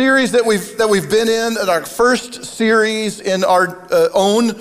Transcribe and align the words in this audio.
series 0.00 0.32
that 0.32 0.46
we've 0.46 0.78
that 0.78 0.88
we've 0.88 1.10
been 1.10 1.28
in, 1.28 1.58
our 1.68 1.84
first 1.84 2.42
series 2.42 3.20
in 3.20 3.44
our 3.44 3.86
uh, 3.92 4.08
own 4.14 4.58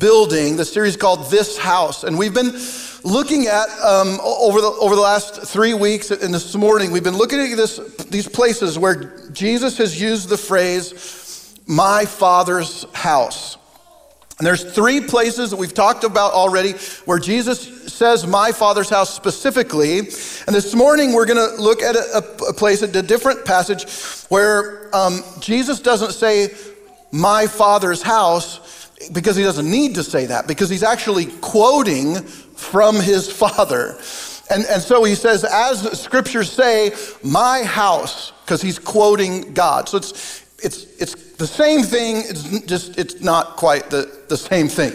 building, 0.00 0.56
the 0.56 0.64
series 0.64 0.96
called 0.96 1.30
This 1.30 1.56
House, 1.56 2.02
and 2.02 2.18
we've 2.18 2.34
been 2.34 2.58
looking 3.04 3.46
at 3.46 3.68
um, 3.84 4.18
over 4.20 4.60
the 4.60 4.66
over 4.80 4.96
the 4.96 5.00
last 5.00 5.42
three 5.42 5.74
weeks 5.74 6.10
and 6.10 6.34
this 6.34 6.56
morning, 6.56 6.90
we've 6.90 7.04
been 7.04 7.16
looking 7.16 7.38
at 7.38 7.56
this 7.56 7.78
these 8.06 8.26
places 8.26 8.80
where 8.80 9.16
Jesus 9.30 9.78
has 9.78 10.00
used 10.00 10.28
the 10.28 10.36
phrase 10.36 11.54
"my 11.68 12.04
Father's 12.04 12.84
house." 12.92 13.58
And 14.40 14.46
there's 14.46 14.64
three 14.64 15.02
places 15.02 15.50
that 15.50 15.58
we've 15.58 15.74
talked 15.74 16.02
about 16.02 16.32
already 16.32 16.72
where 17.04 17.18
Jesus 17.18 17.92
says 17.92 18.26
my 18.26 18.52
father's 18.52 18.88
house 18.88 19.14
specifically. 19.14 19.98
And 19.98 20.56
this 20.56 20.74
morning 20.74 21.12
we're 21.12 21.26
going 21.26 21.36
to 21.36 21.62
look 21.62 21.82
at 21.82 21.94
a, 21.94 22.24
a, 22.48 22.52
place, 22.54 22.80
a 22.80 23.02
different 23.02 23.44
passage 23.44 23.84
where 24.30 24.88
um, 24.96 25.22
Jesus 25.40 25.78
doesn't 25.80 26.12
say 26.12 26.54
my 27.12 27.46
father's 27.46 28.00
house 28.00 28.88
because 29.12 29.36
he 29.36 29.42
doesn't 29.42 29.70
need 29.70 29.96
to 29.96 30.02
say 30.02 30.24
that, 30.24 30.46
because 30.46 30.70
he's 30.70 30.84
actually 30.84 31.26
quoting 31.42 32.22
from 32.22 32.94
his 32.94 33.30
father. 33.30 33.98
And, 34.48 34.64
and 34.64 34.80
so 34.80 35.04
he 35.04 35.16
says, 35.16 35.44
as 35.44 36.00
scriptures 36.00 36.50
say, 36.50 36.92
my 37.22 37.62
house, 37.62 38.32
because 38.46 38.62
he's 38.62 38.78
quoting 38.78 39.52
God. 39.52 39.90
So 39.90 39.98
it's, 39.98 40.46
it's, 40.62 40.84
it's 41.00 41.14
the 41.34 41.46
same 41.46 41.82
thing, 41.82 42.18
it's 42.18 42.60
just 42.60 42.98
it's 42.98 43.20
not 43.20 43.56
quite 43.56 43.90
the, 43.90 44.20
the 44.28 44.36
same 44.36 44.68
thing. 44.68 44.92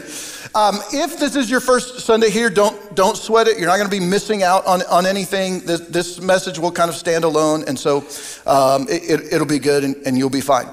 Um, 0.55 0.79
if 0.93 1.19
this 1.19 1.35
is 1.35 1.49
your 1.49 1.59
first 1.59 1.99
Sunday 1.99 2.29
here, 2.29 2.49
don't, 2.49 2.95
don't 2.95 3.17
sweat 3.17 3.47
it. 3.47 3.57
You're 3.57 3.67
not 3.67 3.75
going 3.75 3.89
to 3.89 3.99
be 3.99 4.05
missing 4.05 4.41
out 4.41 4.65
on, 4.65 4.83
on 4.83 5.05
anything. 5.05 5.59
This, 5.59 5.81
this 5.81 6.21
message 6.21 6.59
will 6.59 6.71
kind 6.71 6.89
of 6.89 6.95
stand 6.95 7.25
alone, 7.25 7.65
and 7.67 7.77
so 7.77 7.97
um, 8.45 8.85
it, 8.87 9.33
will 9.33 9.41
it, 9.41 9.49
be 9.49 9.59
good 9.59 9.83
and, 9.83 9.95
and, 10.05 10.17
you'll 10.17 10.29
be 10.29 10.39
fine. 10.39 10.67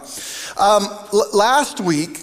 Um, 0.57 0.85
l- 1.13 1.27
last 1.33 1.81
week, 1.81 2.21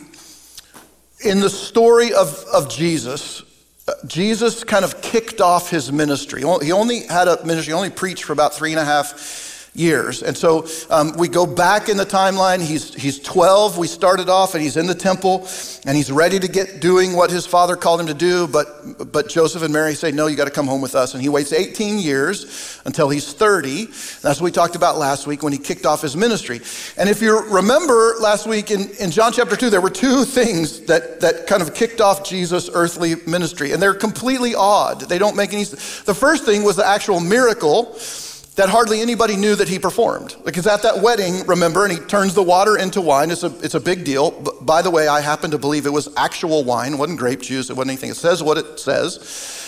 in 1.26 1.41
the 1.41 1.49
story 1.49 2.13
of, 2.13 2.45
of 2.54 2.70
Jesus, 2.70 3.43
uh, 3.89 3.93
Jesus 4.07 4.63
kind 4.63 4.85
of 4.85 5.01
kicked 5.01 5.41
off 5.41 5.70
his 5.70 5.91
ministry. 5.91 6.43
He 6.61 6.71
only 6.71 7.01
had 7.07 7.27
a 7.27 7.45
ministry, 7.45 7.71
he 7.71 7.76
only 7.76 7.89
preached 7.89 8.23
for 8.23 8.31
about 8.31 8.54
three 8.54 8.71
and 8.71 8.79
a 8.79 8.85
half 8.85 9.59
years. 9.73 10.23
And 10.23 10.35
so 10.35 10.67
um, 10.89 11.15
we 11.17 11.27
go 11.27 11.45
back 11.45 11.89
in 11.89 11.98
the 11.98 12.05
timeline. 12.05 12.62
He's, 12.62 12.93
he's 12.93 13.20
12. 13.20 13.77
We 13.77 13.87
started 13.87 14.27
off 14.27 14.55
and 14.55 14.63
he's 14.63 14.77
in 14.77 14.87
the 14.87 14.95
temple 14.95 15.48
and 15.85 15.95
he's 15.95 16.11
ready 16.11 16.39
to 16.39 16.48
get 16.48 16.81
doing 16.81 17.15
what 17.15 17.29
his 17.29 17.45
father 17.45 17.76
called 17.76 18.01
him 18.01 18.07
to 18.07 18.13
do. 18.13 18.48
But, 18.48 19.11
but 19.11 19.29
Joseph 19.29 19.61
and 19.61 19.71
Mary 19.71 19.93
say, 19.93 20.11
No, 20.11 20.27
you 20.27 20.35
got 20.35 20.45
to 20.45 20.51
come 20.51 20.67
home 20.67 20.81
with 20.81 20.95
us. 20.95 21.13
And 21.13 21.21
he 21.21 21.29
waits 21.29 21.53
18 21.53 21.99
years 21.99 22.81
until 22.85 23.09
he's 23.09 23.31
30. 23.31 23.85
That's 23.85 24.23
what 24.23 24.41
we 24.41 24.51
talked 24.51 24.76
about 24.76 24.98
last 24.98 25.27
week 25.27 25.43
when 25.43 25.53
he 25.53 25.59
kicked 25.59 25.85
off 25.85 26.01
his 26.01 26.15
ministry. 26.15 26.61
And 26.98 27.09
if 27.09 27.21
you 27.21 27.39
remember 27.49 28.15
last 28.20 28.48
week 28.48 28.71
in, 28.71 28.89
in 28.99 29.11
John 29.11 29.31
chapter 29.31 29.55
2, 29.55 29.70
there 29.70 29.81
were 29.81 29.89
two 29.89 30.26
things 30.26 30.81
that, 30.81 31.21
that 31.21 31.48
kind 31.48 31.61
of 31.61 31.73
kicked 31.73 32.01
off 32.01 32.27
Jesus' 32.27 32.70
earthly 32.73 33.15
ministry. 33.27 33.71
And 33.71 33.81
they're 33.81 33.93
completely 33.93 34.55
odd. 34.55 35.01
They 35.01 35.20
don't 35.20 35.35
make 35.35 35.54
any. 35.54 35.63
The 35.63 36.15
first 36.15 36.45
thing 36.45 36.63
was 36.63 36.76
the 36.76 36.87
actual 36.87 37.20
miracle 37.20 37.98
that 38.60 38.68
hardly 38.68 38.99
anybody 38.99 39.38
knew 39.38 39.55
that 39.55 39.70
he 39.70 39.79
performed. 39.79 40.35
Because 40.43 40.68
at 40.68 40.82
that 40.82 41.02
wedding, 41.02 41.48
remember, 41.48 41.85
and 41.85 41.93
he 41.93 41.99
turns 41.99 42.34
the 42.34 42.43
water 42.43 42.77
into 42.77 42.99
wine. 42.99 43.32
It's 43.32 43.43
a, 43.43 43.57
it's 43.63 43.74
a 43.74 43.79
big 43.79 44.04
deal. 44.04 44.32
By 44.60 44.82
the 44.82 44.91
way, 44.91 45.07
I 45.07 45.21
happen 45.21 45.49
to 45.51 45.57
believe 45.57 45.85
it 45.85 45.93
was 45.93 46.10
actual 46.18 46.66
wine. 46.66 46.96
It 46.96 46.98
wasn't 46.98 47.20
grape 47.20 47.40
juice. 47.40 47.70
It 47.70 47.77
wasn't 47.77 47.91
anything. 47.91 48.10
It 48.10 48.18
says 48.18 48.43
what 48.43 48.57
it 48.57 48.77
says. 48.77 49.59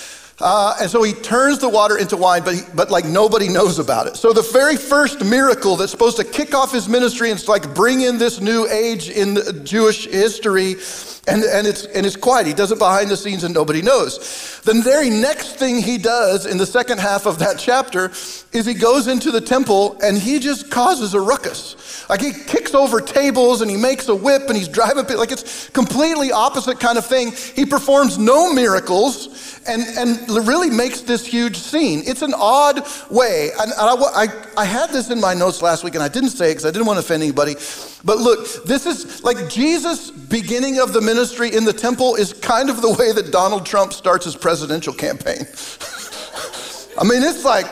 Uh, 0.42 0.76
and 0.82 0.90
so 0.90 1.04
he 1.04 1.14
turns 1.14 1.60
the 1.60 1.70
water 1.70 1.98
into 1.98 2.18
wine, 2.18 2.44
but, 2.44 2.56
he, 2.56 2.62
but 2.76 2.90
like 2.90 3.06
nobody 3.06 3.48
knows 3.48 3.80
about 3.80 4.08
it. 4.08 4.18
So 4.18 4.34
the 4.34 4.42
very 4.42 4.76
first 4.76 5.24
miracle 5.24 5.76
that's 5.76 5.92
supposed 5.92 6.18
to 6.18 6.24
kick 6.24 6.56
off 6.56 6.72
his 6.72 6.90
ministry 6.90 7.30
and 7.30 7.48
like 7.48 7.74
bring 7.76 8.02
in 8.02 8.18
this 8.18 8.42
new 8.42 8.68
age 8.68 9.10
in 9.10 9.38
Jewish 9.64 10.08
history, 10.08 10.76
and, 11.28 11.44
and, 11.44 11.68
it's, 11.68 11.86
and 11.86 12.06
it's 12.06 12.16
quiet. 12.16 12.48
He 12.48 12.54
does 12.54 12.72
it 12.72 12.80
behind 12.80 13.12
the 13.12 13.18
scenes 13.18 13.44
and 13.44 13.54
nobody 13.54 13.84
knows. 13.84 14.60
The 14.64 14.74
very 14.82 15.12
next 15.12 15.58
thing 15.58 15.80
he 15.80 16.00
does 16.00 16.48
in 16.48 16.58
the 16.58 16.66
second 16.66 17.00
half 17.00 17.28
of 17.28 17.38
that 17.40 17.60
chapter 17.60 18.12
is 18.54 18.66
he 18.66 18.74
goes 18.74 19.08
into 19.08 19.30
the 19.30 19.42
temple 19.42 19.98
and 20.04 20.18
he 20.18 20.40
just 20.40 20.72
causes 20.72 21.14
a 21.14 21.22
ruckus. 21.22 22.10
Like 22.10 22.22
he 22.22 22.32
kicks 22.32 22.74
over 22.74 23.00
tables 23.00 23.62
and 23.62 23.70
he 23.70 23.78
makes 23.78 24.08
a 24.08 24.16
whip 24.16 24.44
and 24.48 24.58
he's 24.58 24.68
driving, 24.68 25.06
like 25.16 25.32
it's 25.32 25.70
completely 25.70 26.32
opposite 26.32 26.80
kind 26.80 26.98
of 26.98 27.06
thing. 27.06 27.32
He 27.56 27.66
performs 27.66 28.18
no 28.18 28.52
miracles 28.52 29.51
and, 29.68 29.84
and 29.98 30.48
really 30.48 30.70
makes 30.70 31.02
this 31.02 31.26
huge 31.26 31.58
scene. 31.58 32.02
It's 32.06 32.22
an 32.22 32.34
odd 32.36 32.86
way. 33.10 33.52
And 33.60 33.72
I, 33.74 33.94
I, 33.94 34.28
I 34.58 34.66
had 34.66 34.90
this 34.90 35.10
in 35.10 35.20
my 35.20 35.34
notes 35.34 35.62
last 35.62 35.84
week, 35.84 35.96
and 35.96 36.04
I 36.04 36.08
didn't 36.08 36.32
say 36.32 36.48
it 36.48 36.52
because 36.52 36.66
I 36.66 36.72
didn't 36.72 36.88
want 36.88 36.98
to 36.98 37.06
offend 37.06 37.22
anybody. 37.24 37.56
But 38.04 38.18
look, 38.18 38.66
this 38.66 38.86
is 38.86 39.24
like 39.24 39.50
Jesus' 39.50 40.10
beginning 40.10 40.80
of 40.80 40.94
the 40.94 41.02
ministry 41.02 41.56
in 41.56 41.66
the 41.66 41.74
temple 41.74 42.16
is 42.16 42.34
kind 42.34 42.70
of 42.70 42.82
the 42.82 42.92
way 42.92 43.12
that 43.12 43.32
Donald 43.32 43.66
Trump 43.66 43.94
starts 43.94 44.26
his 44.26 44.36
presidential 44.36 44.94
campaign. 44.94 45.42
I 46.98 47.04
mean, 47.04 47.24
it's 47.24 47.46
like, 47.46 47.66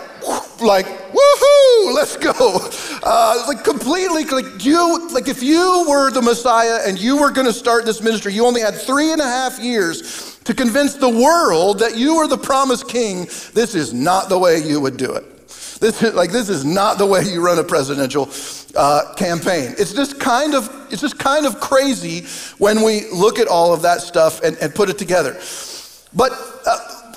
like, 0.62 0.86
woohoo, 0.86 1.94
let's 1.94 2.18
go. 2.18 2.32
Uh, 3.02 3.44
like 3.48 3.64
completely, 3.64 4.26
like 4.26 4.64
you, 4.64 5.10
like 5.14 5.28
if 5.28 5.42
you 5.42 5.86
were 5.90 6.12
the 6.12 6.22
Messiah 6.22 6.80
and 6.86 7.00
you 7.00 7.18
were 7.20 7.32
going 7.32 7.48
to 7.48 7.54
start 7.54 7.86
this 7.86 8.02
ministry, 8.02 8.34
you 8.34 8.46
only 8.46 8.62
had 8.62 8.76
three 8.76 9.12
and 9.12 9.22
a 9.22 9.26
half 9.26 9.60
years 9.60 10.29
to 10.46 10.54
convince 10.54 10.96
the 10.96 11.10
world 11.10 11.80
that 11.80 11.98
you 11.98 12.16
are 12.16 12.28
the 12.28 12.38
promised 12.38 12.88
king, 12.88 13.26
this 13.54 13.76
is 13.76 13.94
not 13.94 14.30
the 14.30 14.40
way 14.40 14.60
you 14.60 14.80
would 14.80 14.98
do 14.98 15.14
it. 15.14 15.26
This 15.80 16.04
is, 16.04 16.14
like 16.14 16.32
this 16.32 16.50
is 16.50 16.66
not 16.66 16.98
the 16.98 17.06
way 17.06 17.24
you 17.24 17.46
run 17.46 17.58
a 17.58 17.64
presidential 17.64 18.30
uh, 18.76 19.14
campaign. 19.16 19.76
It's 19.78 19.94
just 19.94 20.20
kind 20.20 20.54
of 20.54 20.70
it's 20.92 21.02
just 21.02 21.18
kind 21.18 21.46
of 21.46 21.60
crazy 21.60 22.26
when 22.58 22.82
we 22.82 23.10
look 23.12 23.40
at 23.40 23.48
all 23.48 23.74
of 23.74 23.82
that 23.84 24.02
stuff 24.02 24.42
and, 24.44 24.58
and 24.58 24.76
put 24.76 24.90
it 24.90 24.98
together. 24.98 25.40
But 26.14 26.32
uh, 26.66 27.14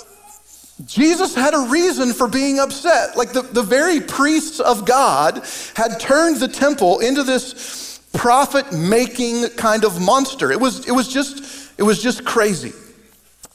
Jesus 0.84 1.34
had 1.34 1.54
a 1.54 1.68
reason 1.70 2.12
for 2.12 2.28
being 2.28 2.58
upset. 2.58 3.16
Like 3.16 3.32
the, 3.32 3.42
the 3.42 3.62
very 3.62 4.00
priests 4.00 4.60
of 4.60 4.84
God 4.84 5.42
had 5.74 5.98
turned 5.98 6.36
the 6.36 6.48
temple 6.48 7.00
into 7.00 7.22
this 7.22 8.00
profit 8.12 8.72
making 8.72 9.48
kind 9.56 9.84
of 9.84 10.00
monster. 10.00 10.52
It 10.52 10.60
was, 10.60 10.86
it 10.86 10.92
was 10.92 11.08
just 11.08 11.72
it 11.78 11.82
was 11.82 12.02
just 12.02 12.24
crazy. 12.24 12.72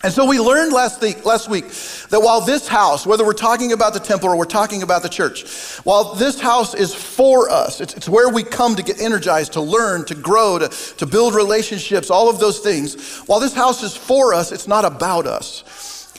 And 0.03 0.13
so 0.13 0.27
we 0.27 0.39
learned 0.39 0.73
last 0.73 1.01
week, 1.01 1.25
last 1.25 1.49
week 1.49 1.65
that 2.09 2.19
while 2.21 2.41
this 2.41 2.67
house, 2.67 3.07
whether 3.07 3.25
we're 3.25 3.33
talking 3.33 3.71
about 3.71 3.93
the 3.93 3.99
temple 3.99 4.29
or 4.29 4.37
we're 4.37 4.45
talking 4.45 4.83
about 4.83 5.01
the 5.01 5.09
church, 5.09 5.49
while 5.79 6.13
this 6.13 6.39
house 6.39 6.75
is 6.75 6.93
for 6.93 7.49
us, 7.49 7.81
it's, 7.81 7.95
it's 7.95 8.07
where 8.07 8.29
we 8.29 8.43
come 8.43 8.75
to 8.75 8.83
get 8.83 9.01
energized, 9.01 9.53
to 9.53 9.61
learn, 9.61 10.05
to 10.05 10.13
grow, 10.13 10.59
to, 10.59 10.67
to 10.69 11.05
build 11.07 11.33
relationships, 11.33 12.11
all 12.11 12.29
of 12.29 12.39
those 12.39 12.59
things. 12.59 13.21
While 13.21 13.39
this 13.39 13.55
house 13.55 13.81
is 13.81 13.97
for 13.97 14.35
us, 14.35 14.51
it's 14.51 14.67
not 14.67 14.85
about 14.85 15.25
us. 15.25 15.63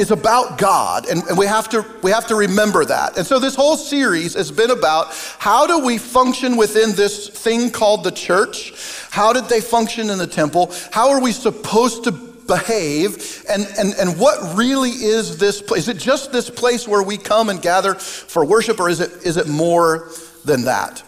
It's 0.01 0.13
about 0.13 0.59
God, 0.59 1.09
and, 1.09 1.25
and 1.25 1.37
we, 1.37 1.47
have 1.47 1.69
to, 1.71 1.85
we 2.05 2.13
have 2.13 2.29
to 2.29 2.37
remember 2.37 2.85
that. 2.85 3.17
And 3.17 3.27
so, 3.27 3.41
this 3.41 3.57
whole 3.57 3.77
series 3.77 4.35
has 4.35 4.53
been 4.53 4.71
about 4.71 5.09
how 5.41 5.67
do 5.67 5.85
we 5.85 5.99
function 5.99 6.57
within 6.57 6.95
this 6.95 7.29
thing 7.29 7.73
called 7.73 8.05
the 8.05 8.13
church? 8.13 8.75
How 9.11 9.33
did 9.33 9.47
they 9.47 9.61
function 9.61 10.09
in 10.09 10.19
the 10.19 10.27
temple? 10.29 10.73
How 10.93 11.11
are 11.11 11.21
we 11.21 11.33
supposed 11.33 12.05
to 12.05 12.28
behave 12.49 13.45
and, 13.49 13.69
and, 13.79 13.95
and 13.95 14.19
what 14.19 14.57
really 14.57 14.91
is 14.91 15.39
this 15.39 15.63
place? 15.63 15.83
Is 15.83 15.91
it 15.91 15.99
just 15.99 16.33
this 16.33 16.51
place 16.51 16.89
where 16.89 17.03
we 17.03 17.17
come 17.17 17.51
and 17.51 17.63
gather 17.63 17.95
for 17.95 18.45
worship 18.45 18.81
or 18.81 18.89
is 18.89 19.01
it, 19.01 19.13
is 19.25 19.37
it 19.37 19.47
more 19.47 20.11
than 20.45 20.65
that? 20.65 21.05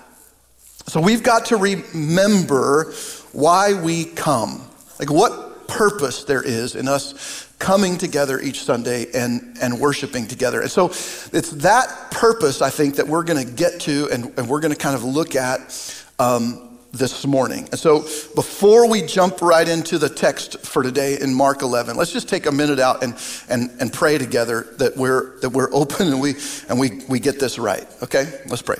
So 0.87 1.00
we've 1.00 1.23
got 1.23 1.47
to 1.47 1.56
remember 1.56 2.93
why 3.33 3.75
we 3.75 4.05
come. 4.05 4.65
Like 4.99 5.11
what 5.11 5.67
purpose 5.67 6.25
there 6.25 6.43
is 6.43 6.77
in 6.77 6.89
us 6.89 7.49
coming 7.59 7.97
together 7.97 8.41
each 8.41 8.62
Sunday 8.62 9.06
and, 9.15 9.56
and 9.62 9.81
worshiping 9.81 10.27
together. 10.27 10.61
And 10.61 10.71
so 10.71 10.87
it's 10.87 11.50
that 11.50 12.11
purpose, 12.11 12.61
I 12.61 12.71
think, 12.71 12.97
that 12.97 13.06
we're 13.06 13.23
going 13.23 13.47
to 13.47 13.53
get 13.53 13.81
to 13.83 14.09
and, 14.11 14.33
and 14.37 14.49
we're 14.49 14.61
going 14.61 14.75
to 14.75 14.79
kind 14.79 14.97
of 14.97 15.05
look 15.05 15.37
at 15.37 16.05
um, 16.19 16.69
this 16.93 17.27
morning. 17.27 17.69
And 17.70 17.79
so 17.79 18.00
before 18.35 18.88
we 18.88 19.03
jump 19.03 19.43
right 19.43 19.69
into 19.69 19.99
the 19.99 20.09
text 20.09 20.59
for 20.67 20.82
today 20.82 21.19
in 21.20 21.35
Mark 21.35 21.62
11, 21.62 21.97
let's 21.97 22.12
just 22.12 22.29
take 22.29 22.47
a 22.47 22.53
minute 22.53 22.81
out 22.81 23.03
and, 23.03 23.14
and, 23.49 23.70
and 23.81 23.93
pray 23.93 24.19
together 24.19 24.67
that 24.79 24.97
we're, 24.97 25.38
that 25.41 25.50
we're 25.50 25.69
open 25.75 26.09
and, 26.09 26.20
we, 26.20 26.35
and 26.69 26.79
we, 26.79 27.03
we 27.09 27.20
get 27.20 27.38
this 27.38 27.59
right. 27.59 27.87
Okay? 28.03 28.41
Let's 28.49 28.62
pray. 28.62 28.79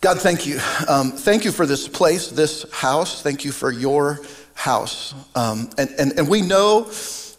God, 0.00 0.18
thank 0.18 0.46
you. 0.46 0.58
Um, 0.88 1.12
thank 1.12 1.44
you 1.44 1.52
for 1.52 1.66
this 1.66 1.86
place, 1.86 2.28
this 2.28 2.64
house. 2.72 3.20
Thank 3.22 3.44
you 3.44 3.52
for 3.52 3.70
your 3.70 4.20
house. 4.54 5.14
Um, 5.34 5.70
and, 5.76 5.90
and, 5.98 6.12
and 6.18 6.28
we 6.28 6.40
know 6.40 6.90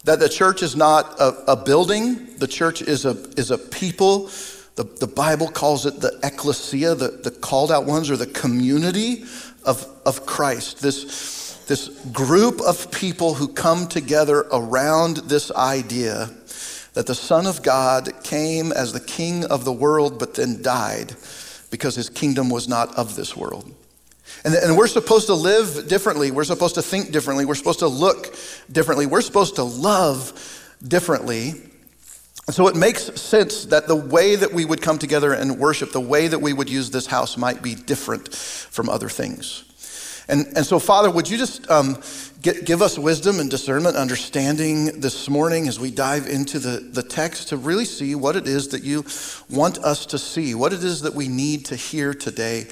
that 0.03 0.19
the 0.19 0.29
church 0.29 0.61
is 0.61 0.75
not 0.75 1.19
a, 1.19 1.51
a 1.51 1.55
building, 1.55 2.37
the 2.37 2.47
church 2.47 2.81
is 2.81 3.05
a, 3.05 3.11
is 3.37 3.51
a 3.51 3.57
people 3.57 4.29
the, 4.75 4.83
the 4.83 5.07
Bible 5.07 5.49
calls 5.49 5.85
it 5.85 5.99
the 5.99 6.19
ecclesia, 6.23 6.95
the, 6.95 7.09
the 7.09 7.31
called 7.31 7.71
out 7.71 7.85
ones, 7.85 8.09
or 8.09 8.17
the 8.17 8.27
community 8.27 9.23
of, 9.65 9.85
of 10.05 10.25
Christ. 10.25 10.81
This, 10.81 11.63
this 11.67 11.89
group 12.11 12.61
of 12.61 12.91
people 12.91 13.33
who 13.33 13.47
come 13.47 13.87
together 13.87 14.47
around 14.51 15.17
this 15.17 15.51
idea 15.51 16.29
that 16.93 17.07
the 17.07 17.15
Son 17.15 17.45
of 17.45 17.61
God 17.63 18.23
came 18.23 18.71
as 18.71 18.93
the 18.93 18.99
King 18.99 19.45
of 19.45 19.65
the 19.65 19.71
world, 19.71 20.19
but 20.19 20.35
then 20.35 20.61
died 20.61 21.13
because 21.69 21.95
his 21.95 22.09
kingdom 22.09 22.49
was 22.49 22.67
not 22.67 22.95
of 22.97 23.15
this 23.15 23.35
world. 23.35 23.71
And, 24.43 24.53
and 24.55 24.77
we're 24.77 24.87
supposed 24.87 25.27
to 25.27 25.33
live 25.33 25.87
differently. 25.87 26.31
We're 26.31 26.43
supposed 26.43 26.75
to 26.75 26.81
think 26.81 27.11
differently. 27.11 27.45
We're 27.45 27.55
supposed 27.55 27.79
to 27.79 27.87
look 27.87 28.35
differently. 28.71 29.05
We're 29.05 29.21
supposed 29.21 29.55
to 29.55 29.63
love 29.63 30.33
differently. 30.85 31.53
So 32.49 32.67
it 32.67 32.75
makes 32.75 33.03
sense 33.21 33.65
that 33.65 33.87
the 33.87 33.95
way 33.95 34.35
that 34.35 34.51
we 34.51 34.65
would 34.65 34.81
come 34.81 34.97
together 34.97 35.33
and 35.33 35.57
worship, 35.57 35.91
the 35.91 36.01
way 36.01 36.27
that 36.27 36.39
we 36.39 36.53
would 36.53 36.69
use 36.69 36.89
this 36.89 37.05
house 37.05 37.37
might 37.37 37.61
be 37.61 37.75
different 37.75 38.33
from 38.33 38.89
other 38.89 39.09
things. 39.09 39.63
And, 40.27 40.47
and 40.55 40.65
so, 40.65 40.79
Father, 40.79 41.11
would 41.11 41.29
you 41.29 41.37
just 41.37 41.69
um, 41.69 42.01
get, 42.41 42.65
give 42.65 42.81
us 42.81 42.97
wisdom 42.97 43.39
and 43.39 43.49
discernment, 43.49 43.95
understanding 43.95 44.99
this 44.99 45.29
morning 45.29 45.67
as 45.67 45.79
we 45.79 45.91
dive 45.91 46.27
into 46.27 46.57
the, 46.57 46.79
the 46.79 47.03
text 47.03 47.49
to 47.49 47.57
really 47.57 47.85
see 47.85 48.15
what 48.15 48.35
it 48.35 48.47
is 48.47 48.69
that 48.69 48.83
you 48.83 49.05
want 49.49 49.77
us 49.79 50.05
to 50.07 50.17
see, 50.17 50.55
what 50.55 50.73
it 50.73 50.83
is 50.83 51.01
that 51.01 51.13
we 51.13 51.27
need 51.27 51.65
to 51.65 51.75
hear 51.75 52.13
today 52.13 52.67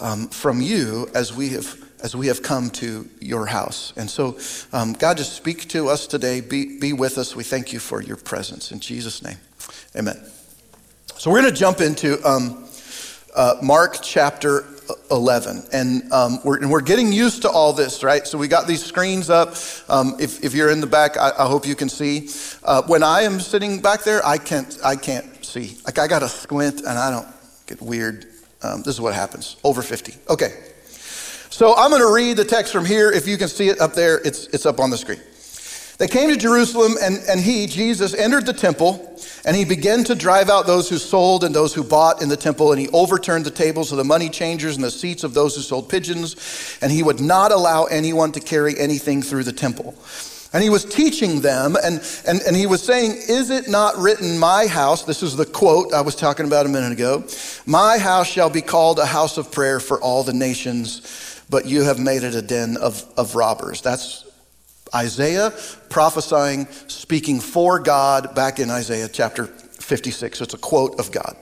um, 0.00 0.28
from 0.28 0.60
you 0.60 1.08
as 1.14 1.32
we 1.32 1.50
have 1.50 1.78
as 2.04 2.14
we 2.14 2.26
have 2.26 2.42
come 2.42 2.68
to 2.68 3.08
your 3.18 3.46
house. 3.46 3.94
And 3.96 4.10
so, 4.10 4.38
um, 4.74 4.92
God, 4.92 5.16
just 5.16 5.32
speak 5.32 5.68
to 5.70 5.88
us 5.88 6.06
today. 6.06 6.42
Be, 6.42 6.78
be 6.78 6.92
with 6.92 7.16
us. 7.16 7.34
We 7.34 7.44
thank 7.44 7.72
you 7.72 7.78
for 7.78 8.02
your 8.02 8.18
presence. 8.18 8.70
In 8.70 8.78
Jesus' 8.78 9.22
name, 9.22 9.38
amen. 9.96 10.22
So, 11.16 11.30
we're 11.30 11.40
going 11.40 11.52
to 11.54 11.58
jump 11.58 11.80
into 11.80 12.22
um, 12.28 12.68
uh, 13.34 13.54
Mark 13.62 14.00
chapter 14.02 14.66
11. 15.10 15.64
And, 15.72 16.12
um, 16.12 16.40
we're, 16.44 16.58
and 16.58 16.70
we're 16.70 16.82
getting 16.82 17.10
used 17.10 17.40
to 17.42 17.48
all 17.48 17.72
this, 17.72 18.04
right? 18.04 18.26
So, 18.26 18.36
we 18.36 18.48
got 18.48 18.66
these 18.66 18.84
screens 18.84 19.30
up. 19.30 19.54
Um, 19.88 20.16
if, 20.20 20.44
if 20.44 20.54
you're 20.54 20.70
in 20.70 20.82
the 20.82 20.86
back, 20.86 21.16
I, 21.16 21.30
I 21.38 21.46
hope 21.46 21.66
you 21.66 21.74
can 21.74 21.88
see. 21.88 22.28
Uh, 22.62 22.82
when 22.82 23.02
I 23.02 23.22
am 23.22 23.40
sitting 23.40 23.80
back 23.80 24.04
there, 24.04 24.24
I 24.26 24.36
can't, 24.36 24.78
I 24.84 24.96
can't 24.96 25.42
see. 25.42 25.78
Like, 25.86 25.98
I 25.98 26.06
got 26.06 26.22
a 26.22 26.28
squint 26.28 26.80
and 26.80 26.98
I 26.98 27.10
don't 27.10 27.28
get 27.66 27.80
weird 27.80 28.26
um, 28.64 28.82
this 28.82 28.94
is 28.94 29.00
what 29.00 29.14
happens 29.14 29.56
over 29.62 29.82
50. 29.82 30.14
Okay. 30.30 30.54
So 31.54 31.72
I'm 31.76 31.90
going 31.90 32.02
to 32.02 32.12
read 32.12 32.36
the 32.36 32.44
text 32.44 32.72
from 32.72 32.84
here. 32.84 33.12
If 33.12 33.28
you 33.28 33.38
can 33.38 33.46
see 33.46 33.68
it 33.68 33.80
up 33.80 33.92
there, 33.92 34.20
it's, 34.24 34.48
it's 34.48 34.66
up 34.66 34.80
on 34.80 34.90
the 34.90 34.96
screen. 34.96 35.20
They 35.98 36.08
came 36.08 36.28
to 36.30 36.36
Jerusalem, 36.36 36.94
and, 37.00 37.18
and 37.28 37.38
he, 37.38 37.68
Jesus, 37.68 38.12
entered 38.12 38.44
the 38.44 38.52
temple, 38.52 39.16
and 39.44 39.54
he 39.54 39.64
began 39.64 40.02
to 40.02 40.16
drive 40.16 40.50
out 40.50 40.66
those 40.66 40.88
who 40.88 40.98
sold 40.98 41.44
and 41.44 41.54
those 41.54 41.72
who 41.72 41.84
bought 41.84 42.20
in 42.20 42.28
the 42.28 42.36
temple, 42.36 42.72
and 42.72 42.80
he 42.80 42.88
overturned 42.88 43.44
the 43.44 43.52
tables 43.52 43.92
of 43.92 43.98
the 43.98 44.04
money 44.04 44.28
changers 44.28 44.74
and 44.74 44.84
the 44.84 44.90
seats 44.90 45.22
of 45.22 45.32
those 45.32 45.54
who 45.54 45.62
sold 45.62 45.88
pigeons, 45.88 46.76
and 46.82 46.90
he 46.90 47.04
would 47.04 47.20
not 47.20 47.52
allow 47.52 47.84
anyone 47.84 48.32
to 48.32 48.40
carry 48.40 48.76
anything 48.76 49.22
through 49.22 49.44
the 49.44 49.52
temple. 49.52 49.94
And 50.52 50.60
he 50.60 50.70
was 50.70 50.84
teaching 50.84 51.40
them, 51.40 51.76
and, 51.84 52.02
and, 52.26 52.40
and 52.48 52.56
he 52.56 52.66
was 52.66 52.82
saying, 52.82 53.12
Is 53.28 53.50
it 53.50 53.68
not 53.68 53.96
written, 53.96 54.40
My 54.40 54.66
house, 54.66 55.04
this 55.04 55.22
is 55.22 55.36
the 55.36 55.46
quote 55.46 55.94
I 55.94 56.00
was 56.00 56.16
talking 56.16 56.46
about 56.46 56.66
a 56.66 56.68
minute 56.68 56.90
ago, 56.90 57.22
My 57.64 57.96
house 57.98 58.26
shall 58.26 58.50
be 58.50 58.60
called 58.60 58.98
a 58.98 59.06
house 59.06 59.38
of 59.38 59.52
prayer 59.52 59.78
for 59.78 60.00
all 60.00 60.24
the 60.24 60.32
nations, 60.32 61.34
but 61.54 61.66
you 61.66 61.84
have 61.84 62.00
made 62.00 62.24
it 62.24 62.34
a 62.34 62.42
den 62.42 62.76
of, 62.76 63.08
of 63.16 63.36
robbers. 63.36 63.80
That's 63.80 64.24
Isaiah 64.92 65.52
prophesying, 65.88 66.66
speaking 66.88 67.38
for 67.38 67.78
God 67.78 68.34
back 68.34 68.58
in 68.58 68.72
Isaiah 68.72 69.08
chapter 69.08 69.46
56. 69.46 70.36
So 70.36 70.42
it's 70.42 70.54
a 70.54 70.58
quote 70.58 70.98
of 70.98 71.12
God. 71.12 71.36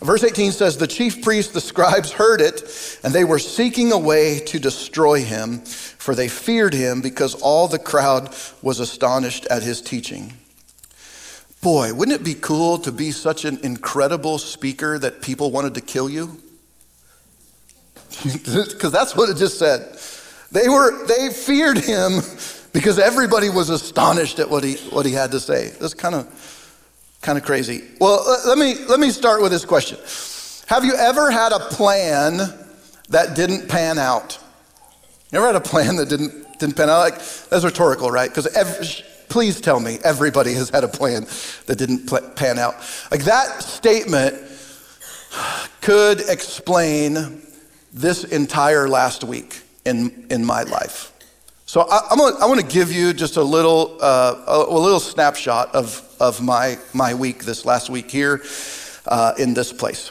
Verse 0.00 0.24
18 0.24 0.50
says, 0.50 0.76
The 0.76 0.88
chief 0.88 1.22
priests, 1.22 1.52
the 1.52 1.60
scribes, 1.60 2.10
heard 2.10 2.40
it, 2.40 2.98
and 3.04 3.14
they 3.14 3.22
were 3.22 3.38
seeking 3.38 3.92
a 3.92 3.98
way 3.98 4.40
to 4.40 4.58
destroy 4.58 5.22
him, 5.22 5.60
for 5.60 6.16
they 6.16 6.26
feared 6.26 6.74
him 6.74 7.00
because 7.00 7.36
all 7.36 7.68
the 7.68 7.78
crowd 7.78 8.34
was 8.60 8.80
astonished 8.80 9.46
at 9.46 9.62
his 9.62 9.80
teaching. 9.80 10.32
Boy, 11.62 11.94
wouldn't 11.94 12.20
it 12.20 12.24
be 12.24 12.34
cool 12.34 12.76
to 12.78 12.90
be 12.90 13.12
such 13.12 13.44
an 13.44 13.60
incredible 13.62 14.38
speaker 14.38 14.98
that 14.98 15.22
people 15.22 15.52
wanted 15.52 15.74
to 15.74 15.80
kill 15.80 16.10
you? 16.10 16.42
Because 18.24 18.92
that's 18.92 19.14
what 19.14 19.28
it 19.28 19.36
just 19.36 19.58
said. 19.58 19.98
They, 20.50 20.68
were, 20.68 21.06
they 21.06 21.30
feared 21.30 21.78
him 21.78 22.20
because 22.72 22.98
everybody 22.98 23.50
was 23.50 23.70
astonished 23.70 24.38
at 24.38 24.48
what 24.48 24.64
he, 24.64 24.74
what 24.90 25.04
he 25.06 25.12
had 25.12 25.30
to 25.32 25.40
say. 25.40 25.70
That's 25.78 25.94
kind 25.94 26.14
of 26.14 26.26
Kind 27.20 27.36
of 27.36 27.44
crazy. 27.44 27.84
Well, 28.00 28.24
let 28.46 28.58
me, 28.58 28.76
let 28.86 29.00
me 29.00 29.10
start 29.10 29.42
with 29.42 29.50
this 29.50 29.64
question 29.64 29.98
Have 30.66 30.84
you 30.84 30.94
ever 30.94 31.30
had 31.30 31.52
a 31.52 31.58
plan 31.58 32.38
that 33.08 33.34
didn't 33.34 33.68
pan 33.68 33.98
out? 33.98 34.38
You 35.32 35.38
ever 35.38 35.46
had 35.48 35.56
a 35.56 35.60
plan 35.60 35.96
that 35.96 36.08
didn't, 36.08 36.58
didn't 36.58 36.76
pan 36.76 36.88
out? 36.88 37.00
Like, 37.00 37.18
that's 37.48 37.64
rhetorical, 37.64 38.10
right? 38.10 38.30
Because 38.30 39.02
please 39.28 39.60
tell 39.60 39.80
me 39.80 39.98
everybody 40.04 40.54
has 40.54 40.70
had 40.70 40.84
a 40.84 40.88
plan 40.88 41.26
that 41.66 41.76
didn't 41.76 42.06
pan 42.36 42.58
out. 42.58 42.76
Like 43.10 43.24
that 43.24 43.62
statement 43.62 44.40
could 45.80 46.20
explain 46.28 47.42
this 47.92 48.24
entire 48.24 48.88
last 48.88 49.24
week 49.24 49.62
in, 49.84 50.26
in 50.30 50.44
my 50.44 50.62
life. 50.62 51.12
So 51.66 51.82
I, 51.82 52.00
am 52.10 52.18
gonna, 52.18 52.36
I 52.38 52.46
want 52.46 52.60
to 52.60 52.66
give 52.66 52.90
you 52.90 53.12
just 53.12 53.36
a 53.36 53.42
little, 53.42 53.98
uh, 54.00 54.42
a, 54.46 54.64
a, 54.70 54.78
little 54.78 55.00
snapshot 55.00 55.74
of, 55.74 56.02
of 56.18 56.40
my, 56.40 56.78
my 56.94 57.12
week 57.12 57.44
this 57.44 57.66
last 57.66 57.90
week 57.90 58.10
here 58.10 58.42
uh, 59.06 59.34
in 59.38 59.52
this 59.52 59.72
place. 59.72 60.10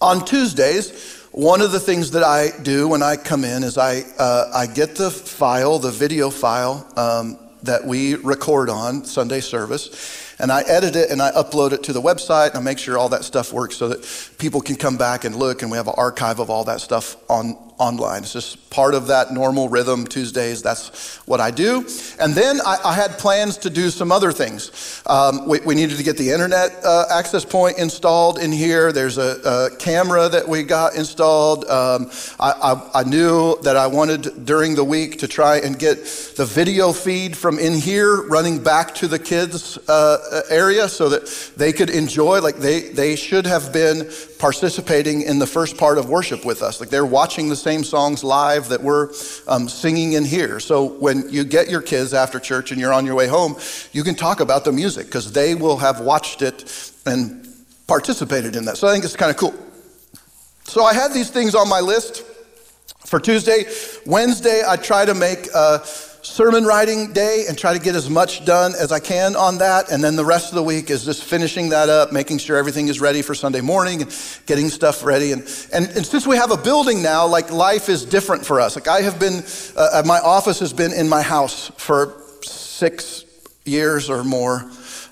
On 0.00 0.24
Tuesdays, 0.24 1.26
one 1.32 1.60
of 1.60 1.72
the 1.72 1.80
things 1.80 2.12
that 2.12 2.22
I 2.22 2.50
do 2.62 2.88
when 2.88 3.02
I 3.02 3.16
come 3.16 3.44
in 3.44 3.62
is 3.62 3.78
I, 3.78 4.02
uh, 4.18 4.50
I 4.54 4.66
get 4.66 4.94
the 4.96 5.10
file, 5.10 5.78
the 5.78 5.90
video 5.90 6.30
file 6.30 6.86
um, 6.96 7.38
that 7.62 7.84
we 7.84 8.14
record 8.16 8.70
on 8.70 9.04
Sunday 9.04 9.40
service, 9.40 10.29
and 10.40 10.50
I 10.50 10.62
edit 10.62 10.96
it 10.96 11.10
and 11.10 11.20
I 11.20 11.30
upload 11.32 11.72
it 11.72 11.82
to 11.84 11.92
the 11.92 12.00
website 12.00 12.50
and 12.50 12.58
I 12.58 12.60
make 12.60 12.78
sure 12.78 12.96
all 12.96 13.10
that 13.10 13.24
stuff 13.24 13.52
works 13.52 13.76
so 13.76 13.88
that 13.88 14.34
people 14.38 14.60
can 14.60 14.76
come 14.76 14.96
back 14.96 15.24
and 15.24 15.36
look 15.36 15.62
and 15.62 15.70
we 15.70 15.76
have 15.76 15.88
an 15.88 15.94
archive 15.96 16.38
of 16.40 16.50
all 16.50 16.64
that 16.64 16.80
stuff 16.80 17.16
on, 17.28 17.56
online. 17.80 18.22
It's 18.22 18.34
just 18.34 18.70
part 18.70 18.94
of 18.94 19.08
that 19.08 19.32
normal 19.32 19.68
rhythm 19.68 20.06
Tuesdays. 20.06 20.62
That's 20.62 21.16
what 21.26 21.40
I 21.40 21.50
do. 21.50 21.86
And 22.20 22.34
then 22.34 22.60
I, 22.64 22.78
I 22.84 22.94
had 22.94 23.12
plans 23.18 23.56
to 23.58 23.70
do 23.70 23.90
some 23.90 24.12
other 24.12 24.32
things. 24.32 25.02
Um, 25.06 25.48
we, 25.48 25.60
we, 25.60 25.74
needed 25.74 25.96
to 25.96 26.04
get 26.04 26.18
the 26.18 26.30
internet 26.30 26.72
uh, 26.84 27.06
access 27.10 27.44
point 27.44 27.78
installed 27.78 28.38
in 28.38 28.52
here. 28.52 28.92
There's 28.92 29.16
a, 29.16 29.70
a 29.72 29.76
camera 29.76 30.28
that 30.28 30.46
we 30.46 30.62
got 30.62 30.94
installed. 30.94 31.64
Um, 31.64 32.10
I, 32.38 32.52
I, 32.52 33.00
I, 33.00 33.04
knew 33.04 33.56
that 33.62 33.76
I 33.76 33.86
wanted 33.86 34.44
during 34.44 34.74
the 34.74 34.84
week 34.84 35.18
to 35.20 35.28
try 35.28 35.56
and 35.56 35.78
get 35.78 36.04
the 36.36 36.44
video 36.44 36.92
feed 36.92 37.34
from 37.34 37.58
in 37.58 37.72
here 37.72 38.22
running 38.28 38.62
back 38.62 38.94
to 38.96 39.08
the 39.08 39.18
kids' 39.18 39.78
uh, 39.88 40.42
area 40.50 40.86
so 40.88 41.08
that 41.08 41.52
they 41.56 41.72
could 41.72 41.88
enjoy. 41.88 42.40
Like 42.40 42.56
they, 42.56 42.90
they 42.90 43.16
should 43.16 43.46
have 43.46 43.72
been 43.72 44.10
participating 44.38 45.22
in 45.22 45.38
the 45.38 45.46
first 45.46 45.76
part 45.76 45.98
of 45.98 46.08
worship 46.08 46.44
with 46.44 46.62
us. 46.62 46.80
Like 46.80 46.90
they're 46.90 47.06
watching 47.06 47.48
the 47.48 47.56
same 47.56 47.69
songs 47.78 48.22
live 48.24 48.68
that 48.68 48.82
we're 48.82 49.10
um, 49.46 49.68
singing 49.68 50.14
in 50.14 50.24
here. 50.24 50.60
So 50.60 50.84
when 50.84 51.28
you 51.30 51.44
get 51.44 51.70
your 51.70 51.80
kids 51.80 52.12
after 52.12 52.38
church 52.38 52.72
and 52.72 52.80
you're 52.80 52.92
on 52.92 53.06
your 53.06 53.14
way 53.14 53.28
home, 53.28 53.56
you 53.92 54.02
can 54.02 54.14
talk 54.14 54.40
about 54.40 54.64
the 54.64 54.72
music 54.72 55.06
because 55.06 55.32
they 55.32 55.54
will 55.54 55.76
have 55.76 56.00
watched 56.00 56.42
it 56.42 56.92
and 57.06 57.46
participated 57.86 58.56
in 58.56 58.64
that. 58.64 58.76
So 58.76 58.88
I 58.88 58.92
think 58.92 59.04
it's 59.04 59.16
kind 59.16 59.30
of 59.30 59.36
cool. 59.36 59.54
So 60.64 60.84
I 60.84 60.92
had 60.92 61.12
these 61.12 61.30
things 61.30 61.54
on 61.54 61.68
my 61.68 61.80
list 61.80 62.24
for 63.06 63.20
Tuesday. 63.20 63.64
Wednesday, 64.04 64.62
I 64.66 64.76
try 64.76 65.04
to 65.04 65.14
make. 65.14 65.46
Uh, 65.54 65.78
sermon 66.22 66.64
writing 66.64 67.12
day 67.12 67.44
and 67.48 67.56
try 67.56 67.72
to 67.72 67.78
get 67.78 67.94
as 67.94 68.10
much 68.10 68.44
done 68.44 68.72
as 68.78 68.92
I 68.92 69.00
can 69.00 69.36
on 69.36 69.58
that. 69.58 69.90
And 69.90 70.02
then 70.02 70.16
the 70.16 70.24
rest 70.24 70.50
of 70.50 70.54
the 70.54 70.62
week 70.62 70.90
is 70.90 71.04
just 71.04 71.24
finishing 71.24 71.70
that 71.70 71.88
up, 71.88 72.12
making 72.12 72.38
sure 72.38 72.56
everything 72.56 72.88
is 72.88 73.00
ready 73.00 73.22
for 73.22 73.34
Sunday 73.34 73.60
morning 73.60 74.02
and 74.02 74.42
getting 74.46 74.68
stuff 74.68 75.04
ready. 75.04 75.32
And, 75.32 75.42
and, 75.72 75.86
and 75.86 76.06
since 76.06 76.26
we 76.26 76.36
have 76.36 76.50
a 76.50 76.56
building 76.56 77.02
now, 77.02 77.26
like 77.26 77.50
life 77.50 77.88
is 77.88 78.04
different 78.04 78.44
for 78.44 78.60
us. 78.60 78.76
Like 78.76 78.88
I 78.88 79.02
have 79.02 79.18
been, 79.18 79.42
uh, 79.76 80.02
my 80.04 80.18
office 80.18 80.60
has 80.60 80.72
been 80.72 80.92
in 80.92 81.08
my 81.08 81.22
house 81.22 81.70
for 81.76 82.22
six 82.42 83.24
years 83.64 84.10
or 84.10 84.24
more. 84.24 84.70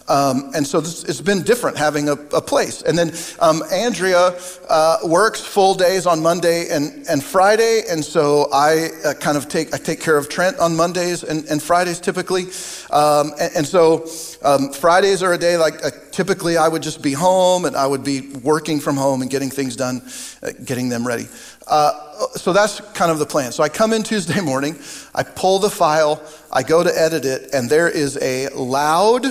Um, 0.09 0.51
and 0.55 0.67
so 0.67 0.81
this, 0.81 1.05
it's 1.05 1.21
been 1.21 1.43
different 1.43 1.77
having 1.77 2.09
a, 2.09 2.13
a 2.13 2.41
place. 2.41 2.83
And 2.83 2.97
then 2.97 3.13
um, 3.41 3.63
Andrea 3.71 4.39
uh, 4.69 4.99
works 5.05 5.41
full 5.41 5.75
days 5.75 6.07
on 6.07 6.23
Monday 6.23 6.69
and, 6.71 7.07
and 7.09 7.23
Friday, 7.23 7.83
and 7.89 8.05
so 8.05 8.49
I 8.53 8.89
uh, 9.05 9.15
kind 9.15 9.37
of 9.37 9.49
take 9.49 9.75
I 9.75 9.79
take 9.79 10.01
care 10.01 10.17
of 10.17 10.29
Trent 10.29 10.59
on 10.59 10.77
Mondays 10.77 11.23
and, 11.25 11.45
and 11.47 11.63
Fridays 11.63 12.01
typically. 12.01 12.45
Um, 12.91 13.33
and, 13.39 13.57
and, 13.57 13.67
so 13.67 14.07
um, 14.43 14.73
Fridays 14.73 15.23
are 15.23 15.35
a 15.35 15.39
day 15.39 15.57
like 15.59 15.85
uh, 15.85 15.91
typically 16.11 16.57
I 16.57 16.69
would 16.69 16.83
just 16.83 17.03
be 17.03 17.13
home 17.13 17.67
and 17.67 17.77
I 17.77 17.87
would 17.87 18.03
be 18.03 18.31
working 18.43 18.81
from 18.81 18.97
home 18.97 19.21
and 19.21 19.31
getting 19.31 19.51
things 19.51 19.77
done, 19.77 20.03
uh, 20.43 20.53
getting 20.65 20.89
them 20.89 21.07
ready. 21.07 21.29
Uh, 21.67 21.93
so 22.33 22.53
that's 22.55 22.81
kind 22.93 23.11
of 23.11 23.19
the 23.19 23.27
plan. 23.27 23.53
So 23.53 23.63
I 23.63 23.69
come 23.69 23.93
in 23.93 24.03
Tuesday 24.03 24.41
morning, 24.41 24.77
I 25.15 25.23
pull 25.23 25.59
the 25.59 25.71
file, 25.71 26.23
I 26.51 26.63
go 26.63 26.83
to 26.83 26.91
edit 26.91 27.27
it, 27.27 27.53
and 27.53 27.69
there 27.69 27.89
is 27.89 28.17
a 28.23 28.49
loud 28.49 29.27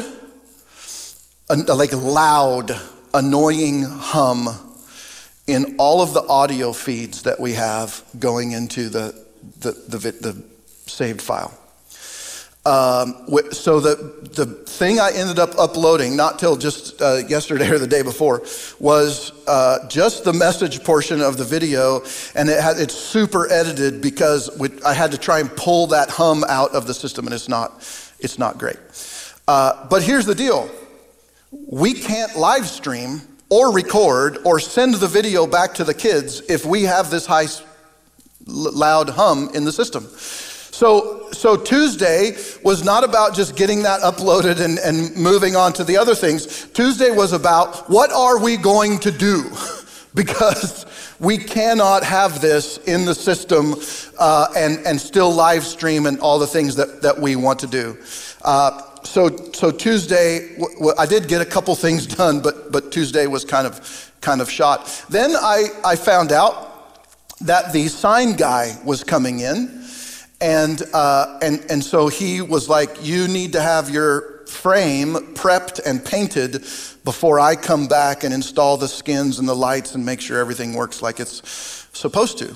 a, 1.50 1.56
like 1.56 1.94
loud, 1.94 2.72
annoying 3.14 3.84
hum 3.84 4.48
in 5.48 5.76
all 5.78 6.02
of 6.02 6.14
the 6.14 6.24
audio 6.28 6.74
feeds 6.74 7.24
that 7.24 7.40
we 7.40 7.54
have 7.54 8.04
going 8.20 8.52
into 8.52 8.90
the, 8.90 9.26
the, 9.62 9.72
the, 9.72 9.98
the 9.98 10.44
saved 10.86 11.22
file. 11.22 11.58
Um, 12.66 13.26
so 13.52 13.80
the, 13.80 13.96
the 14.34 14.46
thing 14.46 15.00
I 15.00 15.12
ended 15.16 15.40
up 15.40 15.58
uploading, 15.58 16.18
not 16.18 16.38
till 16.38 16.58
just 16.58 17.02
uh, 17.02 17.22
yesterday 17.30 17.70
or 17.70 17.80
the 17.80 17.88
day 17.88 18.02
before, 18.02 18.44
was 18.78 19.32
uh, 19.48 19.88
just 19.88 20.26
the 20.26 20.34
message 20.34 20.84
portion 20.84 21.22
of 21.22 21.38
the 21.38 21.46
video, 21.46 22.04
and 22.36 22.50
it 22.50 22.62
had, 22.62 22.78
it's 22.78 22.94
super 22.94 23.50
edited 23.50 24.02
because 24.02 24.50
we, 24.60 24.68
I 24.86 24.94
had 24.94 25.12
to 25.12 25.18
try 25.18 25.40
and 25.40 25.50
pull 25.56 25.88
that 25.88 26.10
hum 26.10 26.44
out 26.50 26.76
of 26.76 26.88
the 26.88 26.94
system, 26.94 27.26
and 27.26 27.34
it's 27.34 27.48
not, 27.48 27.72
it's 28.20 28.38
not 28.38 28.58
great. 28.58 28.80
Uh, 29.48 29.88
but 29.88 30.04
here's 30.04 30.26
the 30.26 30.36
deal: 30.36 30.70
we 31.66 31.94
can't 31.94 32.36
live 32.36 32.68
stream 32.68 33.22
or 33.50 33.74
record 33.74 34.40
or 34.46 34.60
send 34.60 34.96
the 34.96 35.08
video 35.08 35.48
back 35.48 35.74
to 35.76 35.84
the 35.84 35.94
kids 35.94 36.42
if 36.50 36.66
we 36.66 36.84
have 36.84 37.10
this 37.10 37.26
high, 37.26 37.48
loud 38.46 39.10
hum 39.10 39.50
in 39.54 39.64
the 39.64 39.72
system. 39.72 40.08
So, 40.08 41.32
so 41.32 41.58
Tuesday 41.58 42.38
was 42.64 42.84
not 42.84 43.04
about 43.04 43.34
just 43.34 43.56
getting 43.56 43.82
that 43.84 44.02
uploaded 44.02 44.60
and, 44.60 44.78
and 44.80 45.16
moving 45.16 45.56
on 45.56 45.74
to 45.74 45.84
the 45.84 45.98
other 45.98 46.14
things. 46.14 46.68
Tuesday 46.68 47.10
was 47.10 47.34
about 47.34 47.90
what 47.90 48.12
are 48.12 48.40
we 48.40 48.58
going 48.58 49.00
to 49.00 49.12
do? 49.12 49.50
because 50.14 50.86
we 51.20 51.38
cannot 51.38 52.04
have 52.04 52.42
this 52.42 52.78
in 52.80 53.06
the 53.06 53.16
system 53.16 53.76
uh, 54.20 54.48
and, 54.56 54.86
and 54.86 55.00
still 55.00 55.32
live 55.32 55.64
stream 55.64 56.06
and 56.06 56.20
all 56.20 56.40
the 56.40 56.48
things 56.48 56.76
that, 56.76 57.02
that 57.02 57.20
we 57.20 57.36
want 57.36 57.60
to 57.60 57.68
do. 57.68 57.98
Uh, 58.44 58.82
so, 59.04 59.30
so 59.54 59.72
Tuesday, 59.72 60.58
I 60.98 61.06
did 61.06 61.28
get 61.28 61.42
a 61.42 61.46
couple 61.46 61.76
things 61.76 62.08
done, 62.18 62.42
but, 62.42 62.72
but 62.72 62.92
Tuesday 62.92 63.28
was 63.28 63.46
kind 63.46 63.68
of, 63.68 64.12
kind 64.22 64.42
of 64.42 64.50
shot. 64.50 65.06
Then 65.10 65.32
I, 65.36 65.68
I 65.86 65.96
found 65.96 66.32
out 66.32 66.68
that 67.42 67.74
the 67.74 67.88
sign 67.88 68.34
guy 68.34 68.78
was 68.84 69.04
coming 69.04 69.40
in. 69.40 69.84
And, 70.40 70.84
uh, 70.94 71.40
and, 71.42 71.66
and 71.70 71.84
so 71.84 72.10
he 72.10 72.42
was 72.42 72.70
like, 72.70 73.04
You 73.04 73.28
need 73.28 73.54
to 73.54 73.62
have 73.62 73.90
your 73.90 74.46
frame 74.46 75.16
prepped 75.34 75.80
and 75.86 76.04
painted 76.04 76.64
before 77.04 77.40
I 77.40 77.56
come 77.56 77.88
back 77.88 78.24
and 78.24 78.34
install 78.34 78.78
the 78.78 78.88
skins 78.88 79.40
and 79.40 79.48
the 79.48 79.56
lights 79.56 79.96
and 79.96 80.06
make 80.06 80.22
sure 80.22 80.40
everything 80.40 80.74
works 80.74 81.02
like 81.02 81.20
it's 81.20 81.42
supposed 81.94 82.38
to. 82.38 82.50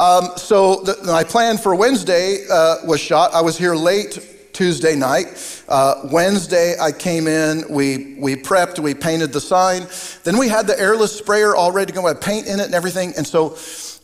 Um, 0.00 0.30
so 0.36 0.82
the, 0.82 0.98
my 1.04 1.24
plan 1.24 1.58
for 1.58 1.74
Wednesday 1.74 2.44
uh, 2.50 2.76
was 2.86 3.00
shot. 3.00 3.34
I 3.34 3.42
was 3.42 3.58
here 3.58 3.74
late 3.74 4.50
Tuesday 4.52 4.96
night. 4.96 5.57
Uh, 5.68 6.08
Wednesday, 6.10 6.74
I 6.80 6.92
came 6.92 7.26
in, 7.26 7.62
we, 7.68 8.14
we 8.18 8.36
prepped, 8.36 8.78
we 8.78 8.94
painted 8.94 9.32
the 9.32 9.40
sign. 9.40 9.86
Then 10.24 10.38
we 10.38 10.48
had 10.48 10.66
the 10.66 10.78
airless 10.80 11.16
sprayer 11.16 11.54
all 11.54 11.72
ready 11.72 11.92
to 11.92 11.98
go, 12.00 12.06
had 12.06 12.22
paint 12.22 12.46
in 12.46 12.58
it 12.58 12.66
and 12.66 12.74
everything. 12.74 13.12
And 13.18 13.26
so 13.26 13.58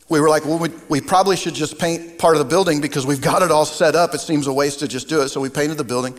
we 0.07 0.19
were 0.21 0.29
like, 0.29 0.45
well, 0.45 0.59
we, 0.59 0.69
we, 0.89 1.01
probably 1.01 1.35
should 1.35 1.55
just 1.55 1.79
paint 1.79 2.19
part 2.19 2.35
of 2.35 2.39
the 2.39 2.45
building 2.45 2.79
because 2.79 3.07
we've 3.07 3.21
got 3.21 3.41
it 3.41 3.49
all 3.49 3.65
set 3.65 3.95
up. 3.95 4.13
It 4.13 4.19
seems 4.19 4.45
a 4.45 4.53
waste 4.53 4.79
to 4.79 4.87
just 4.87 5.09
do 5.09 5.21
it. 5.21 5.29
So 5.29 5.41
we 5.41 5.49
painted 5.49 5.77
the 5.77 5.83
building. 5.83 6.13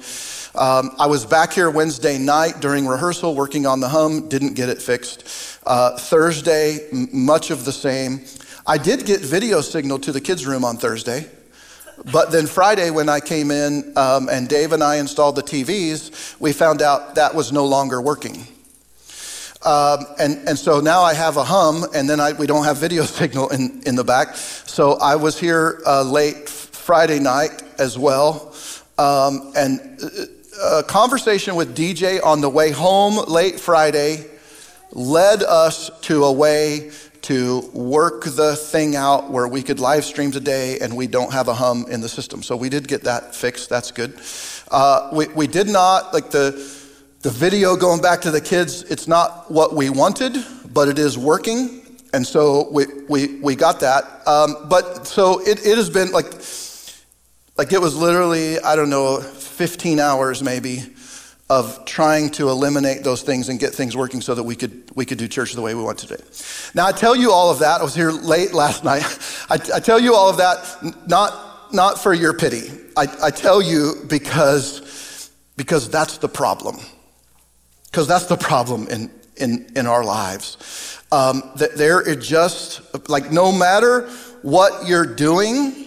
Um, 0.57 0.91
I 0.99 1.07
was 1.07 1.25
back 1.25 1.53
here 1.53 1.71
Wednesday 1.71 2.19
night 2.19 2.61
during 2.61 2.85
rehearsal 2.87 3.37
working 3.37 3.67
on 3.67 3.79
the 3.79 3.89
hum, 3.89 4.29
didn't 4.29 4.55
get 4.55 4.69
it 4.69 4.83
fixed. 4.83 5.61
Uh, 5.65 5.97
Thursday, 5.97 6.89
m- 6.91 7.09
much 7.13 7.53
of 7.53 7.65
the 7.65 7.73
same. 7.73 8.25
I 8.67 8.79
did 8.79 9.07
get 9.07 9.21
video 9.21 9.61
signal 9.61 10.01
to 10.01 10.11
the 10.11 10.21
kids' 10.21 10.45
room 10.45 10.65
on 10.65 10.77
Thursday. 10.77 11.27
But 12.11 12.31
then 12.31 12.47
Friday, 12.47 12.91
when 12.91 13.09
I 13.09 13.19
came 13.19 13.51
in 13.51 13.93
um, 13.97 14.29
and 14.29 14.49
Dave 14.49 14.73
and 14.73 14.83
I 14.83 14.97
installed 14.97 15.35
the 15.35 15.43
TVs, 15.43 16.39
we 16.39 16.53
found 16.53 16.81
out 16.81 17.17
that 17.17 17.35
was 17.35 17.53
no 17.53 17.65
longer 17.65 18.01
working. 18.01 18.47
Um, 19.65 20.07
and, 20.21 20.49
and 20.49 20.57
so 20.57 20.79
now 20.79 21.03
I 21.03 21.15
have 21.15 21.37
a 21.37 21.43
hum, 21.43 21.85
and 21.93 22.09
then 22.09 22.21
I, 22.21 22.33
we 22.33 22.47
don't 22.47 22.65
have 22.65 22.77
video 22.77 23.03
signal 23.21 23.49
in, 23.49 23.83
in 23.87 23.97
the 23.97 24.05
back. 24.05 24.37
So 24.37 24.93
I 24.93 25.17
was 25.17 25.39
here 25.39 25.83
uh, 25.85 26.05
late 26.05 26.49
Friday 26.49 27.19
night 27.19 27.65
as 27.79 27.99
well. 27.99 28.55
Um, 28.99 29.53
and 29.57 30.01
uh, 30.01 30.79
a 30.79 30.83
conversation 30.85 31.57
with 31.57 31.77
DJ 31.77 32.25
on 32.25 32.41
the 32.41 32.49
way 32.49 32.71
home 32.71 33.17
late 33.27 33.59
Friday 33.59 34.27
led 34.93 35.43
us 35.43 35.91
to 36.03 36.25
a 36.25 36.33
way 36.33 36.91
to 37.27 37.69
work 37.73 38.23
the 38.25 38.55
thing 38.55 38.95
out 38.95 39.33
where 39.33 39.49
we 39.49 39.61
could 39.61 39.81
live 39.81 40.05
stream 40.05 40.31
today 40.31 40.79
and 40.79 40.97
we 40.97 41.09
don't 41.09 41.33
have 41.33 41.49
a 41.49 41.55
hum 41.55 41.85
in 41.91 42.01
the 42.01 42.09
system. 42.09 42.41
So 42.41 42.57
we 42.57 42.69
did 42.69 42.87
get 42.87 43.03
that 43.03 43.35
fixed. 43.35 43.69
That's 43.69 43.91
good. 43.91 44.21
Uh, 44.71 45.11
we, 45.13 45.27
we 45.29 45.49
did 45.49 45.69
not, 45.69 46.15
like 46.15 46.31
the, 46.31 46.53
the 47.23 47.31
video 47.31 47.75
going 47.75 48.01
back 48.01 48.21
to 48.21 48.31
the 48.31 48.41
kids, 48.41 48.85
it's 48.85 49.09
not 49.09 49.51
what 49.51 49.75
we 49.75 49.91
wanted, 49.91 50.37
but 50.73 50.87
it 50.87 51.01
is 51.01 51.19
working. 51.19 51.99
And 52.15 52.25
so 52.25 52.71
we, 52.71 52.85
we, 53.09 53.41
we 53.41 53.57
got 53.57 53.81
that. 53.81 54.05
Um, 54.29 54.69
but 54.69 55.05
so 55.05 55.41
it, 55.41 55.67
it 55.67 55.77
has 55.77 55.91
been 55.91 56.13
like, 56.13 56.33
like 57.59 57.73
it 57.73 57.81
was 57.81 57.97
literally, 57.97 58.61
I 58.61 58.77
don't 58.77 58.91
know, 58.91 59.21
15 59.21 59.99
hours 59.99 60.45
maybe 60.45 60.85
of 61.49 61.85
trying 61.85 62.29
to 62.31 62.49
eliminate 62.49 63.05
those 63.05 63.23
things 63.23 63.49
and 63.49 63.61
get 63.61 63.73
things 63.73 63.97
working 63.97 64.21
so 64.21 64.35
that 64.35 64.43
we 64.43 64.57
could, 64.57 64.83
we 64.97 65.05
could 65.05 65.19
do 65.19 65.29
church 65.29 65.53
the 65.53 65.63
way 65.63 65.75
we 65.75 65.83
want 65.83 65.99
to 65.99 66.07
today. 66.09 66.23
Now, 66.75 66.87
I 66.87 66.93
tell 66.93 67.15
you 67.15 67.31
all 67.31 67.51
of 67.51 67.61
that. 67.61 67.81
I 67.81 67.85
was 67.85 67.95
here 67.95 68.11
late 68.11 68.53
last 68.53 68.83
night. 68.83 69.03
I, 69.49 69.55
I 69.75 69.81
tell 69.81 70.01
you 70.01 70.15
all 70.15 70.29
of 70.29 70.39
that 70.39 71.07
not, 71.07 71.73
not 71.73 72.03
for 72.03 72.13
your 72.13 72.35
pity. 72.35 72.71
I, 72.97 73.07
I 73.23 73.31
tell 73.31 73.63
you 73.63 73.95
because, 74.09 75.31
because 75.57 75.89
that's 75.89 76.19
the 76.19 76.29
problem 76.29 76.79
because 77.97 78.09
that's 78.09 78.27
the 78.27 78.37
problem 78.37 78.87
in, 78.89 79.11
in, 79.39 79.73
in 79.75 79.87
our 79.87 80.05
lives. 80.05 81.01
Um, 81.11 81.51
that 81.57 81.77
there 81.77 82.07
is 82.07 82.29
just, 82.29 82.83
like, 83.09 83.33
no 83.33 83.51
matter 83.51 84.07
what 84.43 84.87
you're 84.87 85.07
doing, 85.07 85.87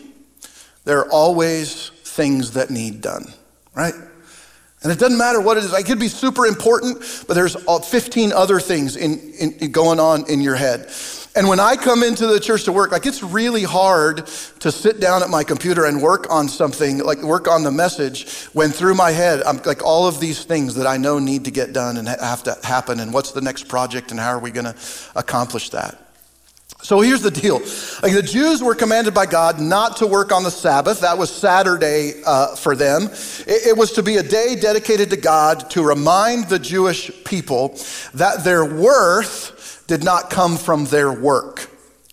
there 0.86 1.02
are 1.02 1.12
always 1.12 1.90
things 1.90 2.54
that 2.54 2.72
need 2.72 3.02
done, 3.02 3.32
right? 3.76 3.94
And 4.82 4.92
it 4.92 5.00
doesn't 5.00 5.18
matter 5.18 5.42
what 5.42 5.58
it 5.58 5.64
is. 5.64 5.74
It 5.74 5.86
could 5.86 6.00
be 6.00 6.08
super 6.08 6.46
important, 6.46 7.26
but 7.28 7.34
there's 7.34 7.56
15 7.56 8.32
other 8.32 8.60
things 8.60 8.96
in, 8.96 9.20
in, 9.34 9.72
going 9.72 10.00
on 10.00 10.30
in 10.30 10.40
your 10.40 10.56
head. 10.56 10.90
And 11.36 11.48
when 11.48 11.60
I 11.60 11.76
come 11.76 12.02
into 12.02 12.28
the 12.28 12.40
church 12.40 12.64
to 12.64 12.72
work, 12.72 12.92
like 12.92 13.06
it's 13.06 13.22
really 13.22 13.64
hard 13.64 14.26
to 14.60 14.72
sit 14.72 15.00
down 15.00 15.22
at 15.22 15.30
my 15.30 15.44
computer 15.44 15.86
and 15.86 16.02
work 16.02 16.32
on 16.32 16.48
something, 16.48 17.00
like 17.00 17.22
work 17.22 17.48
on 17.48 17.64
the 17.64 17.72
message, 17.72 18.46
when 18.54 18.72
through 18.72 18.96
my 18.96 19.12
head, 19.12 19.44
I'm 19.44 19.58
like 19.64 19.84
all 19.84 20.08
of 20.08 20.20
these 20.20 20.44
things 20.44 20.76
that 20.76 20.88
I 20.88 20.98
know 20.98 21.20
need 21.20 21.46
to 21.46 21.52
get 21.52 21.72
done 21.72 21.98
and 21.98 22.08
have 22.08 22.44
to 22.44 22.58
happen, 22.64 23.00
and 23.00 23.14
what's 23.14 23.32
the 23.32 23.42
next 23.42 23.68
project, 23.68 24.12
and 24.12 24.20
how 24.20 24.32
are 24.32 24.40
we 24.40 24.50
going 24.50 24.66
to 24.66 24.76
accomplish 25.16 25.70
that? 25.70 26.09
So 26.82 27.02
here's 27.02 27.22
the 27.22 27.32
deal. 27.32 27.60
Like 28.02 28.14
the 28.14 28.24
Jews 28.24 28.64
were 28.64 28.74
commanded 28.74 29.14
by 29.14 29.26
God 29.26 29.60
not 29.60 29.98
to 29.98 30.08
work 30.08 30.32
on 30.32 30.44
the 30.44 30.52
Sabbath. 30.52 31.02
That 31.02 31.18
was 31.18 31.30
Saturday 31.30 32.22
uh, 32.26 32.56
for 32.56 32.74
them. 32.76 33.04
It, 33.04 33.68
it 33.68 33.78
was 33.78 33.92
to 33.94 34.04
be 34.04 34.16
a 34.16 34.24
day 34.24 34.56
dedicated 34.56 35.10
to 35.10 35.18
God 35.18 35.70
to 35.72 35.84
remind 35.84 36.48
the 36.48 36.58
Jewish 36.58 37.12
people 37.26 37.78
that 38.14 38.46
their 38.46 38.64
worth 38.64 39.84
did 39.88 40.04
not 40.04 40.30
come 40.30 40.56
from 40.56 40.86
their 40.86 41.12
work. 41.12 41.69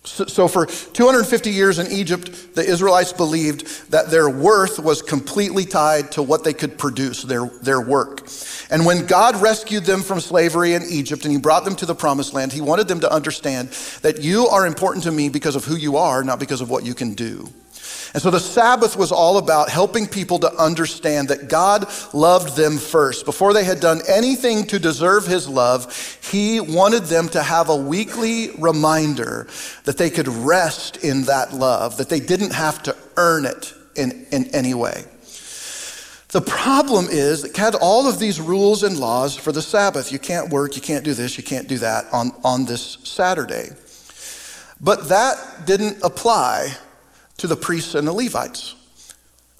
So, 0.07 0.47
for 0.47 0.65
250 0.65 1.51
years 1.51 1.79
in 1.79 1.87
Egypt, 1.91 2.55
the 2.55 2.63
Israelites 2.63 3.13
believed 3.13 3.91
that 3.91 4.09
their 4.09 4.29
worth 4.29 4.79
was 4.79 5.01
completely 5.01 5.65
tied 5.65 6.11
to 6.13 6.23
what 6.23 6.43
they 6.43 6.53
could 6.53 6.77
produce, 6.77 7.23
their, 7.23 7.45
their 7.61 7.81
work. 7.81 8.27
And 8.69 8.85
when 8.85 9.05
God 9.05 9.41
rescued 9.41 9.83
them 9.83 10.01
from 10.01 10.19
slavery 10.19 10.73
in 10.73 10.83
Egypt 10.89 11.23
and 11.23 11.31
He 11.31 11.39
brought 11.39 11.65
them 11.65 11.75
to 11.77 11.85
the 11.85 11.95
promised 11.95 12.33
land, 12.33 12.53
He 12.53 12.61
wanted 12.61 12.87
them 12.87 13.01
to 13.01 13.11
understand 13.11 13.69
that 14.01 14.21
you 14.21 14.47
are 14.47 14.65
important 14.65 15.03
to 15.03 15.11
me 15.11 15.29
because 15.29 15.55
of 15.55 15.65
who 15.65 15.75
you 15.75 15.97
are, 15.97 16.23
not 16.23 16.39
because 16.39 16.61
of 16.61 16.69
what 16.69 16.85
you 16.85 16.93
can 16.93 17.13
do. 17.13 17.49
And 18.13 18.21
so 18.21 18.31
the 18.31 18.39
Sabbath 18.39 18.95
was 18.95 19.11
all 19.11 19.37
about 19.37 19.69
helping 19.69 20.07
people 20.07 20.39
to 20.39 20.53
understand 20.55 21.27
that 21.29 21.49
God 21.49 21.87
loved 22.13 22.55
them 22.55 22.77
first. 22.77 23.25
Before 23.25 23.53
they 23.53 23.63
had 23.63 23.79
done 23.79 24.01
anything 24.07 24.65
to 24.67 24.79
deserve 24.79 25.27
his 25.27 25.47
love, 25.47 26.19
he 26.23 26.59
wanted 26.59 27.03
them 27.03 27.27
to 27.29 27.43
have 27.43 27.69
a 27.69 27.75
weekly 27.75 28.51
reminder 28.57 29.47
that 29.83 29.97
they 29.97 30.09
could 30.09 30.27
rest 30.27 31.03
in 31.03 31.23
that 31.23 31.53
love, 31.53 31.97
that 31.97 32.09
they 32.09 32.19
didn't 32.19 32.53
have 32.53 32.81
to 32.83 32.95
earn 33.17 33.45
it 33.45 33.73
in, 33.95 34.25
in 34.31 34.45
any 34.55 34.73
way. 34.73 35.03
The 36.29 36.41
problem 36.41 37.07
is 37.09 37.41
that 37.43 37.55
had 37.55 37.75
all 37.75 38.07
of 38.07 38.19
these 38.19 38.41
rules 38.41 38.83
and 38.83 38.97
laws 38.97 39.35
for 39.35 39.51
the 39.51 39.61
Sabbath. 39.61 40.11
You 40.11 40.19
can't 40.19 40.49
work, 40.49 40.75
you 40.75 40.81
can't 40.81 41.05
do 41.05 41.13
this, 41.13 41.37
you 41.37 41.43
can't 41.43 41.67
do 41.67 41.77
that 41.77 42.05
on, 42.11 42.31
on 42.43 42.65
this 42.65 42.97
Saturday. 43.03 43.69
But 44.81 45.09
that 45.09 45.65
didn't 45.65 45.97
apply 46.03 46.75
to 47.37 47.47
the 47.47 47.55
priests 47.55 47.95
and 47.95 48.07
the 48.07 48.13
Levites. 48.13 48.75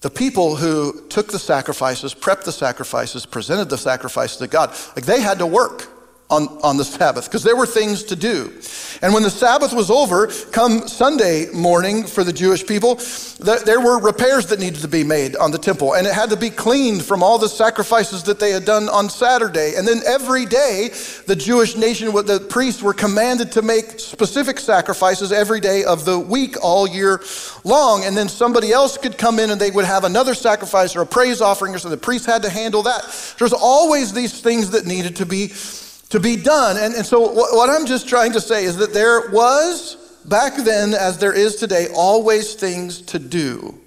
The 0.01 0.10
people 0.10 0.55
who 0.55 1.07
took 1.10 1.31
the 1.31 1.39
sacrifices, 1.39 2.13
prepped 2.13 2.43
the 2.43 2.51
sacrifices, 2.51 3.25
presented 3.25 3.69
the 3.69 3.77
sacrifices 3.77 4.38
to 4.38 4.48
God, 4.48 4.69
like 4.96 5.05
they 5.05 5.22
had 5.22 5.39
to 5.39 5.48
work. 5.48 5.87
On, 6.29 6.48
on 6.62 6.75
the 6.77 6.84
Sabbath 6.84 7.25
because 7.25 7.43
there 7.43 7.55
were 7.55 7.65
things 7.65 8.03
to 8.03 8.15
do. 8.15 8.53
And 9.01 9.13
when 9.13 9.24
the 9.24 9.29
Sabbath 9.29 9.74
was 9.74 9.89
over, 9.89 10.27
come 10.51 10.88
Sunday 10.88 11.48
morning 11.53 12.03
for 12.05 12.24
the 12.24 12.34
Jewish 12.34 12.65
people, 12.65 12.96
th- 12.96 13.62
there 13.62 13.79
were 13.79 14.00
repairs 14.00 14.48
that 14.48 14.60
needed 14.60 14.81
to 14.81 14.88
be 14.88 15.03
made 15.03 15.36
on 15.36 15.51
the 15.51 15.57
temple, 15.57 15.93
and 15.93 16.07
it 16.07 16.13
had 16.13 16.29
to 16.31 16.36
be 16.36 16.50
cleaned 16.50 17.05
from 17.05 17.22
all 17.22 17.38
the 17.38 17.48
sacrifices 17.48 18.24
that 18.24 18.39
they 18.39 18.51
had 18.51 18.65
done 18.65 18.89
on 18.89 19.10
Saturday. 19.10 19.75
And 19.77 19.88
then 19.88 20.01
every 20.05 20.46
day, 20.46 20.89
the 21.27 21.36
Jewish 21.36 21.77
nation, 21.77 22.12
the 22.12 22.46
priests 22.50 22.81
were 22.81 22.93
commanded 22.93 23.51
to 23.53 23.62
make 23.62 24.00
specific 24.00 24.60
sacrifices 24.60 25.31
every 25.31 25.60
day 25.60 25.84
of 25.84 26.03
the 26.03 26.19
week, 26.19 26.55
all 26.62 26.88
year 26.88 27.22
long. 27.63 28.03
And 28.03 28.17
then 28.17 28.27
somebody 28.27 28.72
else 28.72 28.98
could 28.98 29.17
come 29.17 29.39
in 29.39 29.51
and 29.51 29.62
they 29.62 29.72
would 29.72 29.86
have 29.86 30.03
another 30.03 30.34
sacrifice 30.34 30.96
or 30.96 31.01
a 31.01 31.05
praise 31.05 31.39
offering, 31.39 31.75
or 31.75 31.79
so 31.79 31.89
the 31.89 31.98
priest 31.98 32.25
had 32.25 32.41
to 32.41 32.50
handle 32.50 32.84
that. 32.84 33.36
There's 33.38 33.53
always 33.53 34.12
these 34.12 34.41
things 34.41 34.72
that 34.72 34.86
needed 34.86 35.15
to 35.17 35.25
be 35.25 35.51
to 36.09 36.19
be 36.19 36.35
done. 36.35 36.77
And, 36.77 36.93
and 36.93 37.05
so, 37.05 37.31
what, 37.31 37.69
I'm 37.69 37.85
just 37.85 38.07
trying 38.07 38.33
to 38.33 38.41
say 38.41 38.63
is 38.63 38.77
that 38.77 38.93
there 38.93 39.29
was, 39.31 39.95
back 40.25 40.55
then, 40.57 40.93
as 40.93 41.17
there 41.17 41.33
is 41.33 41.55
today, 41.55 41.87
always 41.93 42.53
things 42.55 43.01
to 43.03 43.19
do. 43.19 43.77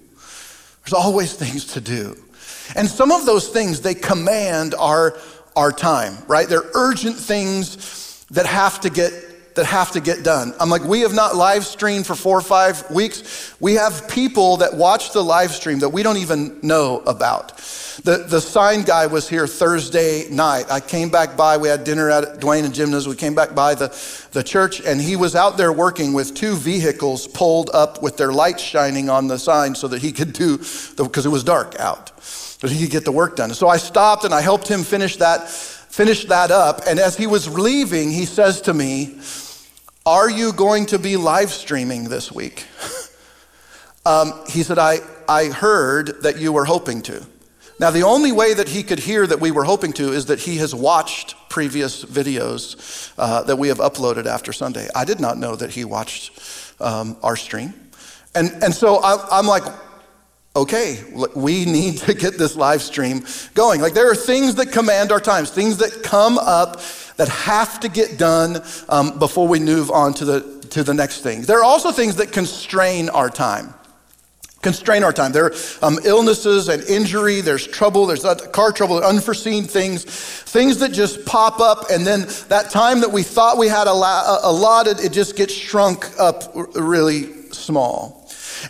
There's 0.83 0.93
always 0.93 1.33
things 1.33 1.65
to 1.73 1.81
do. 1.81 2.15
And 2.75 2.87
some 2.87 3.11
of 3.11 3.25
those 3.25 3.49
things, 3.49 3.81
they 3.81 3.93
command 3.93 4.73
our, 4.75 5.17
our 5.55 5.71
time, 5.71 6.17
right? 6.27 6.47
They're 6.47 6.69
urgent 6.73 7.17
things 7.17 8.25
that 8.31 8.45
have 8.45 8.79
to 8.81 8.89
get 8.89 9.13
that 9.55 9.65
have 9.65 9.91
to 9.91 9.99
get 9.99 10.23
done. 10.23 10.53
I'm 10.59 10.69
like, 10.69 10.83
we 10.83 11.01
have 11.01 11.13
not 11.13 11.35
live 11.35 11.65
streamed 11.65 12.07
for 12.07 12.15
four 12.15 12.37
or 12.37 12.41
five 12.41 12.89
weeks. 12.89 13.53
We 13.59 13.73
have 13.73 14.07
people 14.07 14.57
that 14.57 14.75
watch 14.75 15.11
the 15.11 15.21
live 15.21 15.51
stream 15.51 15.79
that 15.79 15.89
we 15.89 16.03
don't 16.03 16.17
even 16.17 16.59
know 16.61 16.99
about. 16.99 17.59
The, 18.03 18.25
the 18.27 18.41
sign 18.41 18.81
guy 18.81 19.05
was 19.05 19.29
here 19.29 19.45
Thursday 19.45 20.27
night. 20.31 20.71
I 20.71 20.79
came 20.79 21.11
back 21.11 21.37
by, 21.37 21.57
we 21.57 21.67
had 21.67 21.83
dinner 21.83 22.09
at 22.09 22.39
Dwayne 22.39 22.65
and 22.65 22.73
Jimna's. 22.73 23.07
We 23.07 23.15
came 23.15 23.35
back 23.35 23.53
by 23.53 23.75
the, 23.75 23.95
the 24.31 24.43
church, 24.43 24.81
and 24.81 24.99
he 24.99 25.15
was 25.15 25.35
out 25.35 25.55
there 25.55 25.71
working 25.71 26.13
with 26.13 26.33
two 26.33 26.55
vehicles 26.55 27.27
pulled 27.27 27.69
up 27.75 28.01
with 28.01 28.17
their 28.17 28.31
lights 28.33 28.63
shining 28.63 29.07
on 29.07 29.27
the 29.27 29.37
sign 29.37 29.75
so 29.75 29.87
that 29.87 30.01
he 30.01 30.11
could 30.11 30.33
do, 30.33 30.57
because 30.97 31.27
it 31.27 31.29
was 31.29 31.43
dark 31.43 31.79
out, 31.79 32.19
so 32.23 32.67
he 32.67 32.81
could 32.81 32.89
get 32.89 33.05
the 33.05 33.11
work 33.11 33.35
done. 33.35 33.53
So 33.53 33.67
I 33.67 33.77
stopped 33.77 34.23
and 34.23 34.33
I 34.33 34.41
helped 34.41 34.67
him 34.67 34.81
finish 34.81 35.17
that, 35.17 35.47
finish 35.47 36.25
that 36.25 36.49
up. 36.49 36.81
And 36.87 36.97
as 36.97 37.15
he 37.15 37.27
was 37.27 37.47
leaving, 37.47 38.09
he 38.09 38.25
says 38.25 38.61
to 38.61 38.73
me, 38.73 39.19
Are 40.07 40.29
you 40.29 40.53
going 40.53 40.87
to 40.87 40.97
be 40.97 41.17
live 41.17 41.51
streaming 41.51 42.05
this 42.05 42.31
week? 42.31 42.65
um, 44.07 44.43
he 44.49 44.63
said, 44.63 44.79
I, 44.79 45.01
I 45.29 45.49
heard 45.49 46.23
that 46.23 46.39
you 46.39 46.51
were 46.51 46.65
hoping 46.65 47.03
to. 47.03 47.23
Now, 47.81 47.89
the 47.89 48.03
only 48.03 48.31
way 48.31 48.53
that 48.53 48.69
he 48.69 48.83
could 48.83 48.99
hear 48.99 49.25
that 49.25 49.39
we 49.39 49.49
were 49.49 49.63
hoping 49.63 49.91
to 49.93 50.13
is 50.13 50.27
that 50.27 50.39
he 50.39 50.57
has 50.57 50.75
watched 50.75 51.33
previous 51.49 52.05
videos 52.05 53.11
uh, 53.17 53.41
that 53.41 53.55
we 53.55 53.69
have 53.69 53.79
uploaded 53.79 54.27
after 54.27 54.53
Sunday. 54.53 54.87
I 54.95 55.03
did 55.03 55.19
not 55.19 55.39
know 55.39 55.55
that 55.55 55.71
he 55.71 55.83
watched 55.83 56.39
um, 56.79 57.17
our 57.23 57.35
stream. 57.35 57.73
And, 58.35 58.51
and 58.63 58.71
so 58.71 58.97
I, 58.97 59.27
I'm 59.31 59.47
like, 59.47 59.63
okay, 60.55 61.03
we 61.35 61.65
need 61.65 61.97
to 61.97 62.13
get 62.13 62.37
this 62.37 62.55
live 62.55 62.83
stream 62.83 63.25
going. 63.55 63.81
Like, 63.81 63.95
there 63.95 64.11
are 64.11 64.15
things 64.15 64.53
that 64.55 64.71
command 64.71 65.11
our 65.11 65.19
times, 65.19 65.49
things 65.49 65.77
that 65.77 66.03
come 66.03 66.37
up 66.37 66.81
that 67.17 67.29
have 67.29 67.79
to 67.79 67.89
get 67.89 68.19
done 68.19 68.61
um, 68.89 69.17
before 69.17 69.47
we 69.47 69.59
move 69.59 69.89
on 69.89 70.13
to 70.13 70.25
the, 70.25 70.67
to 70.69 70.83
the 70.83 70.93
next 70.93 71.21
thing. 71.21 71.41
There 71.41 71.57
are 71.57 71.63
also 71.63 71.91
things 71.91 72.17
that 72.17 72.31
constrain 72.31 73.09
our 73.09 73.31
time 73.31 73.73
constrain 74.61 75.03
our 75.03 75.13
time. 75.13 75.31
There 75.31 75.45
are 75.45 75.53
um, 75.81 75.99
illnesses 76.05 76.69
and 76.69 76.83
injury, 76.83 77.41
there's 77.41 77.65
trouble, 77.67 78.05
there's 78.05 78.23
car 78.51 78.71
trouble, 78.71 79.03
unforeseen 79.03 79.65
things, 79.65 80.05
things 80.05 80.77
that 80.79 80.91
just 80.91 81.25
pop 81.25 81.59
up, 81.59 81.89
and 81.91 82.05
then 82.05 82.21
that 82.49 82.69
time 82.69 83.01
that 83.01 83.11
we 83.11 83.23
thought 83.23 83.57
we 83.57 83.67
had 83.67 83.87
allotted, 83.87 84.99
it 84.99 85.11
just 85.11 85.35
gets 85.35 85.53
shrunk 85.53 86.07
up 86.19 86.51
really 86.75 87.51
small. 87.51 88.21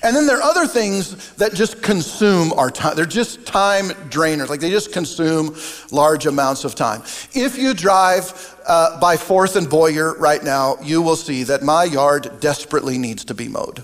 And 0.04 0.16
then 0.16 0.26
there 0.26 0.38
are 0.38 0.44
other 0.44 0.68
things 0.68 1.34
that 1.34 1.54
just 1.54 1.82
consume 1.84 2.54
our 2.54 2.72
time. 2.72 2.96
They're 2.96 3.06
just 3.06 3.46
time 3.46 3.90
drainers, 4.10 4.50
like 4.50 4.62
they 4.62 4.70
just 4.70 4.94
consume 4.94 5.56
large 5.92 6.26
amounts 6.26 6.64
of 6.64 6.76
time. 6.76 7.02
If 7.34 7.58
you 7.58 7.74
drive 7.74 8.56
uh, 8.66 9.00
by 9.00 9.18
4th 9.18 9.58
and 9.58 9.70
Boyer 9.70 10.16
right 10.18 10.44
now, 10.44 10.78
you 10.82 11.02
will 11.02 11.18
see 11.18 11.44
that 11.44 11.62
my 11.62 11.84
yard 11.84 12.40
desperately 12.40 12.98
needs 12.98 13.26
to 13.26 13.34
be 13.34 13.50
mowed. 13.50 13.84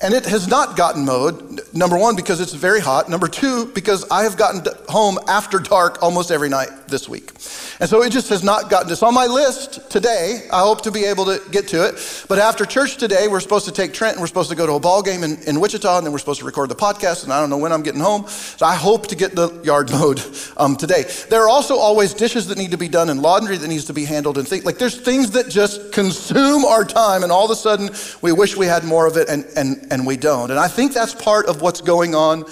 And 0.00 0.14
it 0.14 0.26
has 0.26 0.46
not 0.46 0.76
gotten 0.76 1.04
mowed, 1.04 1.60
number 1.74 1.98
one, 1.98 2.14
because 2.14 2.40
it's 2.40 2.52
very 2.52 2.78
hot. 2.78 3.08
Number 3.08 3.26
two, 3.26 3.66
because 3.66 4.08
I 4.10 4.22
have 4.22 4.36
gotten 4.36 4.62
home 4.88 5.18
after 5.28 5.58
dark 5.58 6.02
almost 6.02 6.30
every 6.30 6.48
night 6.48 6.70
this 6.88 7.08
week. 7.08 7.32
And 7.80 7.88
so 7.88 8.02
it 8.02 8.10
just 8.10 8.28
has 8.30 8.42
not 8.42 8.70
gotten, 8.70 8.90
it's 8.90 9.02
on 9.02 9.14
my 9.14 9.26
list 9.26 9.90
today. 9.90 10.48
I 10.52 10.60
hope 10.60 10.82
to 10.82 10.90
be 10.90 11.04
able 11.04 11.26
to 11.26 11.40
get 11.50 11.68
to 11.68 11.86
it. 11.86 12.24
But 12.28 12.38
after 12.38 12.64
church 12.64 12.96
today, 12.96 13.28
we're 13.28 13.40
supposed 13.40 13.66
to 13.66 13.72
take 13.72 13.92
Trent 13.92 14.14
and 14.14 14.20
we're 14.20 14.26
supposed 14.26 14.50
to 14.50 14.56
go 14.56 14.66
to 14.66 14.72
a 14.72 14.80
ball 14.80 15.02
game 15.02 15.22
in, 15.22 15.40
in 15.42 15.60
Wichita 15.60 15.98
and 15.98 16.06
then 16.06 16.12
we're 16.12 16.18
supposed 16.18 16.40
to 16.40 16.46
record 16.46 16.70
the 16.70 16.74
podcast 16.76 17.24
and 17.24 17.32
I 17.32 17.40
don't 17.40 17.50
know 17.50 17.58
when 17.58 17.72
I'm 17.72 17.82
getting 17.82 18.00
home. 18.00 18.26
So 18.26 18.66
I 18.66 18.74
hope 18.74 19.06
to 19.08 19.16
get 19.16 19.34
the 19.34 19.50
yard 19.62 19.90
mowed 19.92 20.22
um, 20.56 20.76
today. 20.76 21.04
There 21.28 21.42
are 21.42 21.48
also 21.48 21.76
always 21.76 22.14
dishes 22.14 22.46
that 22.48 22.58
need 22.58 22.70
to 22.70 22.78
be 22.78 22.88
done 22.88 23.10
and 23.10 23.20
laundry 23.20 23.56
that 23.58 23.68
needs 23.68 23.84
to 23.86 23.92
be 23.92 24.04
handled 24.04 24.38
and 24.38 24.48
things 24.48 24.64
like 24.64 24.78
there's 24.78 24.98
things 24.98 25.32
that 25.32 25.48
just 25.48 25.92
consume 25.92 26.64
our 26.64 26.84
time 26.84 27.22
and 27.22 27.30
all 27.30 27.44
of 27.44 27.50
a 27.50 27.56
sudden 27.56 27.90
we 28.22 28.32
wish 28.32 28.56
we 28.56 28.66
had 28.66 28.84
more 28.84 29.06
of 29.06 29.16
it 29.16 29.28
and, 29.28 29.44
and 29.56 29.86
and 29.90 30.06
we 30.06 30.16
don't. 30.16 30.50
And 30.50 30.58
I 30.58 30.68
think 30.68 30.92
that's 30.92 31.14
part 31.14 31.46
of 31.46 31.60
what's 31.60 31.80
going 31.80 32.14
on 32.14 32.44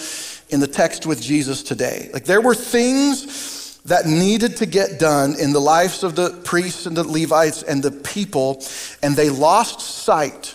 in 0.48 0.60
the 0.60 0.66
text 0.66 1.06
with 1.06 1.20
Jesus 1.20 1.62
today. 1.62 2.10
Like 2.12 2.24
there 2.24 2.40
were 2.40 2.54
things 2.54 3.78
that 3.84 4.06
needed 4.06 4.56
to 4.56 4.66
get 4.66 4.98
done 4.98 5.36
in 5.38 5.52
the 5.52 5.60
lives 5.60 6.02
of 6.02 6.16
the 6.16 6.30
priests 6.44 6.86
and 6.86 6.96
the 6.96 7.04
Levites 7.04 7.62
and 7.62 7.82
the 7.82 7.90
people, 7.90 8.62
and 9.02 9.14
they 9.14 9.30
lost 9.30 9.80
sight 9.80 10.54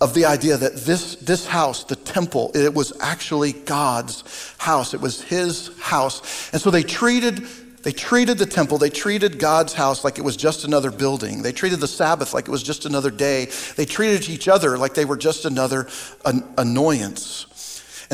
of 0.00 0.14
the 0.14 0.24
idea 0.24 0.56
that 0.56 0.76
this, 0.76 1.16
this 1.16 1.46
house, 1.46 1.84
the 1.84 1.96
temple, 1.96 2.50
it 2.54 2.74
was 2.74 2.92
actually 3.00 3.52
God's 3.52 4.54
house. 4.58 4.92
It 4.92 5.00
was 5.00 5.22
his 5.22 5.70
house. 5.78 6.52
And 6.52 6.60
so 6.60 6.70
they 6.70 6.82
treated 6.82 7.46
they 7.84 7.92
treated 7.92 8.38
the 8.38 8.46
temple, 8.46 8.78
they 8.78 8.88
treated 8.88 9.38
God's 9.38 9.74
house 9.74 10.04
like 10.04 10.18
it 10.18 10.24
was 10.24 10.38
just 10.38 10.64
another 10.64 10.90
building. 10.90 11.42
They 11.42 11.52
treated 11.52 11.80
the 11.80 11.86
Sabbath 11.86 12.32
like 12.32 12.48
it 12.48 12.50
was 12.50 12.62
just 12.62 12.86
another 12.86 13.10
day. 13.10 13.50
They 13.76 13.84
treated 13.84 14.30
each 14.30 14.48
other 14.48 14.78
like 14.78 14.94
they 14.94 15.04
were 15.04 15.18
just 15.18 15.44
another 15.44 15.86
an 16.24 16.44
annoyance. 16.56 17.44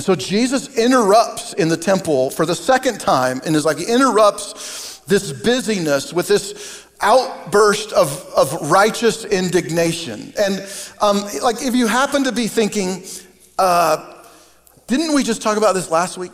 And 0.01 0.05
so 0.07 0.15
Jesus 0.15 0.79
interrupts 0.79 1.53
in 1.53 1.69
the 1.69 1.77
temple 1.77 2.31
for 2.31 2.47
the 2.47 2.55
second 2.55 3.01
time 3.01 3.43
and 3.45 3.55
is 3.55 3.67
like, 3.67 3.77
he 3.77 3.85
interrupts 3.85 5.01
this 5.01 5.31
busyness 5.31 6.15
with 6.15 6.27
this 6.27 6.87
outburst 7.03 7.93
of, 7.93 8.09
of 8.35 8.71
righteous 8.71 9.27
indignation. 9.27 10.33
And 10.39 10.67
um, 11.03 11.19
like, 11.43 11.57
if 11.61 11.75
you 11.75 11.87
happen 11.87 12.25
to 12.25 12.33
be 12.33 12.47
thinking, 12.47 13.03
uh, 13.59 14.25
didn't 14.87 15.15
we 15.15 15.23
just 15.23 15.43
talk 15.43 15.59
about 15.59 15.75
this 15.75 15.91
last 15.91 16.17
week? 16.17 16.33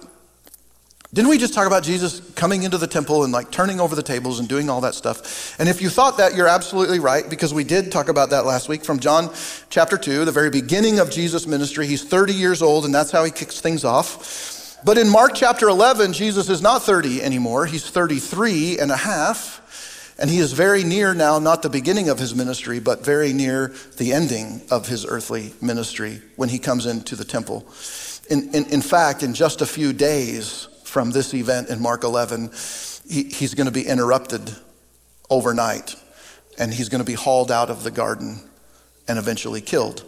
Didn't 1.16 1.30
we 1.30 1.38
just 1.38 1.54
talk 1.54 1.66
about 1.66 1.82
Jesus 1.82 2.20
coming 2.34 2.64
into 2.64 2.76
the 2.76 2.86
temple 2.86 3.24
and 3.24 3.32
like 3.32 3.50
turning 3.50 3.80
over 3.80 3.94
the 3.94 4.02
tables 4.02 4.38
and 4.38 4.46
doing 4.46 4.68
all 4.68 4.82
that 4.82 4.94
stuff? 4.94 5.58
And 5.58 5.66
if 5.66 5.80
you 5.80 5.88
thought 5.88 6.18
that, 6.18 6.34
you're 6.34 6.46
absolutely 6.46 6.98
right 6.98 7.26
because 7.26 7.54
we 7.54 7.64
did 7.64 7.90
talk 7.90 8.10
about 8.10 8.28
that 8.30 8.44
last 8.44 8.68
week 8.68 8.84
from 8.84 8.98
John 8.98 9.32
chapter 9.70 9.96
2, 9.96 10.26
the 10.26 10.30
very 10.30 10.50
beginning 10.50 10.98
of 10.98 11.10
Jesus' 11.10 11.46
ministry. 11.46 11.86
He's 11.86 12.04
30 12.04 12.34
years 12.34 12.60
old 12.60 12.84
and 12.84 12.94
that's 12.94 13.10
how 13.10 13.24
he 13.24 13.30
kicks 13.30 13.62
things 13.62 13.82
off. 13.82 14.78
But 14.84 14.98
in 14.98 15.08
Mark 15.08 15.32
chapter 15.34 15.70
11, 15.70 16.12
Jesus 16.12 16.50
is 16.50 16.60
not 16.60 16.82
30 16.82 17.22
anymore. 17.22 17.64
He's 17.64 17.88
33 17.88 18.78
and 18.78 18.90
a 18.90 18.96
half. 18.96 20.14
And 20.18 20.28
he 20.28 20.36
is 20.36 20.52
very 20.52 20.84
near 20.84 21.14
now, 21.14 21.38
not 21.38 21.62
the 21.62 21.70
beginning 21.70 22.10
of 22.10 22.18
his 22.18 22.34
ministry, 22.34 22.78
but 22.78 23.02
very 23.02 23.32
near 23.32 23.68
the 23.96 24.12
ending 24.12 24.60
of 24.70 24.86
his 24.88 25.06
earthly 25.06 25.54
ministry 25.62 26.20
when 26.36 26.50
he 26.50 26.58
comes 26.58 26.84
into 26.84 27.16
the 27.16 27.24
temple. 27.24 27.66
In, 28.28 28.54
in, 28.54 28.66
in 28.66 28.82
fact, 28.82 29.22
in 29.22 29.32
just 29.32 29.62
a 29.62 29.66
few 29.66 29.94
days, 29.94 30.68
from 30.96 31.10
this 31.10 31.34
event 31.34 31.68
in 31.68 31.78
Mark 31.78 32.04
11, 32.04 32.50
he, 33.06 33.24
he's 33.24 33.52
going 33.52 33.66
to 33.66 33.70
be 33.70 33.86
interrupted 33.86 34.56
overnight 35.28 35.94
and 36.58 36.72
he's 36.72 36.88
going 36.88 37.00
to 37.00 37.04
be 37.04 37.12
hauled 37.12 37.52
out 37.52 37.68
of 37.68 37.84
the 37.84 37.90
garden 37.90 38.40
and 39.06 39.18
eventually 39.18 39.60
killed. 39.60 40.06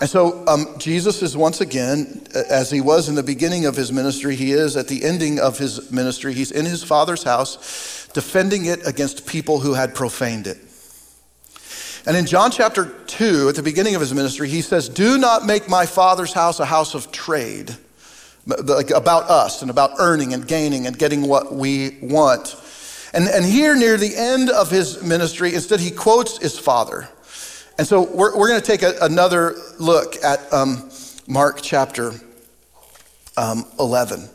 And 0.00 0.08
so 0.08 0.42
um, 0.46 0.76
Jesus 0.78 1.20
is 1.20 1.36
once 1.36 1.60
again, 1.60 2.26
as 2.48 2.70
he 2.70 2.80
was 2.80 3.10
in 3.10 3.14
the 3.14 3.22
beginning 3.22 3.66
of 3.66 3.76
his 3.76 3.92
ministry, 3.92 4.36
he 4.36 4.52
is 4.52 4.74
at 4.74 4.88
the 4.88 5.04
ending 5.04 5.38
of 5.38 5.58
his 5.58 5.92
ministry. 5.92 6.32
He's 6.32 6.50
in 6.50 6.64
his 6.64 6.82
father's 6.82 7.22
house, 7.22 8.08
defending 8.14 8.64
it 8.64 8.86
against 8.86 9.26
people 9.26 9.60
who 9.60 9.74
had 9.74 9.94
profaned 9.94 10.46
it. 10.46 10.56
And 12.06 12.16
in 12.16 12.24
John 12.24 12.52
chapter 12.52 12.86
2, 12.86 13.50
at 13.50 13.56
the 13.56 13.62
beginning 13.62 13.96
of 13.96 14.00
his 14.00 14.14
ministry, 14.14 14.48
he 14.48 14.62
says, 14.62 14.88
Do 14.88 15.18
not 15.18 15.44
make 15.44 15.68
my 15.68 15.84
father's 15.84 16.32
house 16.32 16.58
a 16.58 16.64
house 16.64 16.94
of 16.94 17.12
trade 17.12 17.76
like 18.46 18.90
about 18.90 19.30
us 19.30 19.62
and 19.62 19.70
about 19.70 19.92
earning 19.98 20.34
and 20.34 20.46
gaining 20.46 20.86
and 20.86 20.98
getting 20.98 21.26
what 21.28 21.54
we 21.54 21.98
want. 22.02 22.56
And, 23.14 23.28
and 23.28 23.44
here 23.44 23.76
near 23.76 23.96
the 23.96 24.16
end 24.16 24.50
of 24.50 24.70
his 24.70 25.02
ministry, 25.02 25.54
instead 25.54 25.80
he 25.80 25.90
quotes 25.90 26.38
his 26.38 26.58
father. 26.58 27.08
And 27.78 27.86
so 27.86 28.02
we're, 28.02 28.36
we're 28.36 28.48
going 28.48 28.60
to 28.60 28.66
take 28.66 28.82
a, 28.82 28.94
another 29.02 29.54
look 29.78 30.16
at 30.24 30.52
um, 30.52 30.90
Mark 31.26 31.60
chapter 31.62 32.12
um, 33.36 33.64
11. 33.78 34.28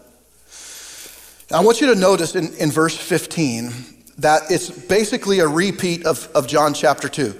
Now 1.52 1.60
I 1.60 1.64
want 1.64 1.82
you 1.82 1.94
to 1.94 2.00
notice 2.00 2.36
in, 2.36 2.54
in 2.56 2.72
verse 2.72 2.98
15 2.98 3.72
that 4.20 4.44
it's 4.50 4.70
basically 4.70 5.40
a 5.40 5.48
repeat 5.48 6.06
of, 6.06 6.28
of 6.34 6.48
John 6.48 6.74
chapter 6.74 7.08
2. 7.08 7.36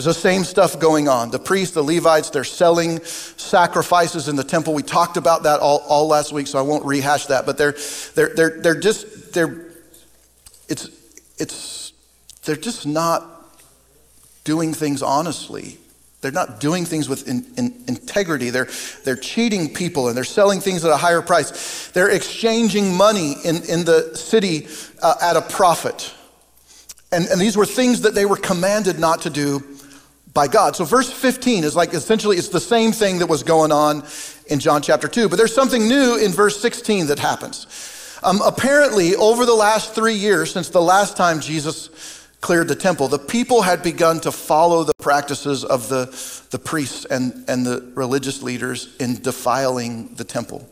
There's 0.00 0.16
the 0.16 0.22
same 0.22 0.44
stuff 0.44 0.80
going 0.80 1.08
on. 1.08 1.30
The 1.30 1.38
priests, 1.38 1.74
the 1.74 1.82
Levites, 1.82 2.30
they're 2.30 2.42
selling 2.42 3.04
sacrifices 3.04 4.28
in 4.28 4.36
the 4.36 4.42
temple. 4.42 4.72
We 4.72 4.82
talked 4.82 5.18
about 5.18 5.42
that 5.42 5.60
all, 5.60 5.84
all 5.86 6.08
last 6.08 6.32
week, 6.32 6.46
so 6.46 6.58
I 6.58 6.62
won't 6.62 6.86
rehash 6.86 7.26
that. 7.26 7.44
But 7.44 7.58
they're, 7.58 7.74
they're, 8.14 8.34
they're, 8.34 8.60
they're 8.62 8.80
just, 8.80 9.34
they're, 9.34 9.66
it's, 10.70 10.88
it's, 11.36 11.92
they're 12.46 12.56
just 12.56 12.86
not 12.86 13.26
doing 14.44 14.72
things 14.72 15.02
honestly. 15.02 15.76
They're 16.22 16.32
not 16.32 16.60
doing 16.60 16.86
things 16.86 17.06
with 17.06 17.28
in, 17.28 17.44
in, 17.58 17.84
integrity. 17.86 18.48
They're, 18.48 18.68
they're 19.04 19.16
cheating 19.16 19.74
people 19.74 20.08
and 20.08 20.16
they're 20.16 20.24
selling 20.24 20.60
things 20.60 20.82
at 20.82 20.90
a 20.90 20.96
higher 20.96 21.20
price. 21.20 21.90
They're 21.90 22.10
exchanging 22.10 22.96
money 22.96 23.34
in, 23.44 23.56
in 23.64 23.84
the 23.84 24.16
city 24.16 24.66
uh, 25.02 25.16
at 25.20 25.36
a 25.36 25.42
profit. 25.42 26.14
And, 27.12 27.26
and 27.26 27.38
these 27.38 27.54
were 27.54 27.66
things 27.66 28.00
that 28.00 28.14
they 28.14 28.24
were 28.24 28.38
commanded 28.38 28.98
not 28.98 29.20
to 29.22 29.30
do 29.30 29.69
by 30.32 30.48
God. 30.48 30.76
So 30.76 30.84
verse 30.84 31.12
15 31.12 31.64
is 31.64 31.74
like 31.74 31.92
essentially 31.92 32.36
it's 32.36 32.48
the 32.48 32.60
same 32.60 32.92
thing 32.92 33.18
that 33.18 33.26
was 33.26 33.42
going 33.42 33.72
on 33.72 34.04
in 34.46 34.58
John 34.58 34.82
chapter 34.82 35.08
2, 35.08 35.28
but 35.28 35.36
there's 35.36 35.54
something 35.54 35.86
new 35.88 36.16
in 36.16 36.32
verse 36.32 36.60
16 36.60 37.06
that 37.08 37.18
happens. 37.18 37.66
Um, 38.22 38.40
apparently, 38.44 39.16
over 39.16 39.46
the 39.46 39.54
last 39.54 39.94
three 39.94 40.14
years, 40.14 40.52
since 40.52 40.68
the 40.68 40.82
last 40.82 41.16
time 41.16 41.40
Jesus 41.40 42.28
cleared 42.40 42.68
the 42.68 42.74
temple, 42.74 43.08
the 43.08 43.18
people 43.18 43.62
had 43.62 43.82
begun 43.82 44.20
to 44.20 44.32
follow 44.32 44.84
the 44.84 44.94
practices 44.94 45.64
of 45.64 45.88
the, 45.88 46.06
the 46.50 46.58
priests 46.58 47.06
and, 47.06 47.44
and 47.48 47.64
the 47.64 47.90
religious 47.94 48.42
leaders 48.42 48.94
in 48.98 49.20
defiling 49.22 50.14
the 50.14 50.24
temple. 50.24 50.68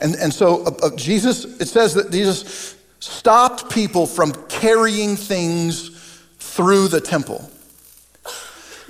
And, 0.00 0.14
and 0.16 0.32
so 0.32 0.64
uh, 0.64 0.70
uh, 0.82 0.96
Jesus, 0.96 1.44
it 1.60 1.68
says 1.68 1.94
that 1.94 2.10
Jesus 2.10 2.76
stopped 3.00 3.70
people 3.70 4.06
from 4.06 4.32
carrying 4.48 5.16
things 5.16 5.90
through 6.38 6.88
the 6.88 7.00
temple. 7.00 7.50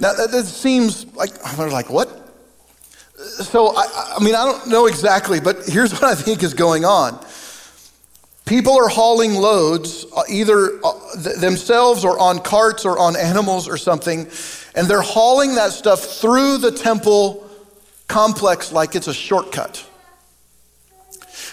Now, 0.00 0.12
that, 0.12 0.30
that 0.30 0.44
seems 0.44 1.06
like, 1.14 1.30
they're 1.56 1.70
like, 1.70 1.90
what? 1.90 2.08
So, 3.16 3.76
I, 3.76 4.16
I 4.18 4.22
mean, 4.22 4.34
I 4.34 4.44
don't 4.44 4.68
know 4.68 4.86
exactly, 4.86 5.40
but 5.40 5.66
here's 5.66 5.92
what 6.00 6.04
I 6.04 6.14
think 6.14 6.42
is 6.42 6.54
going 6.54 6.84
on. 6.84 7.24
People 8.46 8.78
are 8.78 8.88
hauling 8.88 9.34
loads, 9.34 10.06
uh, 10.16 10.22
either 10.30 10.80
uh, 10.82 10.92
themselves 11.38 12.04
or 12.04 12.18
on 12.18 12.38
carts 12.38 12.86
or 12.86 12.98
on 12.98 13.14
animals 13.14 13.68
or 13.68 13.76
something, 13.76 14.26
and 14.74 14.86
they're 14.86 15.02
hauling 15.02 15.54
that 15.56 15.72
stuff 15.72 16.00
through 16.00 16.58
the 16.58 16.70
temple 16.70 17.46
complex 18.06 18.72
like 18.72 18.94
it's 18.94 19.06
a 19.06 19.12
shortcut. 19.12 19.84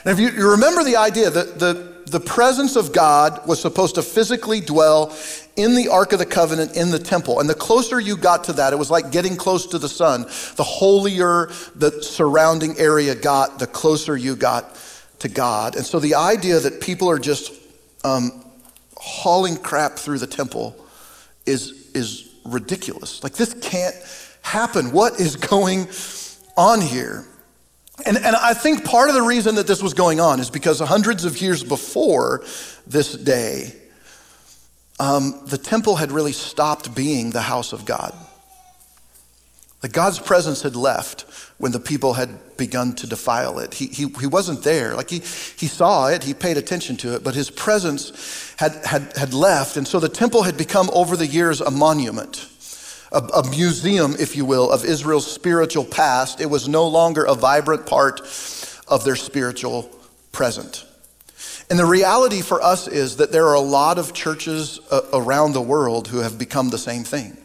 And 0.06 0.14
if 0.14 0.20
you, 0.20 0.30
you 0.30 0.52
remember 0.52 0.84
the 0.84 0.96
idea 0.96 1.30
that 1.30 1.60
the, 1.60 1.95
the 2.06 2.20
presence 2.20 2.76
of 2.76 2.94
God 2.94 3.48
was 3.48 3.60
supposed 3.60 3.96
to 3.96 4.02
physically 4.02 4.62
dwell 4.62 5.16
in 5.56 5.76
the 5.76 5.88
Ark 5.88 6.14
of 6.14 6.20
the 6.20 6.26
Covenant 6.26 6.76
in 6.76 6.92
the 6.92 7.00
temple. 7.00 7.40
And 7.40 7.50
the 7.50 7.56
closer 7.56 8.00
you 8.00 8.16
got 8.18 8.44
to 8.46 8.54
that, 8.54 8.74
it 8.74 8.76
was 8.76 8.92
like 8.92 9.12
getting 9.12 9.36
close 9.36 9.68
to 9.68 9.80
the 9.80 9.90
sun. 9.90 10.24
The 10.56 10.64
holier 10.64 11.48
the 11.76 12.04
surrounding 12.04 12.78
area 12.78 13.16
got, 13.16 13.60
the 13.60 13.68
closer 13.68 14.16
you 14.16 14.36
got 14.36 14.76
to 15.20 15.30
God. 15.30 15.76
And 15.76 15.86
so 15.86 16.00
the 16.00 16.16
idea 16.16 16.60
that 16.60 16.82
people 16.82 17.10
are 17.10 17.20
just 17.20 17.54
um, 18.04 18.46
hauling 18.98 19.58
crap 19.58 19.94
through 19.94 20.20
the 20.20 20.28
temple 20.28 20.76
is, 21.46 21.92
is 21.94 22.34
ridiculous. 22.44 23.24
Like, 23.24 23.34
this 23.34 23.54
can't 23.56 23.96
happen. 24.42 24.92
What 24.92 25.20
is 25.20 25.36
going 25.36 25.88
on 26.58 26.82
here? 26.82 27.26
And, 28.04 28.18
and 28.18 28.36
I 28.36 28.54
think 28.54 28.84
part 28.84 29.10
of 29.10 29.16
the 29.16 29.22
reason 29.22 29.56
that 29.56 29.68
this 29.68 29.82
was 29.82 29.94
going 29.94 30.20
on 30.20 30.40
is 30.40 30.50
because 30.50 30.80
hundreds 30.80 31.24
of 31.24 31.42
years 31.42 31.64
before 31.64 32.44
this 32.86 33.14
day, 33.14 33.74
um, 35.00 35.42
the 35.46 35.58
temple 35.58 35.96
had 35.96 36.12
really 36.12 36.34
stopped 36.34 36.94
being 36.94 37.32
the 37.32 37.42
house 37.42 37.72
of 37.74 37.86
God. 37.86 38.14
That 39.82 39.94
God's 39.94 40.20
presence 40.20 40.62
had 40.62 40.76
left 40.76 41.22
when 41.58 41.72
the 41.72 41.80
people 41.80 42.14
had 42.14 42.58
begun 42.58 42.96
to 42.96 43.08
defile 43.08 43.60
it. 43.60 43.74
He, 43.74 43.88
he, 43.88 44.08
he 44.20 44.28
wasn't 44.28 44.64
there. 44.64 44.96
Like 44.96 45.10
he, 45.10 45.20
he 45.20 45.68
saw 45.68 46.08
it, 46.08 46.24
he 46.24 46.34
paid 46.34 46.58
attention 46.58 46.98
to 46.98 47.16
it, 47.16 47.24
but 47.24 47.34
his 47.34 47.50
presence 47.50 48.54
had, 48.58 48.74
had, 48.86 49.16
had 49.16 49.34
left. 49.34 49.78
And 49.78 49.88
so 49.88 50.00
the 50.00 50.10
temple 50.10 50.44
had 50.44 50.58
become, 50.58 50.90
over 50.92 51.16
the 51.16 51.28
years, 51.28 51.62
a 51.62 51.72
monument, 51.72 52.50
a, 53.16 53.20
a 53.40 53.50
museum, 53.50 54.16
if 54.20 54.36
you 54.36 54.46
will, 54.46 54.70
of 54.72 54.84
Israel's 54.84 55.32
spiritual 55.32 55.86
past. 55.86 56.42
It 56.42 56.50
was 56.50 56.68
no 56.68 56.88
longer 56.88 57.24
a 57.24 57.34
vibrant 57.34 57.86
part 57.86 58.22
of 58.88 59.04
their 59.04 59.16
spiritual 59.16 59.90
present. 60.32 60.86
And 61.70 61.80
the 61.80 61.86
reality 61.86 62.42
for 62.42 62.62
us 62.62 62.88
is 62.88 63.18
that 63.18 63.32
there 63.32 63.48
are 63.48 63.56
a 63.56 63.60
lot 63.60 63.98
of 63.98 64.14
churches 64.14 64.80
uh, 64.92 65.02
around 65.14 65.54
the 65.54 65.62
world 65.62 66.10
who 66.10 66.20
have 66.20 66.38
become 66.38 66.70
the 66.70 66.78
same 66.78 67.04
thing. 67.04 67.38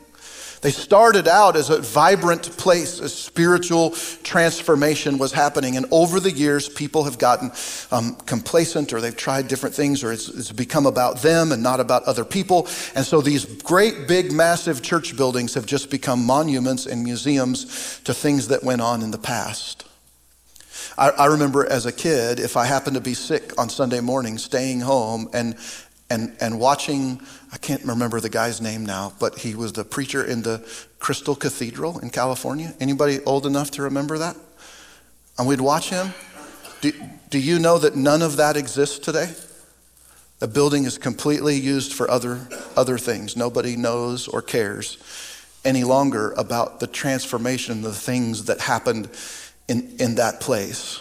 They 0.63 0.71
started 0.71 1.27
out 1.27 1.57
as 1.57 1.71
a 1.71 1.81
vibrant 1.81 2.55
place, 2.59 3.01
a 3.01 3.09
spiritual 3.09 3.93
transformation 4.23 5.17
was 5.17 5.33
happening. 5.33 5.79
And 5.79 5.87
over 5.91 6.21
the 6.21 6.31
years, 6.31 6.69
people 6.69 7.05
have 7.05 7.19
gotten 7.19 7.51
um, 7.91 8.15
complacent 8.27 8.93
or 8.93 9.01
they've 9.01 9.17
tried 9.17 9.49
different 9.49 9.75
things 9.75 10.05
or 10.05 10.13
it's, 10.13 10.29
it's 10.29 10.53
become 10.53 10.85
about 10.85 11.23
them 11.23 11.53
and 11.53 11.63
not 11.63 11.81
about 11.81 12.03
other 12.05 12.27
people. 12.27 12.69
And 12.95 13.07
so 13.07 13.23
these 13.23 13.47
great, 13.63 14.07
big, 14.07 14.33
massive 14.33 14.83
church 14.83 15.17
buildings 15.17 15.55
have 15.55 15.65
just 15.65 15.91
become 15.91 16.27
monuments 16.27 16.85
and 16.85 17.03
museums 17.03 18.01
to 18.05 18.13
things 18.13 18.49
that 18.49 18.63
went 18.63 18.83
on 18.83 19.03
in 19.03 19.13
the 19.13 19.19
past. 19.19 19.87
I, 20.99 21.09
I 21.11 21.27
remember 21.27 21.65
as 21.65 21.87
a 21.87 21.93
kid, 21.93 22.39
if 22.39 22.59
I 22.59 22.67
happened 22.67 22.97
to 22.97 23.03
be 23.03 23.15
sick 23.15 23.59
on 23.59 23.71
Sunday 23.71 24.01
morning, 24.01 24.37
staying 24.37 24.81
home 24.81 25.31
and 25.33 25.57
and, 26.11 26.37
and 26.41 26.59
watching, 26.59 27.21
I 27.53 27.59
can't 27.59 27.85
remember 27.85 28.21
the 28.21 28.29
guy's 28.29 28.61
name 28.61 28.87
now, 28.87 29.13
but 29.19 29.39
he 29.39 29.55
was 29.55 29.73
the 29.73 29.85
preacher 29.85 30.25
in 30.25 30.43
the 30.43 30.67
Crystal 30.99 31.35
Cathedral 31.35 31.99
in 31.99 32.11
California. 32.11 32.75
Anybody 32.81 33.21
old 33.25 33.45
enough 33.45 33.71
to 33.73 33.83
remember 33.83 34.19
that? 34.19 34.37
And 35.39 35.49
we'd 35.49 35.61
watch 35.61 35.91
him. 35.91 36.15
Do, 36.81 36.93
do 37.29 37.39
you 37.39 37.59
know 37.59 37.79
that 37.79 37.97
none 37.97 38.23
of 38.23 38.37
that 38.37 38.57
exists 38.57 38.99
today? 38.99 39.35
The 40.39 40.49
building 40.49 40.85
is 40.85 40.97
completely 40.97 41.57
used 41.57 41.93
for 41.93 42.11
other, 42.11 42.49
other 42.77 42.99
things. 42.99 43.37
Nobody 43.37 43.77
knows 43.77 44.29
or 44.29 44.43
cares 44.43 44.99
any 45.65 45.85
longer 45.85 46.33
about 46.33 46.81
the 46.81 46.87
transformation, 46.87 47.79
of 47.79 47.83
the 47.83 47.93
things 47.93 48.47
that 48.47 48.61
happened 48.61 49.09
in, 49.69 49.97
in 49.99 50.15
that 50.15 50.41
place. 50.41 51.01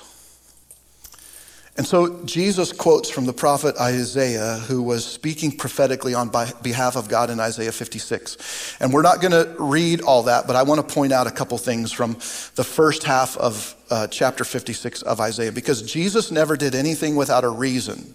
And 1.79 1.87
so 1.87 2.21
Jesus 2.25 2.73
quotes 2.73 3.09
from 3.09 3.25
the 3.25 3.31
prophet 3.31 3.77
Isaiah, 3.79 4.57
who 4.67 4.83
was 4.83 5.05
speaking 5.05 5.55
prophetically 5.55 6.13
on 6.13 6.29
behalf 6.61 6.97
of 6.97 7.07
God 7.07 7.29
in 7.29 7.39
Isaiah 7.39 7.71
56. 7.71 8.75
And 8.81 8.91
we're 8.91 9.01
not 9.01 9.21
going 9.21 9.31
to 9.31 9.55
read 9.57 10.01
all 10.01 10.23
that, 10.23 10.45
but 10.45 10.57
I 10.57 10.63
want 10.63 10.85
to 10.85 10.93
point 10.93 11.13
out 11.13 11.25
a 11.25 11.31
couple 11.31 11.57
things 11.57 11.93
from 11.93 12.15
the 12.55 12.65
first 12.65 13.05
half 13.05 13.37
of 13.37 13.77
uh, 13.89 14.07
chapter 14.07 14.43
56 14.43 15.03
of 15.03 15.21
Isaiah, 15.21 15.53
because 15.53 15.81
Jesus 15.81 16.31
never 16.31 16.57
did 16.57 16.75
anything 16.75 17.15
without 17.15 17.45
a 17.45 17.49
reason. 17.49 18.13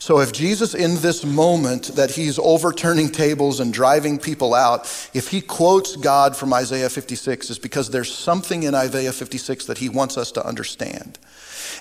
So, 0.00 0.18
if 0.18 0.32
Jesus, 0.32 0.74
in 0.74 0.96
this 0.96 1.24
moment 1.24 1.94
that 1.94 2.10
he's 2.10 2.36
overturning 2.40 3.10
tables 3.10 3.60
and 3.60 3.72
driving 3.72 4.18
people 4.18 4.54
out, 4.54 4.86
if 5.14 5.28
he 5.28 5.40
quotes 5.40 5.94
God 5.94 6.36
from 6.36 6.52
Isaiah 6.52 6.90
56, 6.90 7.48
is 7.48 7.60
because 7.60 7.90
there's 7.90 8.12
something 8.12 8.64
in 8.64 8.74
Isaiah 8.74 9.12
56 9.12 9.66
that 9.66 9.78
he 9.78 9.88
wants 9.88 10.18
us 10.18 10.32
to 10.32 10.44
understand. 10.44 11.20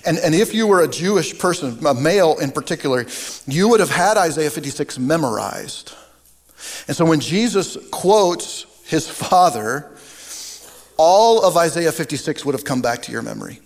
And, 0.05 0.17
and 0.17 0.33
if 0.33 0.53
you 0.53 0.67
were 0.67 0.81
a 0.81 0.87
Jewish 0.87 1.37
person, 1.37 1.85
a 1.85 1.93
male 1.93 2.37
in 2.39 2.51
particular, 2.51 3.05
you 3.47 3.67
would 3.69 3.79
have 3.79 3.89
had 3.89 4.17
Isaiah 4.17 4.49
56 4.49 4.97
memorized. 4.99 5.93
And 6.87 6.95
so 6.95 7.05
when 7.05 7.19
Jesus 7.19 7.77
quotes 7.91 8.65
his 8.85 9.09
father, 9.09 9.91
all 10.97 11.43
of 11.43 11.57
Isaiah 11.57 11.91
56 11.91 12.45
would 12.45 12.53
have 12.53 12.63
come 12.63 12.81
back 12.81 13.01
to 13.03 13.11
your 13.11 13.21
memory. 13.21 13.59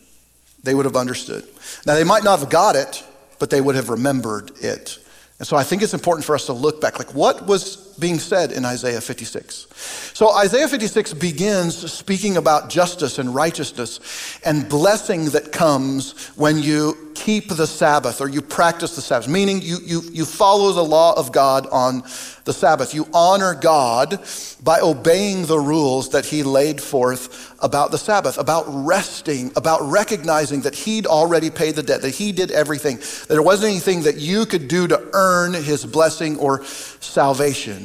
They 0.63 0.74
would 0.74 0.86
have 0.86 0.95
understood. 0.95 1.45
Now, 1.86 1.95
they 1.95 2.04
might 2.04 2.24
not 2.24 2.39
have 2.39 2.50
got 2.50 2.76
it, 2.76 3.04
but 3.39 3.50
they 3.50 3.62
would 3.62 3.76
have 3.76 3.89
remembered 3.89 4.52
it. 4.62 4.98
And 5.38 5.48
so 5.48 5.58
I 5.58 5.63
think 5.63 5.82
it's 5.82 5.93
important 5.93 6.26
for 6.26 6.34
us 6.34 6.45
to 6.45 6.54
look 6.54 6.80
back. 6.80 6.98
Like, 6.98 7.13
what 7.13 7.45
was 7.45 7.94
being 7.99 8.19
said 8.19 8.51
in 8.51 8.65
Isaiah 8.65 9.01
56? 9.01 9.67
So, 10.13 10.34
Isaiah 10.36 10.67
56 10.67 11.13
begins 11.13 11.91
speaking 11.91 12.38
about 12.38 12.69
justice 12.69 13.19
and 13.19 13.34
righteousness 13.34 14.39
and 14.45 14.69
blessing 14.69 15.25
that 15.31 15.51
comes 15.51 16.29
when 16.36 16.60
you 16.60 17.05
keep 17.15 17.49
the 17.49 17.65
Sabbath 17.65 18.21
or 18.21 18.29
you 18.29 18.41
practice 18.41 18.95
the 18.95 19.01
Sabbath, 19.01 19.27
meaning 19.27 19.62
you, 19.62 19.77
you, 19.84 20.01
you 20.12 20.25
follow 20.25 20.71
the 20.71 20.84
law 20.84 21.17
of 21.17 21.31
God 21.31 21.65
on 21.67 22.03
the 22.43 22.53
Sabbath. 22.53 22.93
You 22.93 23.08
honor 23.13 23.55
God 23.55 24.19
by 24.63 24.79
obeying 24.79 25.45
the 25.45 25.60
rules 25.60 26.10
that 26.10 26.25
He 26.25 26.43
laid 26.43 26.81
forth 26.81 27.55
about 27.62 27.91
the 27.91 27.97
Sabbath, 27.97 28.38
about 28.38 28.65
resting, 28.67 29.51
about 29.55 29.81
recognizing 29.81 30.62
that 30.62 30.75
He'd 30.75 31.08
already 31.08 31.49
paid 31.49 31.75
the 31.75 31.84
debt, 31.84 32.01
that 32.01 32.15
He 32.15 32.31
did 32.31 32.51
everything, 32.51 32.97
that 32.97 33.29
there 33.29 33.41
wasn't 33.41 33.71
anything 33.71 34.03
that 34.03 34.17
you 34.17 34.45
could 34.45 34.67
do 34.67 34.88
to 34.88 35.10
earn 35.13 35.53
His 35.53 35.86
blessing 35.86 36.38
or 36.38 36.63
salvation. 36.65 37.85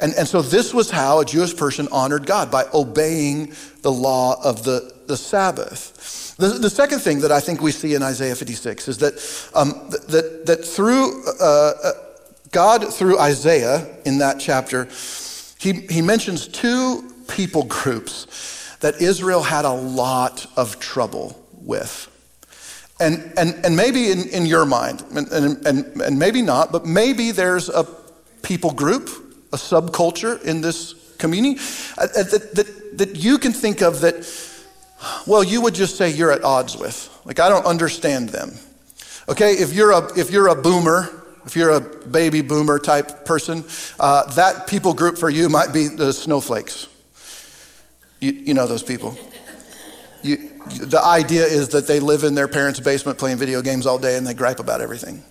And, 0.00 0.14
and 0.14 0.26
so 0.26 0.42
this 0.42 0.72
was 0.72 0.90
how 0.90 1.20
a 1.20 1.24
Jewish 1.24 1.56
person 1.56 1.88
honored 1.90 2.26
God, 2.26 2.50
by 2.50 2.64
obeying 2.72 3.52
the 3.82 3.92
law 3.92 4.42
of 4.42 4.64
the, 4.64 4.92
the 5.06 5.16
Sabbath. 5.16 6.36
The, 6.38 6.48
the 6.48 6.70
second 6.70 7.00
thing 7.00 7.20
that 7.20 7.32
I 7.32 7.40
think 7.40 7.60
we 7.60 7.72
see 7.72 7.94
in 7.94 8.02
Isaiah 8.02 8.34
56 8.34 8.88
is 8.88 8.98
that, 8.98 9.14
um, 9.54 9.90
that, 10.08 10.46
that 10.46 10.64
through 10.64 11.24
uh, 11.40 11.72
uh 11.82 11.92
God, 12.52 12.92
through 12.92 13.18
Isaiah 13.18 13.86
in 14.04 14.18
that 14.18 14.40
chapter, 14.40 14.88
he, 15.58 15.72
he 15.72 16.02
mentions 16.02 16.48
two 16.48 17.14
people 17.28 17.64
groups 17.64 18.76
that 18.80 19.00
Israel 19.00 19.42
had 19.42 19.64
a 19.64 19.72
lot 19.72 20.46
of 20.56 20.80
trouble 20.80 21.40
with. 21.52 22.08
And, 22.98 23.32
and, 23.38 23.64
and 23.64 23.76
maybe 23.76 24.10
in, 24.10 24.28
in 24.28 24.46
your 24.46 24.66
mind, 24.66 25.04
and, 25.14 25.64
and, 25.66 25.96
and 26.00 26.18
maybe 26.18 26.42
not, 26.42 26.72
but 26.72 26.84
maybe 26.84 27.30
there's 27.30 27.68
a 27.68 27.84
people 28.42 28.72
group, 28.72 29.08
a 29.52 29.56
subculture 29.56 30.42
in 30.44 30.60
this 30.60 30.94
community 31.18 31.60
uh, 31.98 32.04
uh, 32.04 32.22
that, 32.24 32.54
that, 32.54 32.98
that 32.98 33.16
you 33.16 33.38
can 33.38 33.52
think 33.52 33.82
of 33.82 34.00
that, 34.00 34.26
well, 35.26 35.44
you 35.44 35.60
would 35.60 35.74
just 35.74 35.96
say 35.96 36.10
you're 36.10 36.32
at 36.32 36.42
odds 36.42 36.76
with. 36.76 37.08
Like, 37.24 37.38
I 37.38 37.48
don't 37.48 37.66
understand 37.66 38.30
them. 38.30 38.52
Okay, 39.28 39.52
if 39.52 39.72
you're 39.72 39.92
a, 39.92 40.18
if 40.18 40.30
you're 40.30 40.48
a 40.48 40.54
boomer, 40.54 41.08
if 41.46 41.54
you're 41.56 41.70
a 41.70 41.80
baby 41.80 42.42
boomer 42.42 42.78
type 42.78 43.24
person, 43.24 43.64
uh, 43.98 44.30
that 44.34 44.66
people 44.66 44.94
group 44.94 45.18
for 45.18 45.30
you 45.30 45.48
might 45.48 45.72
be 45.72 45.88
the 45.88 46.12
snowflakes. 46.12 46.88
You, 48.20 48.32
you 48.32 48.54
know 48.54 48.66
those 48.66 48.82
people. 48.82 49.16
You, 50.22 50.36
the 50.68 51.00
idea 51.02 51.44
is 51.44 51.70
that 51.70 51.86
they 51.86 52.00
live 52.00 52.24
in 52.24 52.34
their 52.34 52.48
parents' 52.48 52.80
basement 52.80 53.18
playing 53.18 53.38
video 53.38 53.62
games 53.62 53.86
all 53.86 53.98
day 53.98 54.16
and 54.16 54.26
they 54.26 54.34
gripe 54.34 54.60
about 54.60 54.80
everything. 54.80 55.22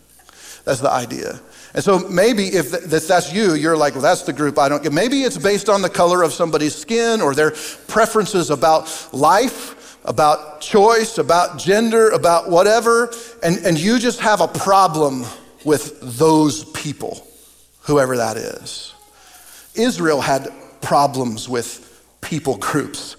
That's 0.65 0.79
the 0.79 0.89
idea. 0.89 1.39
And 1.73 1.83
so 1.83 1.99
maybe 1.99 2.47
if 2.47 2.71
that's 2.71 3.31
you, 3.31 3.53
you're 3.53 3.77
like, 3.77 3.93
well, 3.93 4.01
that's 4.01 4.23
the 4.23 4.33
group 4.33 4.57
I 4.57 4.69
don't 4.69 4.81
get. 4.81 4.91
Maybe 4.91 5.21
it's 5.21 5.37
based 5.37 5.69
on 5.69 5.81
the 5.81 5.89
color 5.89 6.23
of 6.23 6.33
somebody's 6.33 6.75
skin 6.75 7.21
or 7.21 7.35
their 7.35 7.51
preferences 7.87 8.49
about 8.49 9.09
life, 9.13 9.99
about 10.05 10.61
choice, 10.61 11.17
about 11.19 11.59
gender, 11.59 12.09
about 12.09 12.49
whatever. 12.49 13.13
And, 13.43 13.57
and 13.59 13.79
you 13.79 13.99
just 13.99 14.19
have 14.21 14.41
a 14.41 14.47
problem 14.47 15.25
with 15.63 15.99
those 16.17 16.63
people, 16.71 17.27
whoever 17.81 18.17
that 18.17 18.37
is. 18.37 18.93
Israel 19.75 20.21
had 20.21 20.49
problems 20.81 21.47
with 21.47 21.85
people 22.21 22.57
groups. 22.57 23.15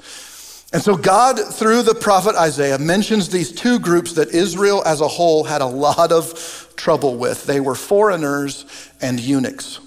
And 0.72 0.80
so, 0.80 0.96
God, 0.96 1.38
through 1.38 1.82
the 1.82 1.96
prophet 1.96 2.36
Isaiah, 2.36 2.78
mentions 2.78 3.28
these 3.28 3.50
two 3.50 3.80
groups 3.80 4.12
that 4.12 4.28
Israel 4.28 4.82
as 4.86 5.00
a 5.00 5.08
whole 5.08 5.42
had 5.42 5.62
a 5.62 5.66
lot 5.66 6.12
of 6.12 6.72
trouble 6.76 7.16
with. 7.16 7.44
They 7.44 7.60
were 7.60 7.74
foreigners 7.74 8.64
and 9.00 9.18
eunuchs. 9.18 9.80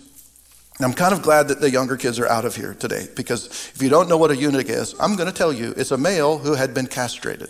And 0.77 0.85
I'm 0.85 0.93
kind 0.93 1.13
of 1.13 1.21
glad 1.21 1.47
that 1.47 1.61
the 1.61 1.69
younger 1.69 1.95
kids 1.95 2.19
are 2.19 2.27
out 2.27 2.45
of 2.45 2.55
here 2.55 2.73
today 2.73 3.07
because 3.15 3.45
if 3.73 3.81
you 3.81 3.89
don't 3.89 4.09
know 4.09 4.17
what 4.17 4.31
a 4.31 4.35
eunuch 4.35 4.69
is, 4.69 4.95
I'm 4.99 5.15
going 5.15 5.29
to 5.29 5.35
tell 5.35 5.53
you 5.53 5.73
it's 5.77 5.91
a 5.91 5.97
male 5.97 6.39
who 6.39 6.55
had 6.55 6.73
been 6.73 6.87
castrated. 6.87 7.49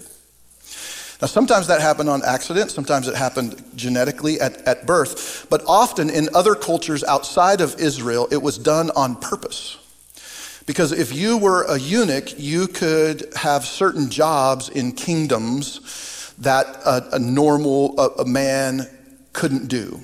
Now, 1.21 1.27
sometimes 1.27 1.67
that 1.67 1.79
happened 1.79 2.09
on 2.09 2.21
accident, 2.23 2.69
sometimes 2.69 3.07
it 3.07 3.15
happened 3.15 3.63
genetically 3.75 4.41
at, 4.41 4.61
at 4.67 4.85
birth, 4.85 5.47
but 5.49 5.63
often 5.65 6.09
in 6.09 6.27
other 6.35 6.53
cultures 6.53 7.03
outside 7.05 7.61
of 7.61 7.79
Israel, 7.79 8.27
it 8.29 8.41
was 8.41 8.57
done 8.57 8.91
on 8.91 9.15
purpose. 9.15 9.77
Because 10.65 10.91
if 10.91 11.13
you 11.13 11.37
were 11.37 11.63
a 11.63 11.77
eunuch, 11.77 12.39
you 12.39 12.67
could 12.67 13.31
have 13.35 13.65
certain 13.65 14.09
jobs 14.09 14.69
in 14.69 14.93
kingdoms 14.93 16.33
that 16.39 16.65
a, 16.85 17.15
a 17.15 17.19
normal 17.19 17.99
a, 17.99 18.21
a 18.21 18.25
man 18.25 18.87
couldn't 19.33 19.67
do. 19.67 19.99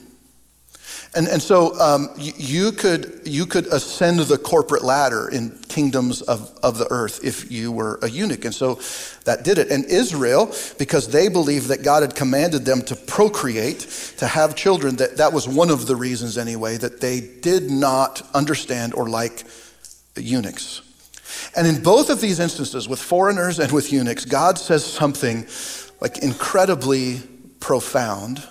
And, 1.16 1.28
and 1.28 1.42
so 1.42 1.80
um, 1.80 2.10
you, 2.18 2.72
could, 2.72 3.22
you 3.26 3.48
could 3.48 3.66
ascend 3.68 4.20
the 4.20 4.38
corporate 4.38 4.84
ladder 4.84 5.28
in 5.28 5.58
kingdoms 5.68 6.22
of, 6.22 6.56
of 6.62 6.78
the 6.78 6.88
earth 6.92 7.22
if 7.24 7.52
you 7.52 7.72
were 7.72 7.98
a 8.04 8.10
eunuch. 8.10 8.46
And 8.46 8.54
so 8.54 8.80
that 9.26 9.44
did 9.44 9.58
it. 9.58 9.72
And 9.72 9.86
Israel, 9.86 10.54
because 10.78 11.08
they 11.08 11.28
believed 11.28 11.70
that 11.70 11.82
God 11.84 12.04
had 12.04 12.16
commanded 12.16 12.64
them 12.64 12.84
to 12.84 12.96
procreate, 12.96 13.80
to 14.18 14.28
have 14.28 14.56
children, 14.56 14.98
that, 14.98 15.18
that 15.18 15.34
was 15.34 15.48
one 15.48 15.72
of 15.72 15.88
the 15.88 15.96
reasons 15.96 16.38
anyway, 16.38 16.78
that 16.78 17.02
they 17.02 17.22
did 17.22 17.72
not 17.72 18.22
understand 18.36 18.94
or 18.94 19.10
like 19.10 19.46
eunuchs. 20.24 20.82
And 21.56 21.68
in 21.68 21.82
both 21.82 22.10
of 22.10 22.22
these 22.22 22.40
instances, 22.40 22.88
with 22.88 23.02
foreigners 23.02 23.60
and 23.60 23.72
with 23.72 23.92
eunuchs, 23.92 24.26
God 24.26 24.58
says 24.58 24.86
something 24.86 25.48
like 26.02 26.20
incredibly 26.20 27.22
profound 27.60 28.48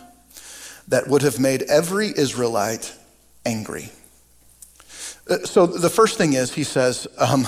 that 0.88 1.08
would 1.08 1.22
have 1.22 1.38
made 1.38 1.62
every 1.62 2.08
Israelite 2.08 2.94
angry. 3.44 3.90
Uh, 5.28 5.38
so 5.44 5.66
the 5.66 5.90
first 5.90 6.16
thing 6.18 6.32
is, 6.32 6.54
he 6.54 6.64
says, 6.64 7.06
um, 7.18 7.46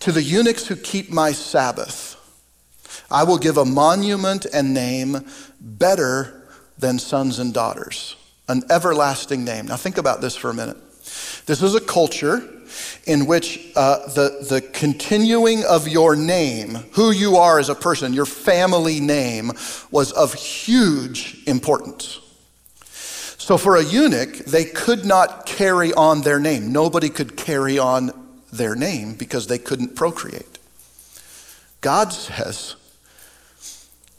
To 0.00 0.12
the 0.12 0.22
eunuchs 0.22 0.66
who 0.66 0.76
keep 0.76 1.10
my 1.10 1.32
Sabbath, 1.32 2.16
I 3.10 3.24
will 3.24 3.38
give 3.38 3.58
a 3.58 3.64
monument 3.64 4.46
and 4.52 4.72
name 4.72 5.26
better 5.60 6.48
than 6.78 6.98
sons 6.98 7.38
and 7.38 7.52
daughters, 7.52 8.16
an 8.48 8.62
everlasting 8.70 9.44
name. 9.44 9.66
Now 9.66 9.76
think 9.76 9.98
about 9.98 10.20
this 10.20 10.34
for 10.34 10.50
a 10.50 10.54
minute. 10.54 10.78
This 11.46 11.62
is 11.62 11.74
a 11.74 11.80
culture 11.80 12.61
in 13.06 13.26
which 13.26 13.72
uh, 13.76 14.06
the, 14.08 14.46
the 14.48 14.60
continuing 14.60 15.64
of 15.64 15.88
your 15.88 16.16
name, 16.16 16.74
who 16.92 17.10
you 17.10 17.36
are 17.36 17.58
as 17.58 17.68
a 17.68 17.74
person, 17.74 18.12
your 18.12 18.26
family 18.26 19.00
name, 19.00 19.52
was 19.90 20.12
of 20.12 20.34
huge 20.34 21.42
importance. 21.46 22.20
So 23.38 23.58
for 23.58 23.76
a 23.76 23.82
eunuch, 23.82 24.36
they 24.46 24.64
could 24.64 25.04
not 25.04 25.46
carry 25.46 25.92
on 25.94 26.22
their 26.22 26.38
name. 26.38 26.72
Nobody 26.72 27.08
could 27.08 27.36
carry 27.36 27.78
on 27.78 28.12
their 28.52 28.76
name 28.76 29.14
because 29.14 29.48
they 29.48 29.58
couldn't 29.58 29.96
procreate. 29.96 30.58
God 31.80 32.12
says, 32.12 32.76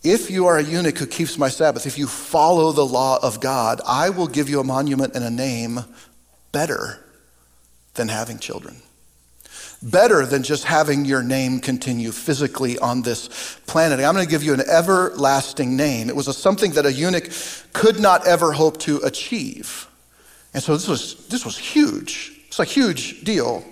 if 0.04 0.30
you 0.30 0.48
are 0.48 0.58
a 0.58 0.64
eunuch 0.64 0.98
who 0.98 1.06
keeps 1.06 1.38
my 1.38 1.48
Sabbath, 1.48 1.86
if 1.86 1.98
you 1.98 2.08
follow 2.08 2.74
the 2.74 2.86
law 2.86 3.18
of 3.24 3.40
God, 3.40 3.80
I 3.88 4.10
will 4.10 4.28
give 4.28 4.50
you 4.50 4.60
a 4.60 4.64
monument 4.64 5.16
and 5.16 5.24
a 5.24 5.30
name 5.30 5.86
better 6.52 7.03
than 7.96 8.08
having 8.08 8.40
children. 8.40 8.82
Better 9.82 10.26
than 10.26 10.44
just 10.44 10.64
having 10.64 11.04
your 11.04 11.22
name 11.22 11.60
continue 11.60 12.12
physically 12.12 12.80
on 12.80 13.02
this 13.02 13.60
planet. 13.68 14.00
I'm 14.00 14.14
going 14.14 14.26
to 14.26 14.32
give 14.32 14.44
you 14.44 14.54
an 14.54 14.62
everlasting 14.62 15.76
name. 15.76 16.10
It 16.10 16.16
was 16.16 16.28
a, 16.28 16.34
something 16.34 16.72
that 16.72 16.86
a 16.86 16.92
eunuch 16.92 17.30
could 17.74 18.00
not 18.00 18.26
ever 18.26 18.54
hope 18.54 18.80
to 18.80 18.98
achieve. 19.00 19.88
And 20.54 20.64
so 20.64 20.74
this 20.74 20.88
was, 20.88 21.28
this 21.28 21.46
was 21.46 21.58
huge. 21.58 22.43
It's 22.54 22.60
a 22.60 22.66
huge 22.66 23.24
deal. 23.24 23.66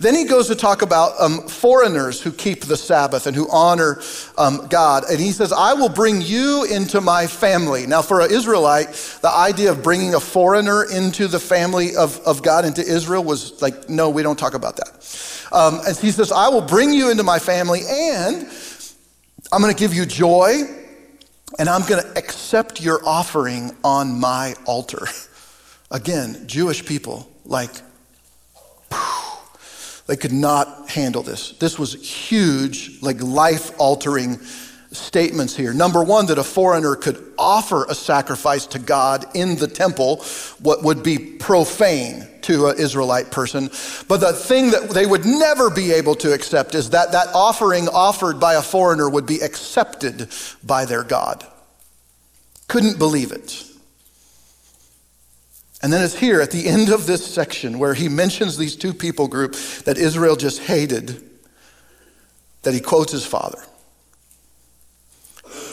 Then 0.00 0.16
he 0.16 0.24
goes 0.24 0.48
to 0.48 0.56
talk 0.56 0.82
about 0.82 1.12
um, 1.20 1.46
foreigners 1.46 2.20
who 2.20 2.32
keep 2.32 2.62
the 2.62 2.76
Sabbath 2.76 3.28
and 3.28 3.36
who 3.36 3.48
honor 3.48 4.02
um, 4.36 4.66
God. 4.66 5.04
And 5.08 5.20
he 5.20 5.30
says, 5.30 5.52
I 5.52 5.74
will 5.74 5.88
bring 5.88 6.20
you 6.20 6.64
into 6.64 7.00
my 7.00 7.28
family. 7.28 7.86
Now, 7.86 8.02
for 8.02 8.22
an 8.22 8.32
Israelite, 8.32 8.88
the 9.22 9.30
idea 9.30 9.70
of 9.70 9.84
bringing 9.84 10.16
a 10.16 10.20
foreigner 10.20 10.82
into 10.82 11.28
the 11.28 11.38
family 11.38 11.94
of, 11.94 12.18
of 12.26 12.42
God, 12.42 12.64
into 12.64 12.82
Israel, 12.82 13.22
was 13.22 13.62
like, 13.62 13.88
no, 13.88 14.10
we 14.10 14.24
don't 14.24 14.36
talk 14.36 14.54
about 14.54 14.78
that. 14.78 15.48
Um, 15.52 15.78
and 15.86 15.96
he 15.96 16.10
says, 16.10 16.32
I 16.32 16.48
will 16.48 16.60
bring 16.60 16.92
you 16.92 17.12
into 17.12 17.22
my 17.22 17.38
family 17.38 17.82
and 17.88 18.48
I'm 19.52 19.60
going 19.60 19.72
to 19.72 19.78
give 19.78 19.94
you 19.94 20.06
joy 20.06 20.62
and 21.60 21.68
I'm 21.68 21.86
going 21.86 22.02
to 22.02 22.18
accept 22.18 22.80
your 22.80 22.98
offering 23.06 23.76
on 23.84 24.18
my 24.18 24.56
altar. 24.64 25.06
Again, 25.92 26.48
Jewish 26.48 26.84
people, 26.84 27.30
like, 27.44 27.70
they 30.06 30.16
could 30.16 30.32
not 30.32 30.90
handle 30.90 31.22
this. 31.22 31.52
This 31.52 31.78
was 31.78 31.94
huge, 31.94 33.00
like 33.02 33.20
life 33.22 33.72
altering 33.78 34.38
statements 34.92 35.56
here. 35.56 35.72
Number 35.72 36.02
one, 36.04 36.26
that 36.26 36.38
a 36.38 36.44
foreigner 36.44 36.94
could 36.94 37.32
offer 37.38 37.84
a 37.86 37.94
sacrifice 37.94 38.66
to 38.68 38.78
God 38.78 39.24
in 39.34 39.56
the 39.56 39.66
temple, 39.66 40.24
what 40.60 40.82
would 40.82 41.02
be 41.02 41.18
profane 41.18 42.28
to 42.42 42.66
an 42.66 42.78
Israelite 42.78 43.30
person. 43.30 43.70
But 44.08 44.18
the 44.18 44.32
thing 44.32 44.70
that 44.70 44.90
they 44.90 45.06
would 45.06 45.24
never 45.24 45.70
be 45.70 45.92
able 45.92 46.14
to 46.16 46.32
accept 46.32 46.74
is 46.74 46.90
that 46.90 47.12
that 47.12 47.28
offering 47.34 47.88
offered 47.88 48.38
by 48.38 48.54
a 48.54 48.62
foreigner 48.62 49.08
would 49.08 49.26
be 49.26 49.40
accepted 49.40 50.28
by 50.62 50.84
their 50.84 51.02
God. 51.02 51.46
Couldn't 52.68 52.98
believe 52.98 53.32
it. 53.32 53.64
And 55.84 55.92
then 55.92 56.02
it's 56.02 56.14
here 56.14 56.40
at 56.40 56.50
the 56.50 56.66
end 56.66 56.88
of 56.88 57.04
this 57.04 57.26
section 57.26 57.78
where 57.78 57.92
he 57.92 58.08
mentions 58.08 58.56
these 58.56 58.74
two 58.74 58.94
people 58.94 59.28
group 59.28 59.54
that 59.84 59.98
Israel 59.98 60.34
just 60.34 60.62
hated 60.62 61.22
that 62.62 62.72
he 62.72 62.80
quotes 62.80 63.12
his 63.12 63.26
father. 63.26 63.62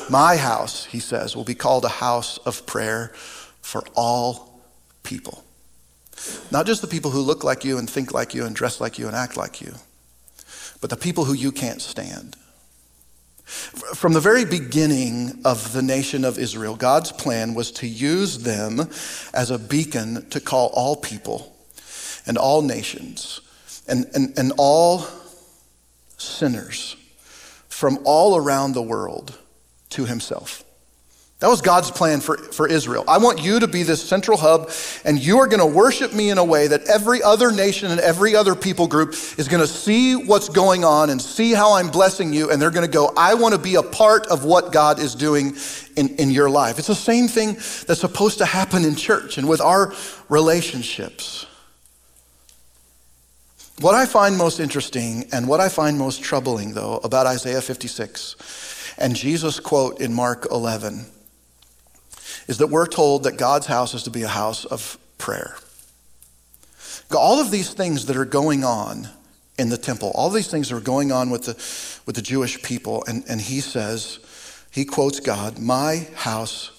My 0.10 0.36
house, 0.36 0.84
he 0.84 1.00
says, 1.00 1.34
will 1.34 1.45
be 1.45 1.56
called 1.56 1.86
a 1.86 1.89
house 2.04 2.39
of 2.39 2.65
prayer 2.65 3.13
for 3.62 3.86
all 3.95 4.60
people. 5.04 5.45
Not 6.52 6.65
just 6.65 6.82
the 6.82 6.89
people 6.89 7.12
who 7.12 7.21
look 7.21 7.45
like 7.45 7.63
you 7.63 7.78
and 7.78 7.89
think 7.89 8.13
like 8.13 8.34
you 8.34 8.45
and 8.45 8.54
dress 8.54 8.82
like 8.82 9.00
you 9.00 9.08
and 9.08 9.15
act 9.15 9.38
like 9.38 9.62
you, 9.62 9.76
but 10.82 10.89
the 10.89 10.97
people 10.97 11.24
who 11.24 11.34
you 11.34 11.54
can't 11.54 11.82
stand. 11.82 12.36
From 13.96 14.14
the 14.14 14.20
very 14.20 14.46
beginning 14.46 15.42
of 15.44 15.74
the 15.74 15.82
nation 15.82 16.24
of 16.24 16.40
Israel, 16.40 16.76
God's 16.76 17.12
plan 17.12 17.54
was 17.54 17.72
to 17.74 17.88
use 17.88 18.40
them 18.40 18.90
as 19.34 19.52
a 19.52 19.60
beacon 19.60 20.30
to 20.30 20.40
call 20.40 20.70
all 20.74 20.96
people 20.96 21.56
and 22.26 22.38
all 22.38 22.62
nations 22.62 23.42
and, 23.88 24.10
and, 24.14 24.38
and 24.38 24.54
all 24.58 25.06
sinners 26.18 26.96
from 27.68 28.00
all 28.06 28.38
around 28.38 28.74
the 28.74 28.82
world 28.82 29.38
to 29.90 30.06
himself. 30.06 30.64
That 31.41 31.47
was 31.47 31.60
God's 31.60 31.89
plan 31.89 32.21
for, 32.21 32.38
for 32.38 32.67
Israel. 32.67 33.04
I 33.08 33.17
want 33.17 33.41
you 33.41 33.60
to 33.60 33.67
be 33.67 33.82
this 33.82 34.08
central 34.08 34.38
hub, 34.38 34.69
and 35.04 35.17
you 35.17 35.39
are 35.39 35.47
going 35.47 35.60
to 35.60 35.65
worship 35.65 36.13
me 36.13 36.30
in 36.30 36.38
a 36.38 36.43
way 36.43 36.67
that 36.67 36.88
every 36.88 37.23
other 37.23 37.51
nation 37.51 37.89
and 37.89 37.99
every 37.99 38.36
other 38.36 38.54
people 38.54 38.88
group 38.88 39.15
is 39.39 39.47
going 39.47 39.60
to 39.60 39.67
see 39.67 40.15
what's 40.15 40.49
going 40.49 40.86
on 40.86 41.10
and 41.10 41.19
see 41.19 41.51
how 41.54 41.73
I'm 41.73 41.89
blessing 41.89 42.32
you, 42.32 42.51
and 42.51 42.62
they're 42.62 42.69
going 42.69 42.86
to 42.86 42.91
go, 42.91 43.12
I 43.17 43.34
want 43.34 43.56
to 43.56 43.60
be 43.60 43.73
a 43.73 43.82
part 43.82 44.27
of 44.27 44.45
what 44.45 44.71
God 44.71 44.99
is 44.99 45.15
doing 45.15 45.56
in, 45.95 46.10
in 46.17 46.30
your 46.30 46.47
life. 46.47 46.77
It's 46.77 46.89
the 46.89 46.93
same 46.93 47.27
thing 47.27 47.54
that's 47.56 48.01
supposed 48.01 48.38
to 48.38 48.45
happen 48.45 48.86
in 48.86 48.95
church 48.95 49.39
and 49.39 49.49
with 49.49 49.62
our 49.62 49.95
relationships. 50.30 51.47
What 53.80 53.95
I 53.95 54.06
find 54.06 54.38
most 54.38 54.60
interesting 54.60 55.25
and 55.34 55.47
what 55.47 55.60
I 55.60 55.69
find 55.69 55.97
most 55.97 56.21
troubling, 56.21 56.75
though, 56.75 56.97
about 56.97 57.25
Isaiah 57.25 57.62
56 57.62 58.93
and 58.99 59.15
Jesus' 59.15 59.60
quote 59.60 59.99
in 59.99 60.13
Mark 60.13 60.45
11 60.51 61.08
is 62.52 62.58
that 62.58 62.68
we're 62.68 62.86
told 62.86 63.24
that 63.24 63.38
God's 63.38 63.66
house 63.66 63.94
is 63.94 64.04
to 64.04 64.10
be 64.10 64.24
a 64.24 64.28
house 64.28 64.66
of 64.66 64.98
prayer. 65.18 65.56
All 67.16 67.40
of 67.40 67.50
these 67.50 67.74
things 67.74 68.08
that 68.08 68.18
are 68.18 68.26
going 68.26 68.66
on 68.66 69.08
in 69.58 69.70
the 69.70 69.78
temple, 69.78 70.12
all 70.16 70.30
these 70.30 70.52
things 70.52 70.68
that 70.68 70.76
are 70.76 70.82
going 70.82 71.14
on 71.14 71.30
with 71.30 71.46
the, 71.46 71.54
with 72.06 72.18
the 72.18 72.22
Jewish 72.22 72.62
people, 72.62 73.06
and, 73.08 73.24
and 73.30 73.40
he 73.40 73.62
says, 73.62 74.20
he 74.70 74.84
quotes 74.84 75.22
God, 75.22 75.60
My 75.60 76.08
house 76.14 76.72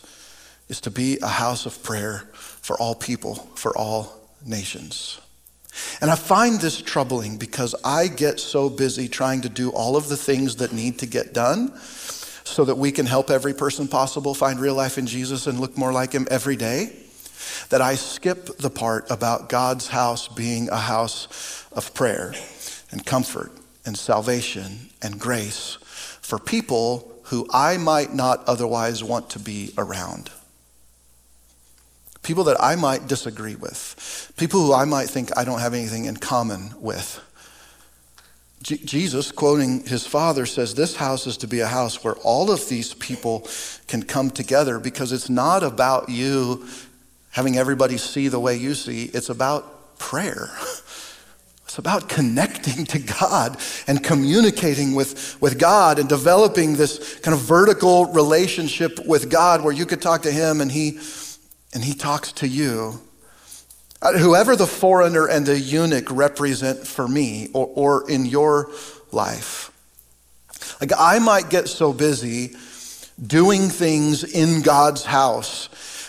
is 0.68 0.78
to 0.82 0.90
be 0.90 1.18
a 1.22 1.26
house 1.26 1.64
of 1.64 1.82
prayer 1.82 2.28
for 2.34 2.76
all 2.78 2.94
people, 2.94 3.36
for 3.54 3.74
all 3.74 4.28
nations. 4.44 5.22
And 6.02 6.10
I 6.10 6.16
find 6.16 6.60
this 6.60 6.82
troubling 6.82 7.38
because 7.38 7.74
I 7.82 8.08
get 8.08 8.40
so 8.40 8.68
busy 8.68 9.08
trying 9.08 9.40
to 9.40 9.48
do 9.48 9.70
all 9.70 9.96
of 9.96 10.10
the 10.10 10.18
things 10.18 10.56
that 10.56 10.74
need 10.74 10.98
to 10.98 11.06
get 11.06 11.32
done 11.32 11.72
so 12.52 12.64
that 12.64 12.76
we 12.76 12.92
can 12.92 13.06
help 13.06 13.30
every 13.30 13.54
person 13.54 13.88
possible 13.88 14.34
find 14.34 14.60
real 14.60 14.74
life 14.74 14.98
in 14.98 15.06
Jesus 15.06 15.46
and 15.46 15.58
look 15.58 15.76
more 15.76 15.92
like 15.92 16.12
him 16.12 16.28
every 16.30 16.56
day, 16.56 16.92
that 17.70 17.80
I 17.80 17.94
skip 17.94 18.58
the 18.58 18.70
part 18.70 19.10
about 19.10 19.48
God's 19.48 19.88
house 19.88 20.28
being 20.28 20.68
a 20.68 20.76
house 20.76 21.66
of 21.72 21.94
prayer 21.94 22.34
and 22.90 23.04
comfort 23.04 23.52
and 23.84 23.96
salvation 23.96 24.90
and 25.00 25.18
grace 25.18 25.78
for 26.20 26.38
people 26.38 27.10
who 27.24 27.46
I 27.52 27.78
might 27.78 28.12
not 28.12 28.44
otherwise 28.46 29.02
want 29.02 29.30
to 29.30 29.38
be 29.38 29.72
around. 29.78 30.30
People 32.22 32.44
that 32.44 32.62
I 32.62 32.76
might 32.76 33.08
disagree 33.08 33.56
with, 33.56 34.32
people 34.36 34.60
who 34.60 34.74
I 34.74 34.84
might 34.84 35.08
think 35.08 35.36
I 35.36 35.44
don't 35.44 35.58
have 35.58 35.74
anything 35.74 36.04
in 36.04 36.16
common 36.18 36.74
with. 36.78 37.20
J- 38.62 38.78
Jesus, 38.78 39.32
quoting 39.32 39.84
his 39.84 40.06
father, 40.06 40.46
says, 40.46 40.74
This 40.74 40.96
house 40.96 41.26
is 41.26 41.36
to 41.38 41.46
be 41.46 41.60
a 41.60 41.66
house 41.66 42.02
where 42.02 42.14
all 42.16 42.50
of 42.50 42.68
these 42.68 42.94
people 42.94 43.46
can 43.88 44.02
come 44.02 44.30
together 44.30 44.78
because 44.78 45.12
it's 45.12 45.28
not 45.28 45.62
about 45.62 46.08
you 46.08 46.66
having 47.30 47.56
everybody 47.56 47.96
see 47.96 48.28
the 48.28 48.40
way 48.40 48.56
you 48.56 48.74
see, 48.74 49.04
it's 49.06 49.28
about 49.28 49.98
prayer. 49.98 50.50
It's 51.64 51.78
about 51.78 52.06
connecting 52.06 52.84
to 52.84 52.98
God 52.98 53.56
and 53.86 54.04
communicating 54.04 54.94
with, 54.94 55.40
with 55.40 55.58
God 55.58 55.98
and 55.98 56.06
developing 56.06 56.76
this 56.76 57.18
kind 57.20 57.34
of 57.34 57.40
vertical 57.40 58.12
relationship 58.12 58.98
with 59.06 59.30
God 59.30 59.64
where 59.64 59.72
you 59.72 59.86
could 59.86 60.02
talk 60.02 60.20
to 60.24 60.30
Him 60.30 60.60
and 60.60 60.70
He, 60.70 60.98
and 61.72 61.82
he 61.82 61.94
talks 61.94 62.30
to 62.32 62.46
you. 62.46 63.00
Uh, 64.02 64.18
whoever 64.18 64.56
the 64.56 64.66
foreigner 64.66 65.28
and 65.28 65.46
the 65.46 65.58
eunuch 65.58 66.10
represent 66.10 66.84
for 66.84 67.06
me 67.06 67.48
or, 67.54 67.70
or 67.76 68.10
in 68.10 68.26
your 68.26 68.68
life. 69.12 69.70
Like, 70.80 70.90
I 70.98 71.20
might 71.20 71.50
get 71.50 71.68
so 71.68 71.92
busy 71.92 72.56
doing 73.24 73.68
things 73.68 74.24
in 74.24 74.62
God's 74.62 75.04
house 75.04 75.68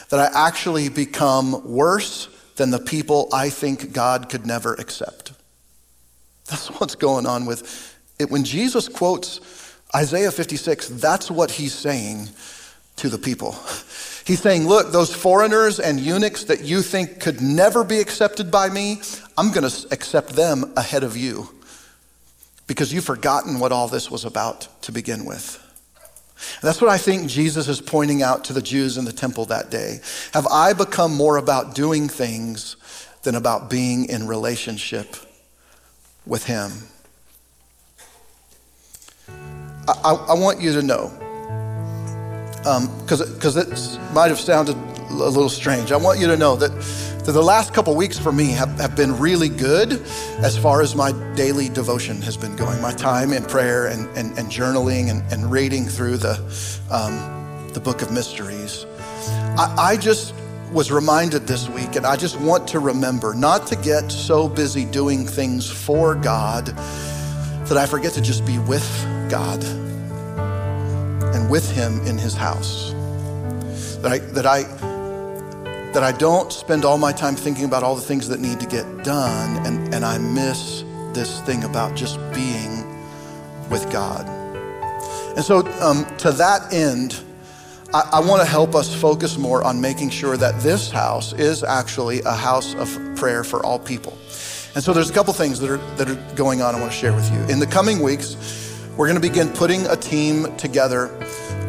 that 0.09 0.19
I 0.19 0.47
actually 0.47 0.89
become 0.89 1.71
worse 1.71 2.29
than 2.55 2.71
the 2.71 2.79
people 2.79 3.29
I 3.31 3.49
think 3.49 3.93
God 3.93 4.27
could 4.27 4.47
never 4.47 4.73
accept. 4.73 5.33
That's 6.49 6.67
what's 6.79 6.95
going 6.95 7.27
on 7.27 7.45
with 7.45 7.95
it. 8.17 8.31
When 8.31 8.43
Jesus 8.43 8.89
quotes 8.89 9.39
Isaiah 9.95 10.31
56, 10.31 10.89
that's 10.89 11.29
what 11.29 11.51
he's 11.51 11.75
saying 11.75 12.29
to 12.97 13.09
the 13.09 13.17
people. 13.17 13.53
He's 14.25 14.41
saying, 14.41 14.67
Look, 14.67 14.91
those 14.91 15.13
foreigners 15.13 15.79
and 15.79 15.99
eunuchs 15.99 16.45
that 16.45 16.63
you 16.63 16.81
think 16.81 17.19
could 17.19 17.41
never 17.41 17.83
be 17.83 17.99
accepted 17.99 18.51
by 18.51 18.69
me, 18.69 19.01
I'm 19.37 19.51
going 19.51 19.69
to 19.69 19.87
accept 19.91 20.29
them 20.29 20.71
ahead 20.77 21.03
of 21.03 21.17
you 21.17 21.49
because 22.67 22.93
you've 22.93 23.05
forgotten 23.05 23.59
what 23.59 23.71
all 23.71 23.87
this 23.87 24.09
was 24.09 24.23
about 24.23 24.67
to 24.83 24.91
begin 24.91 25.25
with. 25.25 25.59
And 26.61 26.67
that's 26.67 26.81
what 26.81 26.89
I 26.89 26.97
think 26.97 27.27
Jesus 27.29 27.67
is 27.67 27.81
pointing 27.81 28.21
out 28.21 28.45
to 28.45 28.53
the 28.53 28.61
Jews 28.61 28.97
in 28.97 29.05
the 29.05 29.13
temple 29.13 29.45
that 29.45 29.69
day. 29.69 29.99
Have 30.33 30.47
I 30.47 30.73
become 30.73 31.13
more 31.13 31.37
about 31.37 31.75
doing 31.75 32.07
things 32.07 32.75
than 33.23 33.35
about 33.35 33.69
being 33.69 34.05
in 34.05 34.27
relationship 34.27 35.15
with 36.25 36.45
Him? 36.45 36.71
I, 39.87 39.93
I, 40.03 40.13
I 40.13 40.33
want 40.33 40.61
you 40.61 40.73
to 40.73 40.81
know 40.81 41.22
because 42.63 43.57
um, 43.57 43.61
it 43.61 44.13
might 44.13 44.29
have 44.29 44.39
sounded 44.39 44.77
a 45.09 45.13
little 45.13 45.49
strange. 45.49 45.91
I 45.91 45.97
want 45.97 46.19
you 46.19 46.27
to 46.27 46.37
know 46.37 46.55
that, 46.55 46.71
that 47.25 47.31
the 47.31 47.41
last 47.41 47.73
couple 47.73 47.95
weeks 47.95 48.17
for 48.17 48.31
me 48.31 48.47
have, 48.51 48.79
have 48.79 48.95
been 48.95 49.19
really 49.19 49.49
good 49.49 50.01
as 50.39 50.57
far 50.57 50.81
as 50.81 50.95
my 50.95 51.11
daily 51.35 51.69
devotion 51.69 52.21
has 52.21 52.37
been 52.37 52.55
going. 52.55 52.81
My 52.81 52.93
time 52.93 53.33
in 53.33 53.43
prayer 53.43 53.87
and, 53.87 54.07
and, 54.17 54.37
and 54.37 54.49
journaling 54.49 55.09
and, 55.09 55.21
and 55.31 55.51
reading 55.51 55.85
through 55.85 56.17
the, 56.17 56.35
um, 56.89 57.69
the 57.73 57.79
book 57.79 58.01
of 58.01 58.11
mysteries. 58.11 58.85
I, 59.57 59.75
I 59.77 59.97
just 59.97 60.33
was 60.71 60.91
reminded 60.91 61.45
this 61.45 61.69
week, 61.69 61.95
and 61.95 62.05
I 62.05 62.15
just 62.15 62.39
want 62.39 62.67
to 62.69 62.79
remember 62.79 63.33
not 63.33 63.67
to 63.67 63.75
get 63.75 64.11
so 64.11 64.47
busy 64.47 64.85
doing 64.85 65.27
things 65.27 65.69
for 65.69 66.15
God 66.15 66.67
that 66.67 67.77
I 67.77 67.85
forget 67.85 68.13
to 68.13 68.21
just 68.21 68.45
be 68.45 68.57
with 68.57 68.87
God 69.29 69.61
and 71.43 71.51
with 71.51 71.69
him 71.71 71.99
in 72.07 72.17
his 72.17 72.33
house. 72.33 72.91
That 74.01 74.11
I, 74.11 74.17
that 74.19 74.45
I, 74.45 74.63
that 75.93 76.03
I 76.03 76.11
don't 76.11 76.51
spend 76.51 76.85
all 76.85 76.97
my 76.97 77.11
time 77.11 77.35
thinking 77.35 77.65
about 77.65 77.83
all 77.83 77.95
the 77.95 78.01
things 78.01 78.27
that 78.29 78.39
need 78.39 78.59
to 78.59 78.65
get 78.65 79.03
done 79.03 79.65
and, 79.65 79.93
and 79.93 80.05
I 80.05 80.17
miss 80.17 80.83
this 81.13 81.41
thing 81.41 81.63
about 81.63 81.95
just 81.95 82.17
being 82.33 82.83
with 83.69 83.89
God. 83.91 84.27
And 85.35 85.43
so, 85.43 85.59
um, 85.81 86.05
to 86.17 86.31
that 86.31 86.73
end, 86.73 87.19
I, 87.93 88.09
I 88.13 88.19
want 88.19 88.41
to 88.41 88.47
help 88.47 88.75
us 88.75 88.93
focus 88.93 89.37
more 89.37 89.63
on 89.63 89.81
making 89.81 90.09
sure 90.11 90.37
that 90.37 90.59
this 90.61 90.91
house 90.91 91.33
is 91.33 91.63
actually 91.63 92.21
a 92.21 92.33
house 92.33 92.75
of 92.75 93.15
prayer 93.15 93.43
for 93.43 93.65
all 93.65 93.79
people. 93.79 94.17
And 94.75 94.83
so, 94.83 94.93
there's 94.93 95.09
a 95.09 95.13
couple 95.13 95.33
things 95.33 95.59
that 95.59 95.69
are, 95.71 95.77
that 95.97 96.09
are 96.09 96.35
going 96.35 96.61
on 96.61 96.75
I 96.75 96.79
want 96.79 96.91
to 96.91 96.97
share 96.97 97.13
with 97.13 97.31
you. 97.31 97.39
In 97.45 97.59
the 97.59 97.67
coming 97.67 97.99
weeks, 97.99 98.35
we're 98.97 99.07
going 99.07 99.19
to 99.19 99.27
begin 99.27 99.49
putting 99.49 99.85
a 99.87 99.95
team 99.95 100.55
together 100.57 101.09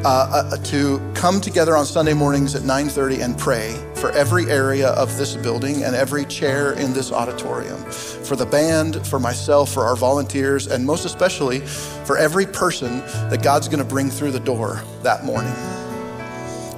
uh, 0.05 0.49
uh, 0.53 0.57
to 0.59 1.01
come 1.15 1.41
together 1.41 1.75
on 1.75 1.87
Sunday 1.87 2.13
mornings 2.13 2.55
at 2.55 2.63
9:30 2.63 3.23
and 3.23 3.39
pray 3.39 3.73
for 3.95 4.11
every 4.11 4.51
area 4.51 4.89
of 4.91 5.17
this 5.17 5.35
building 5.35 5.83
and 5.83 5.97
every 5.97 6.27
chair 6.27 6.75
in 6.75 6.93
this 6.93 7.11
auditorium, 7.11 7.83
for 7.91 8.37
the 8.37 8.45
band, 8.45 9.07
for 9.07 9.19
myself, 9.19 9.73
for 9.73 9.85
our 9.85 9.97
volunteers, 9.97 10.67
and 10.67 10.85
most 10.85 11.07
especially 11.07 11.61
for 11.61 12.19
every 12.19 12.45
person 12.45 12.99
that 13.31 13.43
God's 13.43 13.69
going 13.69 13.79
to 13.79 13.89
bring 13.89 14.11
through 14.11 14.33
the 14.33 14.41
door 14.41 14.83
that 15.03 15.25
morning. 15.25 15.55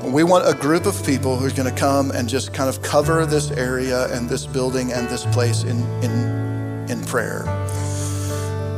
We 0.05 0.23
want 0.23 0.47
a 0.47 0.55
group 0.55 0.87
of 0.87 1.05
people 1.05 1.37
who's 1.37 1.53
going 1.53 1.69
to 1.69 1.77
come 1.77 2.13
and 2.13 2.29
just 2.29 2.55
kind 2.55 2.69
of 2.69 2.81
cover 2.81 3.27
this 3.27 3.51
area 3.51 4.07
and 4.15 4.29
this 4.29 4.47
building 4.47 4.93
and 4.93 5.09
this 5.09 5.25
place 5.27 5.65
in 5.65 5.83
in 6.05 6.89
in 6.89 7.05
prayer. 7.07 7.43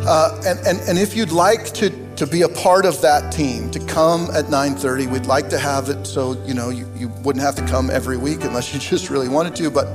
Uh, 0.08 0.40
and, 0.46 0.58
and, 0.66 0.80
and 0.88 0.98
if 0.98 1.14
you'd 1.14 1.32
like 1.32 1.66
to, 1.74 1.90
to 2.16 2.26
be 2.26 2.40
a 2.40 2.48
part 2.48 2.86
of 2.86 2.98
that 3.02 3.30
team, 3.30 3.70
to 3.70 3.78
come 3.80 4.22
at 4.34 4.46
9.30, 4.46 5.12
we'd 5.12 5.26
like 5.26 5.50
to 5.50 5.58
have 5.58 5.90
it 5.90 6.06
so, 6.06 6.32
you 6.46 6.54
know, 6.54 6.70
you, 6.70 6.90
you 6.96 7.08
wouldn't 7.22 7.44
have 7.44 7.54
to 7.56 7.66
come 7.66 7.90
every 7.90 8.16
week 8.16 8.42
unless 8.42 8.72
you 8.72 8.80
just 8.96 9.10
really 9.10 9.28
wanted 9.28 9.54
to. 9.56 9.70
But 9.70 9.86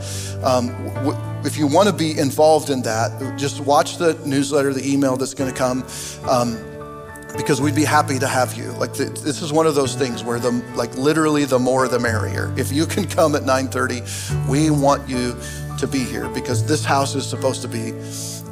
um, 0.43 0.67
w- 1.03 1.17
if 1.43 1.57
you 1.57 1.65
want 1.65 1.89
to 1.89 1.95
be 1.95 2.15
involved 2.19 2.69
in 2.69 2.83
that, 2.83 3.39
just 3.39 3.61
watch 3.61 3.97
the 3.97 4.13
newsletter, 4.23 4.71
the 4.71 4.87
email 4.87 5.17
that's 5.17 5.33
going 5.33 5.51
to 5.51 5.57
come. 5.57 5.83
Um, 6.29 6.59
because 7.35 7.59
we'd 7.61 7.75
be 7.75 7.83
happy 7.83 8.19
to 8.19 8.27
have 8.27 8.53
you. 8.53 8.71
Like 8.73 8.93
this 8.93 9.41
is 9.41 9.51
one 9.51 9.67
of 9.67 9.75
those 9.75 9.95
things 9.95 10.23
where 10.23 10.39
the 10.39 10.51
like 10.75 10.95
literally 10.95 11.45
the 11.45 11.59
more 11.59 11.87
the 11.87 11.99
merrier. 11.99 12.53
If 12.57 12.71
you 12.71 12.85
can 12.85 13.07
come 13.07 13.35
at 13.35 13.43
9:30, 13.43 14.47
we 14.47 14.69
want 14.69 15.07
you 15.09 15.35
to 15.77 15.87
be 15.87 15.99
here 15.99 16.29
because 16.29 16.65
this 16.65 16.85
house 16.85 17.15
is 17.15 17.25
supposed 17.27 17.61
to 17.61 17.67
be 17.67 17.91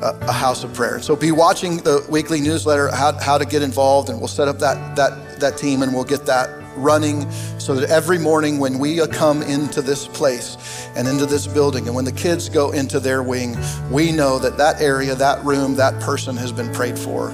a, 0.01 0.31
house 0.31 0.63
of 0.63 0.73
prayer. 0.73 1.01
So 1.01 1.15
be 1.15 1.31
watching 1.31 1.77
the 1.77 2.05
weekly 2.09 2.41
newsletter, 2.41 2.89
how, 2.89 3.13
how 3.13 3.37
to 3.37 3.45
get 3.45 3.61
involved, 3.61 4.09
and 4.09 4.19
we'll 4.19 4.27
set 4.27 4.47
up 4.47 4.59
that, 4.59 4.95
that, 4.95 5.39
that 5.39 5.57
team 5.57 5.81
and 5.83 5.93
we'll 5.93 6.03
get 6.03 6.25
that 6.25 6.49
running 6.75 7.29
so 7.59 7.75
that 7.75 7.89
every 7.89 8.17
morning 8.17 8.57
when 8.57 8.79
we 8.79 9.01
uh, 9.01 9.07
come 9.07 9.41
into 9.43 9.81
this 9.81 10.07
place 10.07 10.57
and 10.95 11.07
into 11.07 11.25
this 11.25 11.45
building 11.45 11.87
and 11.87 11.95
when 11.95 12.05
the 12.05 12.11
kids 12.11 12.49
go 12.49 12.71
into 12.71 12.99
their 12.99 13.21
wing, 13.21 13.57
we 13.89 14.11
know 14.11 14.39
that 14.39 14.57
that 14.57 14.81
area, 14.81 15.13
that 15.15 15.43
room, 15.43 15.75
that 15.75 15.99
person 16.01 16.35
has 16.35 16.51
been 16.51 16.73
prayed 16.73 16.97
for 16.97 17.29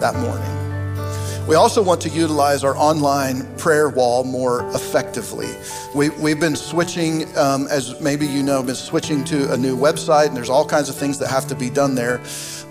that 0.00 0.14
morning. 0.16 0.65
We 1.46 1.54
also 1.54 1.80
want 1.80 2.00
to 2.00 2.08
utilize 2.08 2.64
our 2.64 2.76
online 2.76 3.46
prayer 3.56 3.88
wall 3.88 4.24
more 4.24 4.68
effectively. 4.74 5.46
We, 5.94 6.10
we've 6.10 6.40
been 6.40 6.56
switching, 6.56 7.24
um, 7.38 7.68
as 7.68 8.00
maybe 8.00 8.26
you 8.26 8.42
know, 8.42 8.64
been 8.64 8.74
switching 8.74 9.22
to 9.26 9.52
a 9.52 9.56
new 9.56 9.76
website, 9.76 10.26
and 10.26 10.36
there's 10.36 10.50
all 10.50 10.66
kinds 10.66 10.88
of 10.88 10.96
things 10.96 11.20
that 11.20 11.28
have 11.28 11.46
to 11.46 11.54
be 11.54 11.70
done 11.70 11.94
there. 11.94 12.20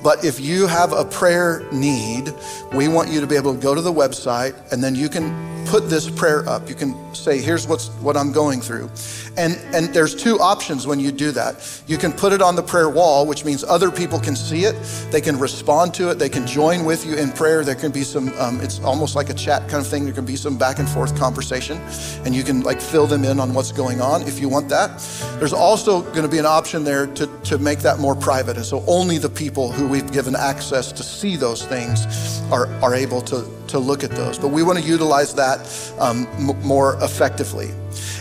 But 0.04 0.26
if 0.26 0.42
you 0.42 0.68
have 0.68 0.92
a 0.92 1.06
prayer 1.06 1.66
need, 1.72 2.34
we 2.74 2.90
want 2.90 3.10
you 3.10 3.22
to 3.22 3.28
be 3.28 3.38
able 3.38 3.56
to 3.56 3.62
go 3.62 3.74
to 3.74 3.82
the 3.82 3.94
website 3.94 4.54
and 4.74 4.84
then 4.84 4.94
you 4.94 5.08
can 5.08 5.66
put 5.68 5.90
this 5.90 6.10
prayer 6.10 6.48
up. 6.48 6.70
You 6.70 6.76
can 6.76 7.16
say, 7.16 7.40
here's 7.40 7.68
what's 7.68 7.88
what 8.02 8.18
I'm 8.18 8.32
going 8.32 8.62
through. 8.62 8.90
And 9.38 9.58
and 9.74 9.94
there's 9.94 10.16
two 10.16 10.40
options 10.40 10.88
when 10.88 11.00
you 11.00 11.12
do 11.12 11.32
that. 11.32 11.84
You 11.88 11.98
can 11.98 12.12
put 12.14 12.32
it 12.34 12.42
on 12.42 12.56
the 12.56 12.64
prayer 12.64 12.90
wall, 12.90 13.26
which 13.26 13.44
means 13.44 13.64
other 13.64 13.92
people 13.92 14.20
can 14.20 14.36
see 14.36 14.64
it, 14.64 14.76
they 15.12 15.22
can 15.22 15.38
respond 15.38 15.94
to 15.96 16.10
it, 16.10 16.16
they 16.20 16.30
can 16.30 16.48
join 16.48 16.86
with 16.86 17.06
you 17.06 17.16
in 17.16 17.32
prayer. 17.32 17.64
There 17.64 17.76
can 17.76 17.92
be 17.92 18.04
some 18.04 18.30
um, 18.40 18.62
it's 18.62 18.80
almost 18.80 19.16
like 19.16 19.30
a 19.30 19.34
chat 19.34 19.62
kind 19.70 19.84
of 19.84 19.88
thing. 19.88 20.06
There 20.06 20.14
can 20.14 20.26
be 20.26 20.36
some 20.36 20.58
back 20.58 20.80
and 20.80 20.88
forth 20.88 21.18
conversation, 21.20 21.78
and 22.24 22.34
you 22.34 22.44
can 22.44 22.62
like 22.62 22.80
fill 22.80 23.08
them 23.08 23.26
in 23.26 23.40
on 23.40 23.54
what's 23.54 23.72
going 23.72 24.02
on 24.02 24.22
if 24.24 24.40
you 24.40 24.48
want 24.48 24.70
that. 24.70 25.00
There's 25.40 25.54
also 25.54 26.02
going 26.02 26.24
to 26.24 26.30
be 26.30 26.38
an 26.38 26.46
option 26.46 26.84
there 26.84 27.08
to, 27.08 27.28
to 27.44 27.58
make 27.58 27.80
that 27.80 28.00
more 28.00 28.16
private. 28.16 28.58
And 28.58 28.66
so 28.66 28.84
only 28.88 29.18
the 29.18 29.30
people 29.30 29.72
who 29.72 29.88
we've 29.88 30.12
given 30.12 30.36
access 30.36 30.92
to 30.92 31.04
see 31.04 31.36
those 31.36 31.66
things 31.66 32.42
are, 32.52 32.68
are 32.82 32.96
able 32.96 33.22
to, 33.22 33.46
to 33.68 33.80
look 33.80 34.04
at 34.04 34.12
those. 34.12 34.38
But 34.38 34.50
we 34.50 34.64
want 34.64 34.80
to 34.80 34.86
utilize 34.86 35.34
that 35.36 35.60
um, 36.00 36.28
m- 36.38 36.60
more 36.62 36.96
effectively. 37.04 37.72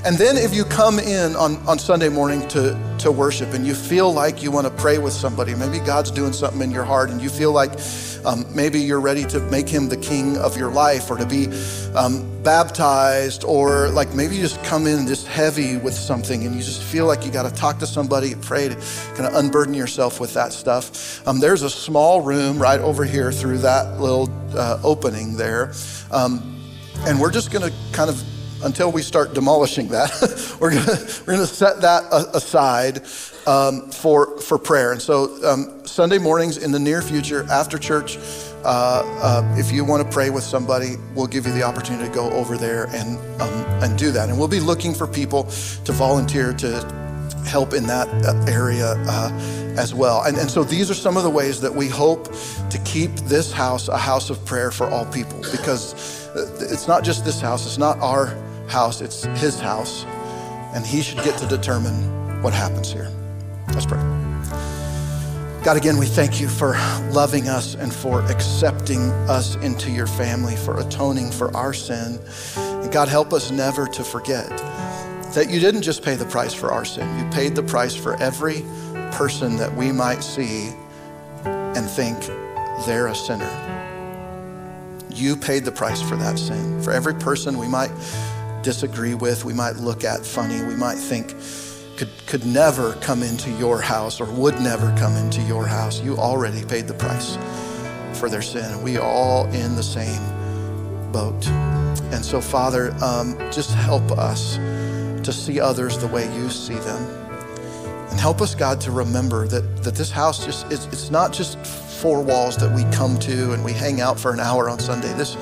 And 0.04 0.16
then 0.18 0.36
if 0.36 0.54
you 0.54 0.64
come 0.64 0.98
in 0.98 1.34
on, 1.36 1.56
on 1.66 1.78
Sunday 1.78 2.08
morning 2.08 2.46
to, 2.48 2.78
to 2.98 3.10
worship 3.10 3.54
and 3.54 3.66
you 3.66 3.74
feel 3.74 4.12
like 4.12 4.42
you 4.42 4.50
want 4.50 4.66
to 4.66 4.72
pray 4.72 4.98
with 4.98 5.12
somebody, 5.12 5.54
maybe 5.54 5.78
God's 5.78 6.10
doing 6.10 6.32
something 6.32 6.60
in 6.60 6.70
your 6.70 6.84
heart 6.84 7.10
and 7.10 7.20
you 7.20 7.28
feel 7.28 7.52
like 7.52 7.72
um, 8.24 8.44
maybe 8.54 8.80
you're 8.80 9.00
ready 9.00 9.24
to 9.24 9.40
make 9.40 9.68
him 9.68 9.88
the 9.88 9.96
king 9.96 10.36
of 10.38 10.56
your 10.56 10.70
life 10.70 11.10
or 11.10 11.16
to 11.18 11.26
be 11.26 11.48
um, 11.94 12.26
baptized, 12.42 13.44
or 13.44 13.88
like 13.90 14.14
maybe 14.14 14.36
you 14.36 14.42
just 14.42 14.62
come 14.64 14.86
in 14.86 15.06
just 15.06 15.26
heavy 15.26 15.76
with 15.76 15.94
something 15.94 16.44
and 16.44 16.54
you 16.54 16.62
just 16.62 16.82
feel 16.82 17.06
like 17.06 17.24
you 17.24 17.30
got 17.30 17.48
to 17.48 17.54
talk 17.54 17.78
to 17.78 17.86
somebody, 17.86 18.34
pray 18.34 18.68
to 18.68 18.74
kind 19.14 19.26
of 19.26 19.34
unburden 19.34 19.74
yourself 19.74 20.20
with 20.20 20.34
that 20.34 20.52
stuff. 20.52 21.26
Um, 21.26 21.40
there's 21.40 21.62
a 21.62 21.70
small 21.70 22.20
room 22.20 22.58
right 22.58 22.80
over 22.80 23.04
here 23.04 23.30
through 23.30 23.58
that 23.58 24.00
little 24.00 24.30
uh, 24.56 24.80
opening 24.82 25.36
there. 25.36 25.72
Um, 26.10 26.50
and 27.06 27.20
we're 27.20 27.32
just 27.32 27.50
going 27.50 27.70
to 27.70 27.76
kind 27.92 28.08
of 28.08 28.22
until 28.64 28.90
we 28.90 29.02
start 29.02 29.34
demolishing 29.34 29.88
that, 29.88 30.56
we're 30.60 30.70
going 30.70 30.86
gonna 31.26 31.46
set 31.46 31.80
that 31.82 32.04
aside 32.34 33.02
um, 33.46 33.90
for, 33.90 34.38
for 34.40 34.58
prayer. 34.58 34.92
And 34.92 35.00
so, 35.00 35.44
um, 35.46 35.86
Sunday 35.86 36.18
mornings 36.18 36.56
in 36.56 36.72
the 36.72 36.78
near 36.78 37.02
future, 37.02 37.44
after 37.50 37.78
church, 37.78 38.18
uh, 38.64 39.02
uh, 39.22 39.56
if 39.58 39.70
you 39.70 39.84
want 39.84 40.02
to 40.02 40.10
pray 40.10 40.30
with 40.30 40.42
somebody, 40.42 40.96
we'll 41.14 41.26
give 41.26 41.46
you 41.46 41.52
the 41.52 41.62
opportunity 41.62 42.08
to 42.08 42.14
go 42.14 42.30
over 42.30 42.56
there 42.56 42.86
and, 42.94 43.18
um, 43.40 43.52
and 43.82 43.98
do 43.98 44.10
that. 44.10 44.28
And 44.28 44.38
we'll 44.38 44.48
be 44.48 44.60
looking 44.60 44.94
for 44.94 45.06
people 45.06 45.44
to 45.84 45.92
volunteer 45.92 46.52
to 46.54 47.04
help 47.46 47.74
in 47.74 47.86
that 47.86 48.08
uh, 48.24 48.50
area 48.50 48.94
uh, 49.06 49.30
as 49.76 49.94
well. 49.94 50.22
And, 50.22 50.36
and 50.38 50.50
so 50.50 50.64
these 50.64 50.90
are 50.90 50.94
some 50.94 51.16
of 51.16 51.24
the 51.24 51.30
ways 51.30 51.60
that 51.60 51.74
we 51.74 51.88
hope 51.88 52.32
to 52.70 52.78
keep 52.84 53.14
this 53.16 53.52
house 53.52 53.88
a 53.88 53.98
house 53.98 54.30
of 54.30 54.44
prayer 54.46 54.70
for 54.70 54.88
all 54.88 55.04
people 55.06 55.38
because 55.52 56.26
uh, 56.28 56.50
it's 56.60 56.88
not 56.88 57.04
just 57.04 57.24
this 57.24 57.40
house, 57.40 57.66
it's 57.66 57.78
not 57.78 57.98
our 57.98 58.34
house, 58.68 59.00
it's 59.00 59.24
his 59.40 59.60
house. 59.60 60.04
And 60.74 60.84
he 60.84 61.02
should 61.02 61.18
get 61.18 61.38
to 61.38 61.46
determine 61.46 62.42
what 62.42 62.52
happens 62.52 62.92
here. 62.92 63.10
Let's 63.68 63.86
pray. 63.86 64.00
God, 65.64 65.76
again, 65.78 65.96
we 65.96 66.06
thank 66.06 66.40
you 66.40 66.48
for 66.48 66.72
loving 67.10 67.48
us 67.48 67.74
and 67.74 67.92
for 67.92 68.20
accepting 68.22 69.10
us 69.30 69.54
into 69.56 69.90
your 69.90 70.06
family, 70.06 70.56
for 70.56 70.78
atoning 70.78 71.30
for 71.30 71.56
our 71.56 71.72
sin. 71.72 72.18
And 72.56 72.92
God, 72.92 73.08
help 73.08 73.32
us 73.32 73.50
never 73.50 73.86
to 73.86 74.04
forget 74.04 74.48
that 75.32 75.46
you 75.48 75.60
didn't 75.60 75.82
just 75.82 76.02
pay 76.02 76.16
the 76.16 76.26
price 76.26 76.52
for 76.52 76.70
our 76.70 76.84
sin, 76.84 77.08
you 77.18 77.30
paid 77.30 77.54
the 77.54 77.62
price 77.62 77.94
for 77.94 78.14
every 78.16 78.62
person 79.12 79.56
that 79.56 79.74
we 79.74 79.90
might 79.90 80.22
see 80.22 80.70
and 81.44 81.88
think 81.88 82.18
they're 82.84 83.06
a 83.06 83.14
sinner. 83.14 83.50
You 85.10 85.36
paid 85.36 85.64
the 85.64 85.72
price 85.72 86.02
for 86.02 86.16
that 86.16 86.38
sin. 86.38 86.82
For 86.82 86.92
every 86.92 87.14
person 87.14 87.56
we 87.56 87.68
might 87.68 87.90
disagree 88.64 89.14
with, 89.14 89.44
we 89.44 89.52
might 89.52 89.76
look 89.76 90.02
at 90.02 90.26
funny, 90.26 90.64
we 90.64 90.74
might 90.74 90.96
think 90.96 91.34
could, 91.96 92.08
could 92.26 92.44
never 92.44 92.94
come 92.94 93.22
into 93.22 93.50
your 93.52 93.80
house 93.80 94.20
or 94.20 94.24
would 94.24 94.60
never 94.60 94.92
come 94.98 95.16
into 95.16 95.40
your 95.42 95.66
house. 95.66 96.00
You 96.00 96.16
already 96.16 96.64
paid 96.64 96.88
the 96.88 96.94
price 96.94 97.38
for 98.18 98.28
their 98.28 98.42
sin. 98.42 98.82
We 98.82 98.96
are 98.96 99.06
all 99.06 99.46
in 99.52 99.76
the 99.76 99.82
same 99.82 100.22
boat. 101.12 101.46
And 102.12 102.24
so, 102.24 102.40
Father, 102.40 102.92
um, 103.02 103.38
just 103.52 103.72
help 103.74 104.10
us 104.12 104.56
to 104.56 105.32
see 105.32 105.60
others 105.60 105.98
the 105.98 106.08
way 106.08 106.24
you 106.36 106.50
see 106.50 106.74
them. 106.74 107.02
And 108.10 108.20
help 108.20 108.40
us, 108.40 108.54
God, 108.54 108.80
to 108.82 108.90
remember 108.90 109.46
that, 109.48 109.82
that 109.82 109.94
this 109.94 110.10
house 110.10 110.44
just 110.44 110.70
is 110.70 110.86
it's 110.86 111.10
not 111.10 111.32
just 111.32 111.58
four 111.64 112.22
walls 112.22 112.56
that 112.58 112.72
we 112.74 112.84
come 112.94 113.18
to 113.20 113.52
and 113.52 113.64
we 113.64 113.72
hang 113.72 114.00
out 114.00 114.18
for 114.18 114.32
an 114.32 114.40
hour 114.40 114.68
on 114.68 114.78
Sunday. 114.78 115.12
This 115.14 115.36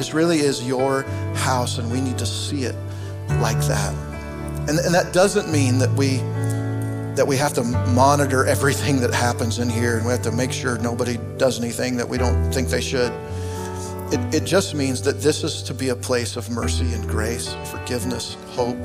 this 0.00 0.14
really 0.14 0.38
is 0.38 0.66
your 0.66 1.02
house, 1.34 1.76
and 1.76 1.92
we 1.92 2.00
need 2.00 2.16
to 2.16 2.24
see 2.24 2.64
it 2.64 2.74
like 3.38 3.60
that. 3.68 3.94
And, 4.66 4.78
and 4.78 4.94
that 4.94 5.12
doesn't 5.12 5.52
mean 5.52 5.76
that 5.76 5.92
we 5.92 6.16
that 7.16 7.26
we 7.26 7.36
have 7.36 7.52
to 7.52 7.62
monitor 7.62 8.46
everything 8.46 8.98
that 9.00 9.12
happens 9.12 9.58
in 9.58 9.68
here 9.68 9.98
and 9.98 10.06
we 10.06 10.12
have 10.12 10.22
to 10.22 10.32
make 10.32 10.52
sure 10.52 10.78
nobody 10.78 11.18
does 11.36 11.58
anything 11.58 11.98
that 11.98 12.08
we 12.08 12.16
don't 12.16 12.50
think 12.50 12.68
they 12.68 12.80
should. 12.80 13.12
It, 14.10 14.34
it 14.36 14.44
just 14.46 14.74
means 14.74 15.02
that 15.02 15.20
this 15.20 15.44
is 15.44 15.62
to 15.64 15.74
be 15.74 15.90
a 15.90 15.96
place 15.96 16.36
of 16.36 16.48
mercy 16.48 16.94
and 16.94 17.06
grace, 17.06 17.54
forgiveness, 17.66 18.38
hope. 18.52 18.78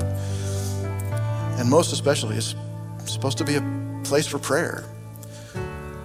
And 1.58 1.70
most 1.70 1.94
especially, 1.94 2.36
it's 2.36 2.54
supposed 3.06 3.38
to 3.38 3.44
be 3.44 3.54
a 3.54 4.00
place 4.04 4.26
for 4.26 4.38
prayer. 4.38 4.84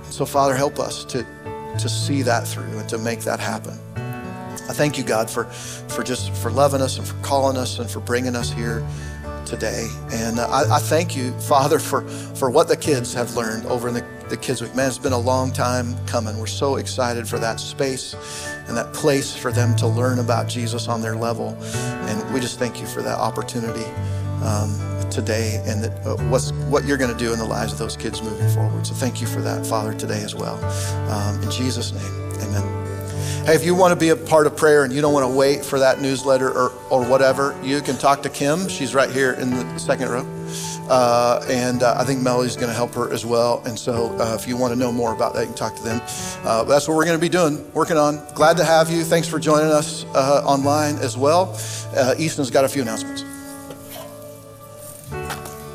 So, 0.09 0.25
Father, 0.25 0.55
help 0.55 0.79
us 0.79 1.03
to, 1.05 1.25
to 1.77 1.89
see 1.89 2.21
that 2.21 2.47
through 2.47 2.77
and 2.77 2.87
to 2.87 2.97
make 2.97 3.19
that 3.21 3.41
happen. 3.41 3.77
I 4.69 4.73
thank 4.73 4.97
you, 4.97 5.03
God, 5.03 5.29
for, 5.29 5.45
for 5.45 6.03
just 6.03 6.33
for 6.35 6.51
loving 6.51 6.81
us 6.81 6.97
and 6.97 7.07
for 7.07 7.15
calling 7.23 7.57
us 7.57 7.79
and 7.79 7.89
for 7.89 7.99
bringing 7.99 8.35
us 8.35 8.51
here 8.51 8.85
today. 9.45 9.87
And 10.13 10.39
uh, 10.39 10.47
I, 10.47 10.77
I, 10.77 10.79
thank 10.79 11.15
you, 11.15 11.31
Father, 11.39 11.79
for, 11.79 12.07
for 12.35 12.49
what 12.49 12.67
the 12.67 12.77
kids 12.77 13.13
have 13.13 13.35
learned 13.35 13.65
over 13.65 13.87
in 13.89 13.93
the, 13.93 14.05
the 14.29 14.37
Kids 14.37 14.61
Week. 14.61 14.73
Man, 14.75 14.87
it's 14.87 14.97
been 14.97 15.13
a 15.13 15.19
long 15.19 15.51
time 15.51 15.95
coming. 16.07 16.37
We're 16.37 16.47
so 16.47 16.77
excited 16.77 17.27
for 17.27 17.37
that 17.39 17.59
space 17.59 18.15
and 18.67 18.77
that 18.77 18.93
place 18.93 19.35
for 19.35 19.51
them 19.51 19.75
to 19.77 19.87
learn 19.87 20.19
about 20.19 20.47
Jesus 20.47 20.87
on 20.87 21.01
their 21.01 21.15
level. 21.15 21.57
And 22.07 22.33
we 22.33 22.39
just 22.39 22.57
thank 22.59 22.79
you 22.79 22.87
for 22.87 23.01
that 23.01 23.19
opportunity 23.19 23.85
um, 24.41 24.71
today 25.11 25.61
and 25.67 25.83
that, 25.83 26.05
uh, 26.05 26.15
what's, 26.29 26.51
what 26.69 26.85
you're 26.85 26.97
going 26.97 27.11
to 27.11 27.17
do 27.17 27.33
in 27.33 27.39
the 27.39 27.45
lives 27.45 27.73
of 27.73 27.79
those 27.79 27.97
kids 27.97 28.21
moving 28.21 28.49
forward. 28.49 28.87
So 28.87 28.93
thank 28.93 29.21
you 29.21 29.27
for 29.27 29.41
that, 29.41 29.65
Father, 29.65 29.93
today 29.93 30.23
as 30.23 30.33
well. 30.33 30.63
Um, 31.11 31.41
in 31.43 31.51
Jesus' 31.51 31.91
name, 31.91 32.31
amen. 32.41 32.80
Hey, 33.45 33.55
if 33.55 33.65
you 33.65 33.73
want 33.73 33.91
to 33.91 33.99
be 33.99 34.09
a 34.09 34.15
part 34.15 34.45
of 34.45 34.55
prayer 34.55 34.83
and 34.83 34.93
you 34.93 35.01
don't 35.01 35.13
want 35.13 35.25
to 35.25 35.35
wait 35.35 35.65
for 35.65 35.79
that 35.79 35.99
newsletter 35.99 36.47
or, 36.51 36.71
or 36.91 37.03
whatever, 37.03 37.59
you 37.63 37.81
can 37.81 37.97
talk 37.97 38.21
to 38.21 38.29
Kim. 38.29 38.69
She's 38.69 38.93
right 38.93 39.09
here 39.09 39.33
in 39.33 39.49
the 39.49 39.79
second 39.79 40.09
row. 40.09 40.23
Uh, 40.87 41.43
and 41.49 41.81
uh, 41.81 41.95
I 41.97 42.03
think 42.03 42.21
Melody's 42.21 42.55
going 42.55 42.67
to 42.67 42.75
help 42.75 42.93
her 42.93 43.11
as 43.11 43.25
well. 43.25 43.63
And 43.65 43.79
so 43.79 44.15
uh, 44.19 44.37
if 44.39 44.47
you 44.47 44.57
want 44.57 44.73
to 44.73 44.79
know 44.79 44.91
more 44.91 45.11
about 45.11 45.33
that, 45.33 45.41
you 45.41 45.47
can 45.47 45.55
talk 45.55 45.75
to 45.75 45.81
them. 45.81 45.99
Uh, 46.43 46.65
that's 46.65 46.87
what 46.87 46.95
we're 46.95 47.05
going 47.05 47.17
to 47.17 47.21
be 47.21 47.29
doing, 47.29 47.73
working 47.73 47.97
on. 47.97 48.23
Glad 48.35 48.57
to 48.57 48.63
have 48.63 48.91
you. 48.91 49.03
Thanks 49.03 49.27
for 49.27 49.39
joining 49.39 49.71
us 49.71 50.05
uh, 50.13 50.43
online 50.45 50.97
as 50.97 51.17
well. 51.17 51.57
Uh, 51.95 52.13
Easton's 52.19 52.51
got 52.51 52.63
a 52.63 52.69
few 52.69 52.83
announcements. 52.83 53.23